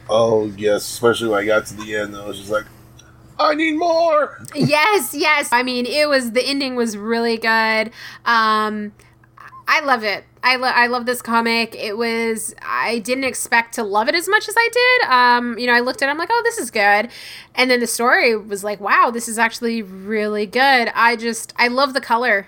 Oh 0.09 0.45
yes, 0.57 0.81
especially 0.89 1.29
when 1.29 1.43
I 1.43 1.45
got 1.45 1.67
to 1.67 1.75
the 1.75 1.95
end, 1.95 2.15
I 2.15 2.25
was 2.25 2.39
just 2.39 2.49
like, 2.49 2.65
I 3.39 3.53
need 3.53 3.77
more. 3.77 4.39
yes, 4.55 5.13
yes. 5.13 5.49
I 5.51 5.61
mean, 5.61 5.85
it 5.85 6.09
was 6.09 6.31
the 6.31 6.43
ending 6.43 6.75
was 6.75 6.97
really 6.97 7.37
good. 7.37 7.91
Um, 8.25 8.93
I 9.67 9.81
love 9.81 10.03
it. 10.03 10.23
I, 10.41 10.55
lo- 10.55 10.71
I 10.73 10.87
love 10.87 11.05
this 11.05 11.21
comic. 11.21 11.75
It 11.75 11.97
was 11.97 12.55
I 12.61 12.99
didn't 12.99 13.25
expect 13.25 13.75
to 13.75 13.83
love 13.83 14.07
it 14.07 14.15
as 14.15 14.27
much 14.29 14.47
as 14.47 14.55
I 14.57 14.69
did. 14.71 15.09
Um, 15.09 15.59
you 15.59 15.67
know, 15.67 15.73
I 15.73 15.81
looked 15.81 16.01
at 16.01 16.07
it, 16.07 16.11
I'm 16.11 16.17
like, 16.17 16.29
oh, 16.31 16.41
this 16.43 16.57
is 16.57 16.71
good, 16.71 17.09
and 17.55 17.69
then 17.69 17.79
the 17.79 17.87
story 17.87 18.35
was 18.35 18.63
like, 18.63 18.79
wow, 18.79 19.11
this 19.11 19.27
is 19.27 19.37
actually 19.37 19.81
really 19.81 20.45
good. 20.45 20.91
I 20.95 21.15
just 21.15 21.53
I 21.57 21.67
love 21.67 21.93
the 21.93 22.01
color. 22.01 22.47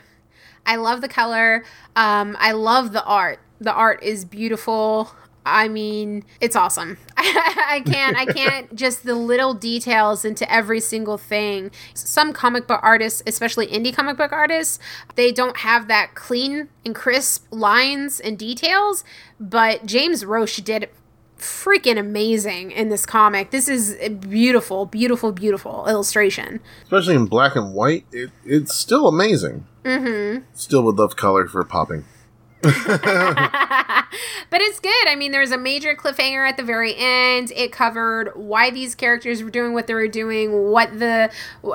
I 0.66 0.76
love 0.76 1.02
the 1.02 1.08
color. 1.10 1.64
Um, 1.96 2.38
I 2.40 2.52
love 2.52 2.94
the 2.94 3.04
art. 3.04 3.40
The 3.60 3.74
art 3.74 4.02
is 4.04 4.26
beautiful. 4.26 5.12
I 5.46 5.68
mean, 5.68 6.24
it's 6.40 6.56
awesome. 6.56 6.98
I 7.24 7.82
can't, 7.86 8.18
I 8.18 8.26
can't 8.26 8.76
just 8.84 9.04
the 9.04 9.16
little 9.16 9.54
details 9.54 10.26
into 10.26 10.52
every 10.52 10.80
single 10.80 11.18
thing. 11.18 11.72
Some 11.94 12.34
comic 12.34 12.68
book 12.68 12.80
artists, 12.84 13.22
especially 13.28 13.68
indie 13.68 13.96
comic 13.96 14.18
book 14.18 14.32
artists, 14.32 14.80
they 15.16 15.32
don't 15.32 15.58
have 15.58 15.88
that 15.88 16.16
clean 16.16 16.70
and 16.86 16.96
crisp 16.96 17.46
lines 17.52 18.20
and 18.20 18.38
details, 18.38 19.04
but 19.40 19.86
James 19.86 20.26
Roche 20.26 20.58
did 20.58 20.90
freaking 21.38 21.98
amazing 21.98 22.72
in 22.72 22.90
this 22.90 23.06
comic. 23.06 23.52
This 23.52 23.68
is 23.68 23.98
a 24.00 24.10
beautiful, 24.10 24.86
beautiful, 24.86 25.32
beautiful 25.32 25.88
illustration. 25.88 26.60
Especially 26.84 27.16
in 27.16 27.26
black 27.26 27.56
and 27.56 27.74
white, 27.74 28.06
it, 28.12 28.30
it's 28.46 28.76
still 28.76 29.08
amazing. 29.08 29.66
Mm-hmm. 29.84 30.44
Still 30.54 30.84
would 30.84 30.98
love 30.98 31.16
color 31.16 31.48
for 31.48 31.64
popping. 31.64 32.06
but 34.50 34.62
it's 34.62 34.80
good. 34.80 35.08
I 35.08 35.15
mean, 35.15 35.32
there's 35.32 35.52
a 35.52 35.58
major 35.58 35.95
cliffhanger 35.95 36.47
at 36.47 36.58
the 36.58 36.63
very 36.63 36.95
end. 36.97 37.52
It 37.56 37.71
covered 37.71 38.32
why 38.36 38.69
these 38.69 38.95
characters 38.95 39.43
were 39.43 39.50
doing 39.50 39.74
what 39.74 39.88
they 39.88 39.93
were 39.93 40.08
doing, 40.08 40.69
what 40.71 41.00
the 41.00 41.32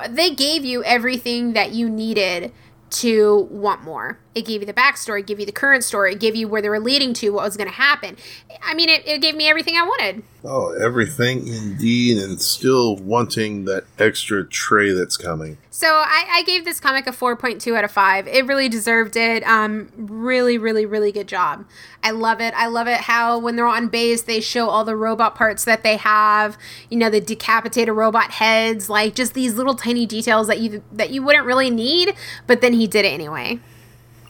they 0.09 0.35
gave 0.35 0.65
you 0.65 0.85
everything 0.85 1.53
that 1.55 1.73
you 1.73 1.89
needed 1.89 2.53
to 2.91 3.49
want 3.51 3.83
more. 3.83 4.19
It 4.37 4.45
gave 4.45 4.61
you 4.61 4.67
the 4.67 4.75
backstory, 4.75 5.25
give 5.27 5.41
you 5.41 5.47
the 5.47 5.53
current 5.53 5.83
story, 5.83 6.15
give 6.15 6.37
you 6.37 6.47
where 6.47 6.61
they 6.61 6.69
were 6.69 6.79
leading 6.79 7.15
to, 7.15 7.31
what 7.31 7.45
was 7.45 7.57
going 7.57 7.71
to 7.71 7.75
happen. 7.75 8.19
I 8.63 8.75
mean, 8.75 8.91
it, 8.91 9.09
it 9.09 9.23
gave 9.23 9.35
me 9.35 9.49
everything 9.49 9.79
I 9.79 9.83
wanted. 9.83 10.23
Oh, 10.45 10.73
everything 10.73 11.49
indeed, 11.49 12.19
and 12.19 12.39
still 12.39 12.97
wanting 12.97 13.65
that 13.65 13.85
extra 13.99 14.47
tray 14.47 14.93
that's 14.93 15.17
coming. 15.17 15.57
So 15.71 15.87
I, 15.87 16.27
I 16.31 16.43
gave 16.43 16.67
this 16.67 16.81
comic 16.81 17.07
a 17.07 17.13
4.2 17.13 17.75
out 17.75 17.85
of 17.85 17.91
5. 17.91 18.29
It 18.29 18.45
really 18.45 18.69
deserved 18.69 19.17
it. 19.17 19.43
Um, 19.45 19.91
really, 19.97 20.59
really, 20.59 20.85
really 20.85 21.13
good 21.13 21.29
job. 21.29 21.65
I 22.03 22.11
love 22.11 22.43
it. 22.43 22.53
I 22.55 22.67
love 22.67 22.89
it 22.89 22.99
how 22.99 23.39
when 23.39 23.57
they're 23.57 23.67
on 23.67 23.89
base, 23.89 24.21
they 24.21 24.41
show 24.41 24.69
all 24.69 24.85
the 24.85 24.97
robot 24.97 25.35
parts 25.35 25.65
that 25.65 25.83
they 25.83 25.97
have. 25.97 26.59
You 26.91 26.99
know, 26.99 27.09
the 27.09 27.23
decapitated 27.23 27.95
robot 27.95 28.33
heads, 28.33 28.91
like 28.91 29.15
just 29.15 29.33
these 29.33 29.55
little 29.55 29.75
tiny 29.75 30.05
details 30.05 30.47
that 30.49 30.61
you 30.61 30.83
that 30.93 31.09
you 31.09 31.23
wouldn't 31.23 31.47
really 31.47 31.71
need, 31.71 32.15
but 32.47 32.61
then 32.61 32.75
he 32.75 32.87
did 32.87 33.07
it 33.07 33.15
anyway. 33.15 33.61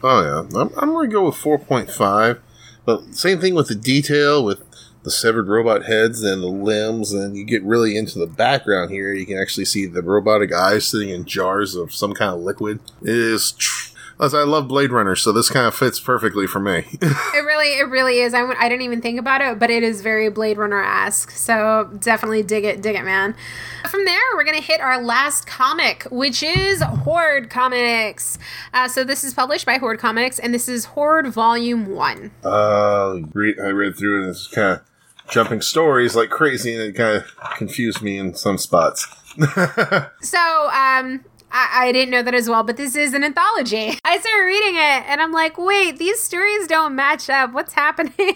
Oh 0.03 0.21
yeah, 0.21 0.59
I'm, 0.59 0.71
I'm 0.77 0.93
gonna 0.93 1.07
go 1.07 1.25
with 1.25 1.35
4.5. 1.35 2.39
But 2.85 3.15
same 3.15 3.39
thing 3.39 3.55
with 3.55 3.67
the 3.67 3.75
detail 3.75 4.43
with 4.43 4.63
the 5.03 5.11
severed 5.11 5.47
robot 5.47 5.85
heads 5.85 6.21
and 6.23 6.41
the 6.41 6.47
limbs, 6.47 7.13
and 7.13 7.35
you 7.35 7.45
get 7.45 7.63
really 7.63 7.97
into 7.97 8.19
the 8.19 8.27
background 8.27 8.91
here. 8.91 9.13
You 9.13 9.25
can 9.25 9.37
actually 9.37 9.65
see 9.65 9.85
the 9.85 10.01
robotic 10.01 10.53
eyes 10.53 10.85
sitting 10.85 11.09
in 11.09 11.25
jars 11.25 11.75
of 11.75 11.93
some 11.93 12.13
kind 12.13 12.33
of 12.33 12.41
liquid. 12.41 12.79
It 13.01 13.09
is. 13.09 13.53
Tr- 13.53 13.86
as 14.19 14.33
I 14.33 14.43
love 14.43 14.67
Blade 14.67 14.91
Runner, 14.91 15.15
so 15.15 15.31
this 15.31 15.49
kind 15.49 15.67
of 15.67 15.75
fits 15.75 15.99
perfectly 15.99 16.47
for 16.47 16.59
me. 16.59 16.85
it 17.01 17.45
really, 17.45 17.77
it 17.77 17.87
really 17.89 18.19
is. 18.19 18.33
I 18.33 18.39
w- 18.39 18.57
I 18.59 18.67
didn't 18.67 18.81
even 18.81 19.01
think 19.01 19.19
about 19.19 19.41
it, 19.41 19.59
but 19.59 19.69
it 19.69 19.83
is 19.83 20.01
very 20.01 20.29
Blade 20.29 20.57
Runner 20.57 20.83
esque. 20.83 21.31
So 21.31 21.89
definitely 21.99 22.43
dig 22.43 22.63
it, 22.63 22.81
dig 22.81 22.95
it, 22.95 23.03
man. 23.03 23.35
From 23.89 24.05
there, 24.05 24.19
we're 24.35 24.43
gonna 24.43 24.61
hit 24.61 24.81
our 24.81 25.01
last 25.01 25.45
comic, 25.45 26.03
which 26.09 26.41
is 26.41 26.81
Horde 26.81 27.49
Comics. 27.49 28.39
Uh, 28.73 28.87
so 28.87 29.03
this 29.03 29.23
is 29.23 29.33
published 29.33 29.65
by 29.65 29.77
Horde 29.77 29.99
Comics, 29.99 30.39
and 30.39 30.53
this 30.53 30.67
is 30.67 30.85
Horde 30.85 31.27
Volume 31.27 31.87
One. 31.87 32.31
Uh, 32.43 33.15
I 33.15 33.69
read 33.69 33.95
through 33.97 34.19
it, 34.19 34.21
and 34.21 34.29
it's 34.29 34.47
kind 34.47 34.79
of 34.79 34.81
jumping 35.29 35.61
stories 35.61 36.15
like 36.15 36.29
crazy, 36.29 36.73
and 36.73 36.83
it 36.83 36.95
kind 36.95 37.17
of 37.17 37.55
confused 37.55 38.01
me 38.01 38.17
in 38.17 38.33
some 38.33 38.57
spots. 38.57 39.07
so, 40.21 40.69
um, 40.71 41.23
I, 41.51 41.87
I, 41.87 41.91
didn't 41.91 42.11
know 42.11 42.23
that 42.23 42.33
as 42.33 42.49
well, 42.49 42.63
but 42.63 42.77
this 42.77 42.95
is 42.95 43.13
an 43.13 43.23
anthology. 43.23 43.97
I 44.03 44.17
started 44.19 44.45
reading 44.45 44.75
it 44.75 45.09
and 45.09 45.21
I'm 45.21 45.31
like, 45.31 45.57
wait, 45.57 45.97
these 45.97 46.19
stories 46.19 46.67
don't 46.67 46.95
match 46.95 47.29
up. 47.29 47.53
What's 47.53 47.73
happening? 47.73 48.35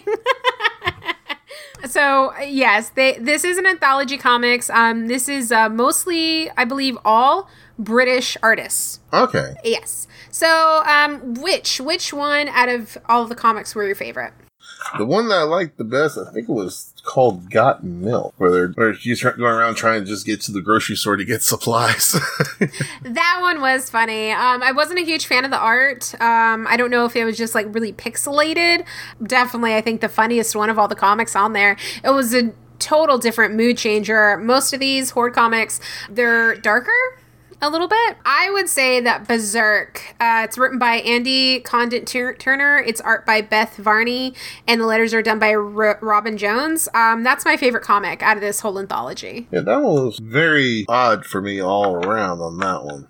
so 1.86 2.32
yes, 2.40 2.90
they, 2.90 3.18
this 3.18 3.44
is 3.44 3.58
an 3.58 3.66
anthology 3.66 4.18
comics. 4.18 4.70
Um, 4.70 5.08
this 5.08 5.28
is 5.28 5.52
uh, 5.52 5.68
mostly, 5.68 6.50
I 6.56 6.64
believe, 6.64 6.96
all 7.04 7.48
British 7.78 8.36
artists. 8.42 9.00
Okay. 9.12 9.54
Yes. 9.64 10.06
So, 10.30 10.82
um, 10.86 11.34
which 11.34 11.80
which 11.80 12.12
one 12.12 12.48
out 12.48 12.68
of 12.68 12.96
all 13.06 13.22
of 13.22 13.28
the 13.28 13.34
comics 13.34 13.74
were 13.74 13.84
your 13.84 13.94
favorite? 13.94 14.32
The 14.98 15.06
one 15.06 15.28
that 15.28 15.38
I 15.38 15.42
liked 15.42 15.78
the 15.78 15.84
best, 15.84 16.18
I 16.18 16.30
think 16.32 16.48
it 16.48 16.52
was 16.52 16.92
called 17.02 17.50
Got 17.50 17.82
Milk, 17.82 18.34
where 18.36 18.50
they're 18.50 18.68
where 18.68 18.94
she's 18.94 19.22
going 19.22 19.40
around 19.40 19.74
trying 19.74 20.02
to 20.02 20.06
just 20.06 20.26
get 20.26 20.40
to 20.42 20.52
the 20.52 20.60
grocery 20.60 20.96
store 20.96 21.16
to 21.16 21.24
get 21.24 21.42
supplies. 21.42 22.12
that 23.02 23.38
one 23.40 23.60
was 23.60 23.90
funny. 23.90 24.30
Um, 24.30 24.62
I 24.62 24.72
wasn't 24.72 25.00
a 25.00 25.04
huge 25.04 25.26
fan 25.26 25.44
of 25.44 25.50
the 25.50 25.58
art. 25.58 26.14
Um, 26.20 26.66
I 26.68 26.76
don't 26.76 26.90
know 26.90 27.04
if 27.04 27.16
it 27.16 27.24
was 27.24 27.36
just 27.36 27.54
like 27.54 27.66
really 27.74 27.92
pixelated. 27.92 28.84
Definitely, 29.22 29.74
I 29.74 29.80
think 29.80 30.00
the 30.00 30.08
funniest 30.08 30.54
one 30.54 30.70
of 30.70 30.78
all 30.78 30.88
the 30.88 30.94
comics 30.94 31.34
on 31.34 31.52
there. 31.52 31.76
It 32.04 32.10
was 32.10 32.34
a 32.34 32.52
total 32.78 33.18
different 33.18 33.54
mood 33.54 33.78
changer. 33.78 34.36
Most 34.38 34.72
of 34.72 34.80
these 34.80 35.10
horde 35.10 35.34
comics, 35.34 35.80
they're 36.10 36.56
darker 36.56 36.92
a 37.62 37.70
little 37.70 37.86
bit. 37.88 38.16
I 38.26 38.50
would 38.50 38.68
say 38.68 39.00
that 39.00 39.26
Berserk, 39.26 40.14
uh, 40.20 40.42
it's 40.44 40.58
written 40.58 40.78
by 40.78 40.96
Andy 40.96 41.60
Condit 41.60 42.06
Turner, 42.06 42.78
it's 42.78 43.00
art 43.00 43.24
by 43.24 43.40
Beth 43.40 43.76
Varney, 43.76 44.34
and 44.66 44.80
the 44.80 44.86
letters 44.86 45.14
are 45.14 45.22
done 45.22 45.38
by 45.38 45.54
R- 45.54 45.98
Robin 46.02 46.36
Jones. 46.36 46.88
Um, 46.92 47.22
that's 47.22 47.44
my 47.44 47.56
favorite 47.56 47.84
comic 47.84 48.22
out 48.22 48.36
of 48.36 48.40
this 48.40 48.60
whole 48.60 48.78
anthology. 48.78 49.46
Yeah, 49.52 49.60
that 49.60 49.80
one 49.80 50.06
was 50.06 50.18
very 50.18 50.84
odd 50.88 51.24
for 51.24 51.40
me 51.40 51.60
all 51.62 51.94
around 51.94 52.40
on 52.40 52.58
that 52.58 52.84
one. 52.84 53.06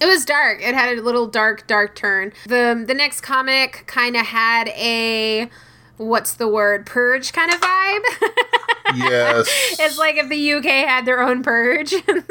It 0.00 0.06
was 0.06 0.24
dark. 0.24 0.62
It 0.62 0.74
had 0.74 0.96
a 0.96 1.02
little 1.02 1.26
dark, 1.26 1.66
dark 1.66 1.96
turn. 1.96 2.32
The 2.46 2.84
the 2.86 2.94
next 2.94 3.22
comic 3.22 3.82
kind 3.86 4.16
of 4.16 4.26
had 4.26 4.68
a 4.68 5.50
what's 5.96 6.34
the 6.34 6.46
word 6.46 6.86
purge 6.86 7.32
kind 7.32 7.52
of 7.52 7.60
vibe. 7.60 8.04
yes. 8.94 9.48
it's 9.78 9.98
like 9.98 10.16
if 10.16 10.28
the 10.28 10.52
UK 10.54 10.64
had 10.64 11.04
their 11.04 11.20
own 11.20 11.42
purge, 11.42 11.92
and 12.08 12.24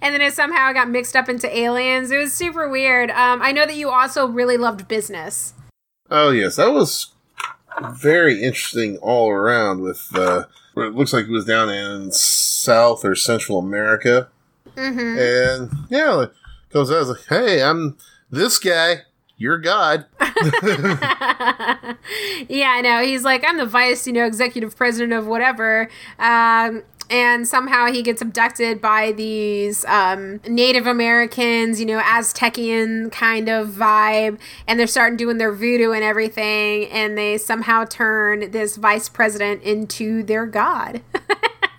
then 0.00 0.20
it 0.20 0.34
somehow 0.34 0.72
got 0.72 0.88
mixed 0.88 1.16
up 1.16 1.28
into 1.28 1.54
aliens. 1.56 2.10
It 2.10 2.18
was 2.18 2.32
super 2.32 2.68
weird. 2.68 3.10
Um, 3.10 3.42
I 3.42 3.52
know 3.52 3.66
that 3.66 3.76
you 3.76 3.90
also 3.90 4.26
really 4.26 4.56
loved 4.56 4.88
business. 4.88 5.54
Oh 6.10 6.30
yes, 6.30 6.56
that 6.56 6.72
was 6.72 7.12
very 7.92 8.42
interesting 8.42 8.98
all 8.98 9.30
around. 9.30 9.80
With 9.80 10.08
uh, 10.14 10.44
it 10.76 10.94
looks 10.94 11.12
like 11.12 11.26
it 11.26 11.30
was 11.30 11.44
down 11.44 11.68
in 11.68 12.12
South 12.12 13.04
or 13.04 13.14
Central 13.14 13.58
America, 13.58 14.28
mm-hmm. 14.76 15.18
and 15.18 15.86
yeah, 15.90 16.26
goes 16.70 16.90
out 16.90 17.06
like, 17.06 17.26
"Hey, 17.28 17.62
I'm 17.62 17.96
this 18.30 18.58
guy." 18.58 19.02
You're 19.42 19.58
God. 19.58 20.06
yeah, 22.48 22.70
I 22.70 22.80
know. 22.80 23.02
He's 23.02 23.24
like, 23.24 23.44
I'm 23.46 23.58
the 23.58 23.66
vice, 23.66 24.06
you 24.06 24.12
know, 24.12 24.24
executive 24.24 24.76
president 24.76 25.12
of 25.12 25.26
whatever. 25.26 25.90
Um, 26.18 26.84
and 27.10 27.46
somehow 27.46 27.86
he 27.86 28.02
gets 28.02 28.22
abducted 28.22 28.80
by 28.80 29.12
these 29.12 29.84
um, 29.84 30.40
Native 30.48 30.86
Americans, 30.86 31.80
you 31.80 31.86
know, 31.86 32.00
Aztecian 32.00 33.10
kind 33.10 33.48
of 33.48 33.70
vibe, 33.70 34.38
and 34.66 34.78
they're 34.78 34.86
starting 34.86 35.16
doing 35.16 35.38
their 35.38 35.52
voodoo 35.52 35.90
and 35.90 36.04
everything, 36.04 36.86
and 36.86 37.18
they 37.18 37.36
somehow 37.36 37.84
turn 37.84 38.50
this 38.52 38.76
vice 38.76 39.08
president 39.08 39.62
into 39.62 40.22
their 40.22 40.46
god. 40.46 41.02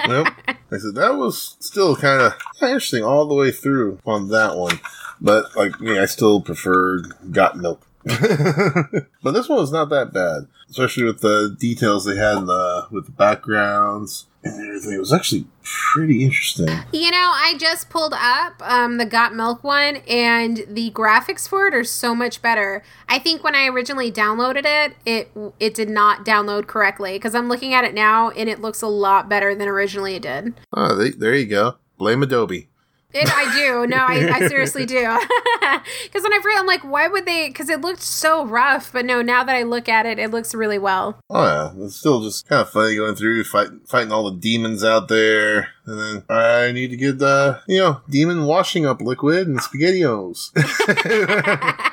yep. 0.07 0.27
I 0.47 0.77
said 0.77 0.95
that 0.95 1.15
was 1.15 1.55
still 1.59 1.95
kind 1.95 2.21
of 2.21 2.33
interesting 2.61 3.03
all 3.03 3.25
the 3.27 3.35
way 3.35 3.51
through 3.51 3.99
on 4.05 4.29
that 4.29 4.57
one. 4.57 4.79
But 5.21 5.55
like 5.55 5.79
me, 5.79 5.99
I 5.99 6.05
still 6.05 6.41
prefer 6.41 7.01
Got 7.31 7.57
Milk. 7.57 7.85
but 8.03 9.31
this 9.31 9.47
one 9.47 9.59
was 9.59 9.71
not 9.71 9.89
that 9.89 10.11
bad, 10.11 10.47
especially 10.69 11.05
with 11.05 11.21
the 11.21 11.55
details 11.57 12.03
they 12.03 12.17
had 12.17 12.37
in 12.37 12.45
the 12.47 12.87
with 12.91 13.05
the 13.05 13.11
backgrounds 13.13 14.25
and 14.43 14.67
everything. 14.67 14.93
It 14.93 14.99
was 14.99 15.13
actually 15.13 15.45
pretty 15.63 16.23
interesting. 16.25 16.67
You 16.91 17.11
know, 17.11 17.31
I 17.33 17.55
just 17.57 17.89
pulled 17.89 18.13
up 18.13 18.61
um, 18.61 18.97
the 18.97 19.05
Got 19.05 19.33
Milk 19.33 19.63
one, 19.63 19.97
and 20.07 20.65
the 20.67 20.91
graphics 20.91 21.47
for 21.47 21.67
it 21.67 21.73
are 21.73 21.85
so 21.85 22.13
much 22.13 22.41
better. 22.41 22.83
I 23.07 23.19
think 23.19 23.41
when 23.41 23.55
I 23.55 23.67
originally 23.67 24.11
downloaded 24.11 24.65
it, 24.65 24.97
it 25.05 25.31
it 25.61 25.73
did 25.73 25.89
not 25.89 26.25
download 26.25 26.67
correctly 26.67 27.13
because 27.13 27.33
I'm 27.33 27.47
looking 27.47 27.73
at 27.73 27.85
it 27.85 27.93
now, 27.93 28.31
and 28.31 28.49
it 28.49 28.59
looks 28.59 28.81
a 28.81 28.87
lot 28.87 29.29
better 29.29 29.55
than 29.55 29.69
originally 29.69 30.15
it 30.15 30.23
did. 30.23 30.55
Oh, 30.73 30.93
they, 30.95 31.11
there 31.11 31.35
you 31.35 31.45
go. 31.45 31.75
Blame 31.97 32.21
Adobe. 32.21 32.67
It, 33.13 33.29
I 33.31 33.53
do. 33.53 33.87
No, 33.87 33.97
I, 33.97 34.29
I 34.33 34.47
seriously 34.47 34.85
do. 34.85 35.17
Because 36.03 36.23
when 36.23 36.33
I 36.33 36.39
read, 36.45 36.59
I'm 36.59 36.67
like, 36.67 36.83
why 36.83 37.07
would 37.07 37.25
they? 37.25 37.47
Because 37.47 37.67
it 37.69 37.81
looked 37.81 38.01
so 38.01 38.45
rough. 38.45 38.91
But 38.93 39.05
no, 39.05 39.21
now 39.21 39.43
that 39.43 39.55
I 39.55 39.63
look 39.63 39.89
at 39.89 40.05
it, 40.05 40.19
it 40.19 40.29
looks 40.31 40.53
really 40.53 40.77
well. 40.77 41.19
Oh 41.29 41.43
yeah, 41.43 41.85
it's 41.85 41.95
still 41.95 42.21
just 42.21 42.47
kind 42.47 42.61
of 42.61 42.69
funny 42.69 42.95
going 42.95 43.15
through 43.15 43.43
fight, 43.45 43.69
fighting 43.87 44.11
all 44.11 44.29
the 44.29 44.37
demons 44.39 44.83
out 44.83 45.07
there, 45.07 45.69
and 45.85 45.99
then 45.99 46.23
I 46.29 46.71
need 46.71 46.89
to 46.89 46.97
get 46.97 47.17
the 47.19 47.61
you 47.67 47.79
know 47.79 48.01
demon 48.09 48.45
washing 48.45 48.85
up 48.85 49.01
liquid 49.01 49.47
and 49.47 49.59
spaghettios. 49.59 50.51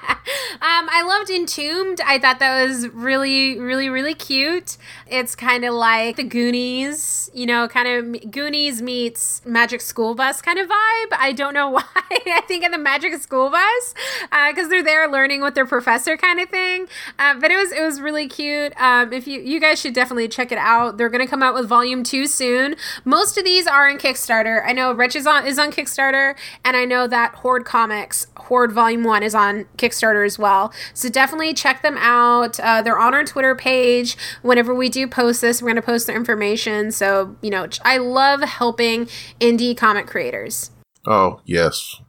Um, 0.63 0.80
Um, 0.81 0.89
I 0.91 1.03
loved 1.03 1.29
Entombed. 1.29 2.01
I 2.01 2.19
thought 2.19 2.39
that 2.39 2.67
was 2.67 2.89
really, 2.89 3.59
really, 3.59 3.91
really 3.91 4.15
cute. 4.15 4.79
It's 5.07 5.37
kind 5.37 5.63
of 5.67 5.75
like 5.75 6.17
the 6.17 6.23
Goonies, 6.23 7.31
you 7.35 7.45
know, 7.45 7.69
kind 7.69 7.87
of 7.87 8.31
Goonies 8.31 8.81
meets 8.81 9.43
Magic 9.45 9.83
School 9.83 10.15
Bus 10.15 10.41
kind 10.41 10.59
of 10.59 10.69
vibe. 10.69 11.13
I 11.13 11.35
don't 11.37 11.53
know 11.53 11.69
why. 11.69 11.83
I 12.11 12.43
think 12.49 12.65
in 12.65 12.71
the 12.71 12.79
Magic 12.79 13.21
School 13.21 13.51
Bus 13.51 13.95
because 14.23 14.67
uh, 14.67 14.69
they're 14.69 14.83
there 14.83 15.07
learning 15.11 15.43
with 15.43 15.55
their 15.55 15.67
professor 15.67 16.17
kind 16.17 16.41
of 16.41 16.49
thing. 16.49 16.87
Uh, 17.19 17.39
but 17.39 17.51
it 17.51 17.57
was 17.57 17.73
it 17.73 17.83
was 17.83 18.01
really 18.01 18.27
cute. 18.27 18.73
Um, 18.81 19.13
if 19.13 19.27
you 19.27 19.41
you 19.41 19.61
guys 19.61 19.81
should 19.81 19.93
definitely 19.93 20.29
check 20.29 20.51
it 20.51 20.59
out. 20.59 20.97
They're 20.97 21.11
gonna 21.11 21.27
come 21.27 21.43
out 21.43 21.53
with 21.53 21.69
Volume 21.69 22.05
Two 22.05 22.27
soon. 22.27 22.75
Most 23.05 23.37
of 23.37 23.45
these 23.45 23.67
are 23.67 23.87
in 23.87 23.99
Kickstarter. 23.99 24.65
I 24.67 24.73
know 24.73 24.95
Wretch 24.95 25.15
is 25.15 25.27
on 25.27 25.47
is 25.47 25.59
on 25.59 25.73
Kickstarter, 25.73 26.37
and 26.65 26.75
I 26.75 26.87
know 26.87 27.07
that 27.07 27.35
Horde 27.37 27.67
Comics 27.67 28.29
Horde 28.37 28.73
Volume 28.73 29.05
One 29.05 29.23
is 29.23 29.35
on 29.35 29.67
Kickstarter 29.77 30.25
as 30.25 30.39
well. 30.39 30.70
So 30.95 31.09
definitely 31.09 31.55
check 31.55 31.83
them 31.83 31.97
out. 31.99 32.59
Uh, 32.61 32.83
they're 32.83 32.99
on 32.99 33.15
our 33.15 33.25
Twitter 33.25 33.55
page. 33.55 34.17
Whenever 34.43 34.75
we 34.75 34.89
do 34.89 35.07
post 35.07 35.41
this, 35.41 35.61
we're 35.61 35.69
going 35.69 35.77
to 35.77 35.83
post 35.83 36.07
their 36.07 36.17
information. 36.17 36.93
So, 36.93 37.37
you 37.43 37.51
know, 37.51 37.67
I 37.85 37.99
love 37.99 38.43
helping 38.43 39.07
indie 39.41 39.77
comic 39.77 40.07
creators. 40.07 40.71
Oh, 41.07 41.41
yes. 41.45 42.01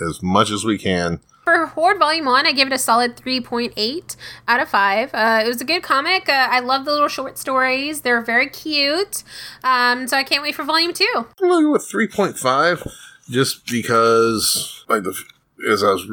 As 0.00 0.22
much 0.22 0.50
as 0.50 0.64
we 0.64 0.78
can. 0.78 1.20
For 1.44 1.66
Horde 1.66 1.98
Volume 1.98 2.26
1, 2.26 2.46
I 2.46 2.52
give 2.52 2.68
it 2.68 2.72
a 2.72 2.78
solid 2.78 3.16
3.8 3.16 4.16
out 4.46 4.60
of 4.60 4.68
5. 4.68 5.10
Uh, 5.12 5.42
it 5.44 5.48
was 5.48 5.60
a 5.60 5.64
good 5.64 5.82
comic. 5.82 6.28
Uh, 6.28 6.48
I 6.50 6.60
love 6.60 6.84
the 6.84 6.92
little 6.92 7.08
short 7.08 7.38
stories. 7.38 8.02
They're 8.02 8.22
very 8.22 8.48
cute. 8.48 9.24
Um, 9.64 10.06
so 10.06 10.16
I 10.16 10.22
can't 10.22 10.42
wait 10.42 10.54
for 10.54 10.62
Volume 10.62 10.92
2. 10.92 11.06
I'm 11.16 11.24
going 11.38 11.60
to 11.60 11.66
go 11.66 11.72
with 11.72 11.90
3.5 11.90 12.86
just 13.30 13.66
because, 13.66 14.84
like, 14.88 15.02
the 15.02 15.18
as 15.68 15.82
I 15.82 15.92
was 15.92 16.10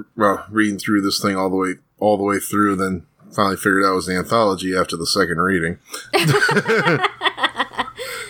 reading 0.49 0.77
through 0.77 1.01
this 1.01 1.21
thing 1.21 1.35
all 1.35 1.49
the 1.49 1.55
way 1.55 1.73
all 1.99 2.17
the 2.17 2.23
way 2.23 2.39
through, 2.39 2.75
then 2.75 3.05
finally 3.33 3.57
figured 3.57 3.83
out 3.83 3.91
it 3.91 3.95
was 3.95 4.07
the 4.07 4.15
anthology 4.15 4.75
after 4.75 4.95
the 4.97 5.07
second 5.07 5.37
reading. 5.39 5.79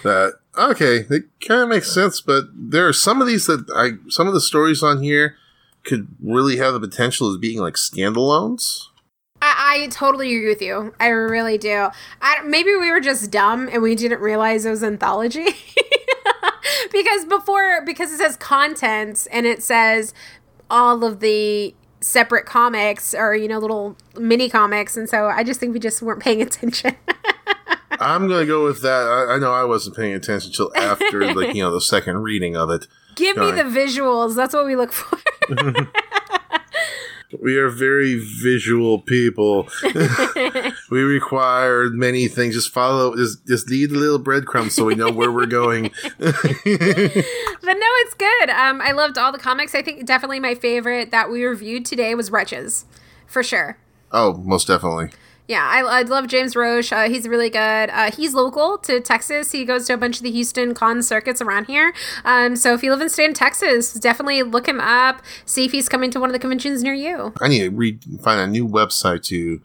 that 0.04 0.34
okay, 0.58 1.06
it 1.10 1.26
kind 1.46 1.62
of 1.62 1.70
makes 1.70 1.94
sense, 1.94 2.22
but 2.22 2.46
there 2.54 2.88
are 2.88 2.94
some 2.94 3.22
of 3.22 3.28
these 3.28 3.46
that 3.48 3.70
I 3.76 3.92
some 4.10 4.28
of 4.28 4.34
the 4.34 4.42
stories 4.42 4.84
on 4.84 5.02
here 5.02 5.36
could 5.84 6.08
really 6.22 6.58
have 6.58 6.74
the 6.74 6.80
potential 6.80 7.34
of 7.34 7.42
being 7.42 7.60
like 7.60 7.76
standalones. 7.76 8.88
I, 9.42 9.84
I 9.84 9.88
totally 9.88 10.36
agree 10.36 10.50
with 10.50 10.62
you. 10.62 10.94
I 11.00 11.08
really 11.08 11.58
do. 11.58 11.90
I, 12.22 12.42
maybe 12.44 12.76
we 12.76 12.92
were 12.92 13.00
just 13.00 13.32
dumb 13.32 13.70
and 13.72 13.82
we 13.82 13.96
didn't 13.96 14.20
realize 14.20 14.66
it 14.66 14.72
was 14.72 14.84
anthology. 14.84 15.46
because 16.92 17.26
before, 17.26 17.84
because 17.86 18.12
it 18.12 18.18
says 18.18 18.36
contents 18.36 19.28
and 19.28 19.46
it 19.46 19.62
says 19.62 20.14
all 20.70 21.04
of 21.04 21.20
the 21.20 21.76
separate 22.00 22.46
comics 22.46 23.14
or, 23.14 23.36
you 23.36 23.48
know, 23.48 23.60
little 23.60 23.98
mini 24.18 24.50
comics. 24.50 24.98
And 24.98 25.10
so 25.10 25.28
I 25.28 25.44
just 25.44 25.60
think 25.60 25.74
we 25.74 25.80
just 25.80 26.02
weren't 26.02 26.22
paying 26.22 26.42
attention. 26.44 26.96
I'm 28.00 28.28
gonna 28.28 28.46
go 28.46 28.64
with 28.64 28.82
that. 28.84 29.08
I, 29.08 29.36
I, 29.36 29.40
know 29.40 29.52
I 29.52 29.64
wasn't 29.64 29.96
paying 29.96 30.14
attention 30.14 30.52
until 30.52 30.72
after, 30.76 31.34
like 31.34 31.56
you 31.56 31.64
know, 31.64 31.72
the 31.72 31.82
second 31.82 32.18
reading 32.18 32.56
of 32.56 32.70
it. 32.70 32.88
Give 33.16 33.36
me 33.36 33.52
the 33.52 33.64
visuals. 33.64 34.36
That's 34.36 34.54
what 34.54 34.68
we 34.68 34.76
look 34.76 34.92
for. 34.92 35.18
We 37.42 37.58
are 37.58 37.70
very 37.70 38.16
visual 38.16 39.00
people. 39.02 39.68
We 40.90 41.02
require 41.02 41.90
many 41.90 42.28
things. 42.28 42.56
Just 42.56 42.74
follow, 42.74 43.16
just, 43.16 43.46
just 43.48 43.70
lead 43.70 43.92
a 43.92 43.96
little 43.96 44.20
breadcrumbs 44.20 44.76
so 44.76 44.86
we 44.86 44.96
know 44.96 45.12
where 45.12 45.32
we're 45.32 45.46
going. 45.46 45.92
but 46.20 46.30
no, 46.30 46.34
it's 47.62 48.14
good. 48.14 48.50
Um, 48.50 48.82
I 48.82 48.92
loved 48.94 49.18
all 49.18 49.32
the 49.32 49.40
comics. 49.40 49.76
I 49.76 49.82
think 49.82 50.06
definitely 50.06 50.40
my 50.40 50.56
favorite 50.56 51.12
that 51.12 51.30
we 51.30 51.44
reviewed 51.44 51.86
today 51.86 52.16
was 52.16 52.32
Wretches, 52.32 52.86
for 53.26 53.44
sure. 53.44 53.78
Oh, 54.12 54.34
most 54.38 54.68
definitely 54.68 55.12
yeah, 55.48 55.66
I, 55.66 56.00
I 56.00 56.02
love 56.02 56.28
James 56.28 56.56
Roche. 56.56 56.92
Uh, 56.92 57.08
he's 57.08 57.28
really 57.28 57.50
good. 57.50 57.90
Uh, 57.90 58.12
he's 58.12 58.34
local 58.34 58.78
to 58.80 59.00
Texas. 59.00 59.52
He 59.52 59.64
goes 59.64 59.86
to 59.88 59.94
a 59.94 59.98
bunch 59.98 60.18
of 60.18 60.24
the 60.24 60.32
Houston 60.32 60.74
con 60.74 61.02
circuits 61.02 61.42
around 61.42 61.66
here. 61.66 61.94
Um, 62.26 62.56
so 62.56 62.74
if 62.74 62.84
you 62.84 62.92
live 62.92 63.02
in 63.02 63.10
state 63.10 63.26
in 63.26 63.34
Texas, 63.34 63.94
definitely 63.94 64.44
look 64.44 64.68
him 64.68 64.82
up. 64.82 65.22
See 65.46 65.66
if 65.66 65.72
he's 65.72 65.88
coming 65.88 66.12
to 66.12 66.20
one 66.20 66.30
of 66.30 66.34
the 66.34 66.40
conventions 66.40 66.84
near 66.84 66.94
you. 66.94 67.34
I 67.42 67.48
need 67.48 67.60
to 67.60 67.70
read, 67.70 68.04
find 68.22 68.42
a 68.42 68.48
new 68.48 68.68
website 68.68 69.24
to 69.26 69.62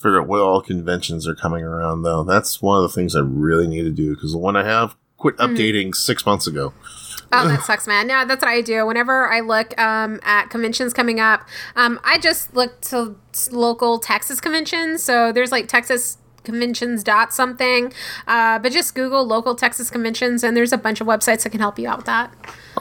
figure 0.00 0.20
out 0.20 0.26
what 0.26 0.40
all 0.40 0.62
conventions 0.62 1.28
are 1.28 1.34
coming 1.34 1.62
around. 1.62 2.02
Though 2.02 2.24
that's 2.24 2.62
one 2.62 2.76
of 2.76 2.82
the 2.82 2.94
things 2.94 3.14
I 3.14 3.20
really 3.20 3.68
need 3.68 3.82
to 3.82 3.90
do 3.90 4.14
because 4.14 4.32
the 4.32 4.38
one 4.38 4.56
I 4.56 4.64
have 4.64 4.96
quit 5.18 5.36
mm-hmm. 5.36 5.54
updating 5.54 5.86
mm-hmm. 5.86 5.92
six 5.92 6.24
months 6.26 6.46
ago. 6.46 6.72
Oh, 7.32 7.46
that 7.46 7.62
sucks, 7.62 7.86
man. 7.86 8.08
Yeah, 8.08 8.24
that's 8.24 8.42
what 8.42 8.50
I 8.50 8.60
do. 8.60 8.84
Whenever 8.86 9.30
I 9.30 9.38
look 9.38 9.78
um, 9.78 10.18
at 10.24 10.50
conventions 10.50 10.92
coming 10.92 11.20
up, 11.20 11.46
um, 11.76 12.00
I 12.02 12.18
just 12.18 12.56
look 12.56 12.80
to 12.82 13.14
local 13.52 14.00
Texas 14.00 14.40
conventions. 14.40 15.04
So 15.04 15.30
there's 15.30 15.52
like 15.52 15.68
Texas 15.68 16.18
conventions 16.42 17.04
dot 17.04 17.34
something 17.34 17.92
uh, 18.26 18.58
but 18.58 18.72
just 18.72 18.94
google 18.94 19.26
local 19.26 19.54
texas 19.54 19.90
conventions 19.90 20.42
and 20.42 20.56
there's 20.56 20.72
a 20.72 20.78
bunch 20.78 21.00
of 21.00 21.06
websites 21.06 21.42
that 21.42 21.50
can 21.50 21.60
help 21.60 21.78
you 21.78 21.86
out 21.86 21.98
with 21.98 22.06
that 22.06 22.32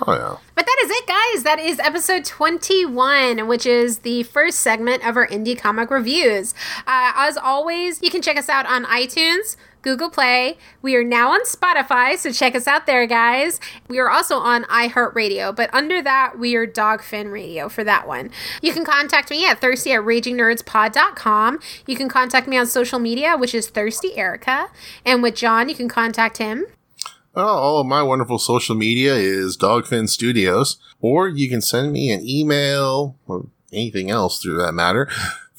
oh 0.08 0.14
yeah 0.14 0.38
but 0.56 0.66
that 0.66 0.78
is 0.84 0.92
it 0.92 1.08
guys 1.08 1.44
that 1.44 1.60
is 1.60 1.80
episode 1.80 2.26
21 2.26 3.48
which 3.48 3.66
is 3.66 4.00
the 4.00 4.24
first 4.24 4.60
segment 4.60 5.06
of 5.08 5.18
our 5.18 5.28
indie 5.28 5.58
comic 5.58 5.90
reviews 5.90 6.54
uh, 6.88 7.12
as 7.16 7.38
always 7.38 8.02
you 8.02 8.10
can 8.10 8.22
check 8.22 8.38
us 8.38 8.50
out 8.50 8.66
on 8.66 8.86
itunes 8.86 9.56
Google 9.82 10.10
Play. 10.10 10.58
We 10.82 10.96
are 10.96 11.04
now 11.04 11.32
on 11.32 11.46
Spotify, 11.46 12.18
so 12.18 12.32
check 12.32 12.56
us 12.56 12.68
out 12.68 12.86
there, 12.86 13.06
guys. 13.08 13.60
We 13.88 14.00
are 14.00 14.10
also 14.10 14.38
on 14.38 14.64
iHeartRadio, 14.66 15.56
but 15.56 15.74
under 15.74 16.02
that, 16.02 16.38
we 16.38 16.56
are 16.56 16.68
Dogfin 16.68 17.32
Radio 17.32 17.70
for 17.70 17.84
that 17.84 18.08
one. 18.08 18.30
You 18.62 18.74
can 18.74 18.84
contact 18.84 19.30
me 19.30 19.48
at 19.48 19.62
thirsty 19.62 19.94
at 19.94 20.02
ragingnerdspod.com. 20.02 21.60
You 21.86 21.96
can 21.96 22.10
contact 22.10 22.48
me 22.48 22.58
on 22.58 22.68
social 22.68 23.00
media, 23.00 23.38
which 23.38 23.56
is 23.56 23.70
Thirsty 23.70 24.18
Erica. 24.18 24.70
And 25.06 25.24
with 25.24 25.36
John, 25.36 25.70
you 25.70 25.76
can 25.76 25.88
contact 25.88 26.38
him. 26.38 26.66
Oh, 27.36 27.46
all 27.46 27.80
of 27.80 27.88
my 27.88 28.02
wonderful 28.02 28.40
social 28.40 28.76
media 28.76 29.14
is 29.16 29.56
Dogfin 29.56 30.10
Studios, 30.10 30.78
or 31.00 31.28
you 31.28 31.50
can 31.50 31.62
send 31.62 31.94
me 31.94 32.12
an 32.12 32.28
email 32.28 33.16
or 33.28 33.46
anything 33.72 34.10
else 34.10 34.42
through 34.42 34.58
that 34.58 34.74
matter 34.74 35.08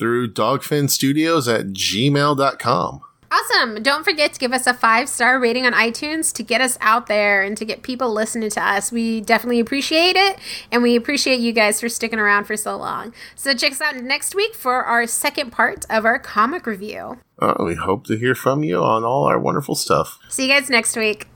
through 0.01 0.33
dogfinstudios 0.33 1.47
at 1.55 1.66
gmail.com. 1.66 3.01
Awesome. 3.33 3.81
Don't 3.81 4.03
forget 4.03 4.33
to 4.33 4.41
give 4.41 4.53
us 4.53 4.66
a 4.66 4.75
five 4.75 5.09
star 5.09 5.39
rating 5.39 5.64
on 5.64 5.73
iTunes 5.73 6.33
to 6.33 6.43
get 6.43 6.61
us 6.61 6.77
out 6.81 7.07
there 7.07 7.43
and 7.43 7.57
to 7.59 7.64
get 7.64 7.83
people 7.83 8.12
listening 8.12 8.51
to 8.51 8.61
us. 8.61 8.91
We 8.91 9.21
definitely 9.21 9.61
appreciate 9.61 10.16
it. 10.16 10.41
And 10.73 10.83
we 10.83 10.97
appreciate 10.97 11.39
you 11.39 11.53
guys 11.53 11.81
for 11.81 11.89
sticking 11.89 12.18
around 12.18 12.47
for 12.47 12.57
so 12.57 12.77
long. 12.77 13.14
So 13.37 13.55
check 13.55 13.71
us 13.71 13.81
out 13.81 13.95
next 13.97 14.35
week 14.35 14.57
for 14.57 14.83
our 14.83 15.07
second 15.07 15.53
part 15.53 15.87
of 15.89 16.05
our 16.05 16.18
comic 16.18 16.66
review. 16.66 17.18
Uh, 17.39 17.55
we 17.61 17.77
hope 17.77 18.05
to 18.07 18.16
hear 18.16 18.35
from 18.35 18.64
you 18.64 18.83
on 18.83 19.05
all 19.05 19.25
our 19.25 19.39
wonderful 19.39 19.77
stuff. 19.77 20.18
See 20.29 20.49
you 20.49 20.53
guys 20.53 20.68
next 20.68 20.97
week. 20.97 21.30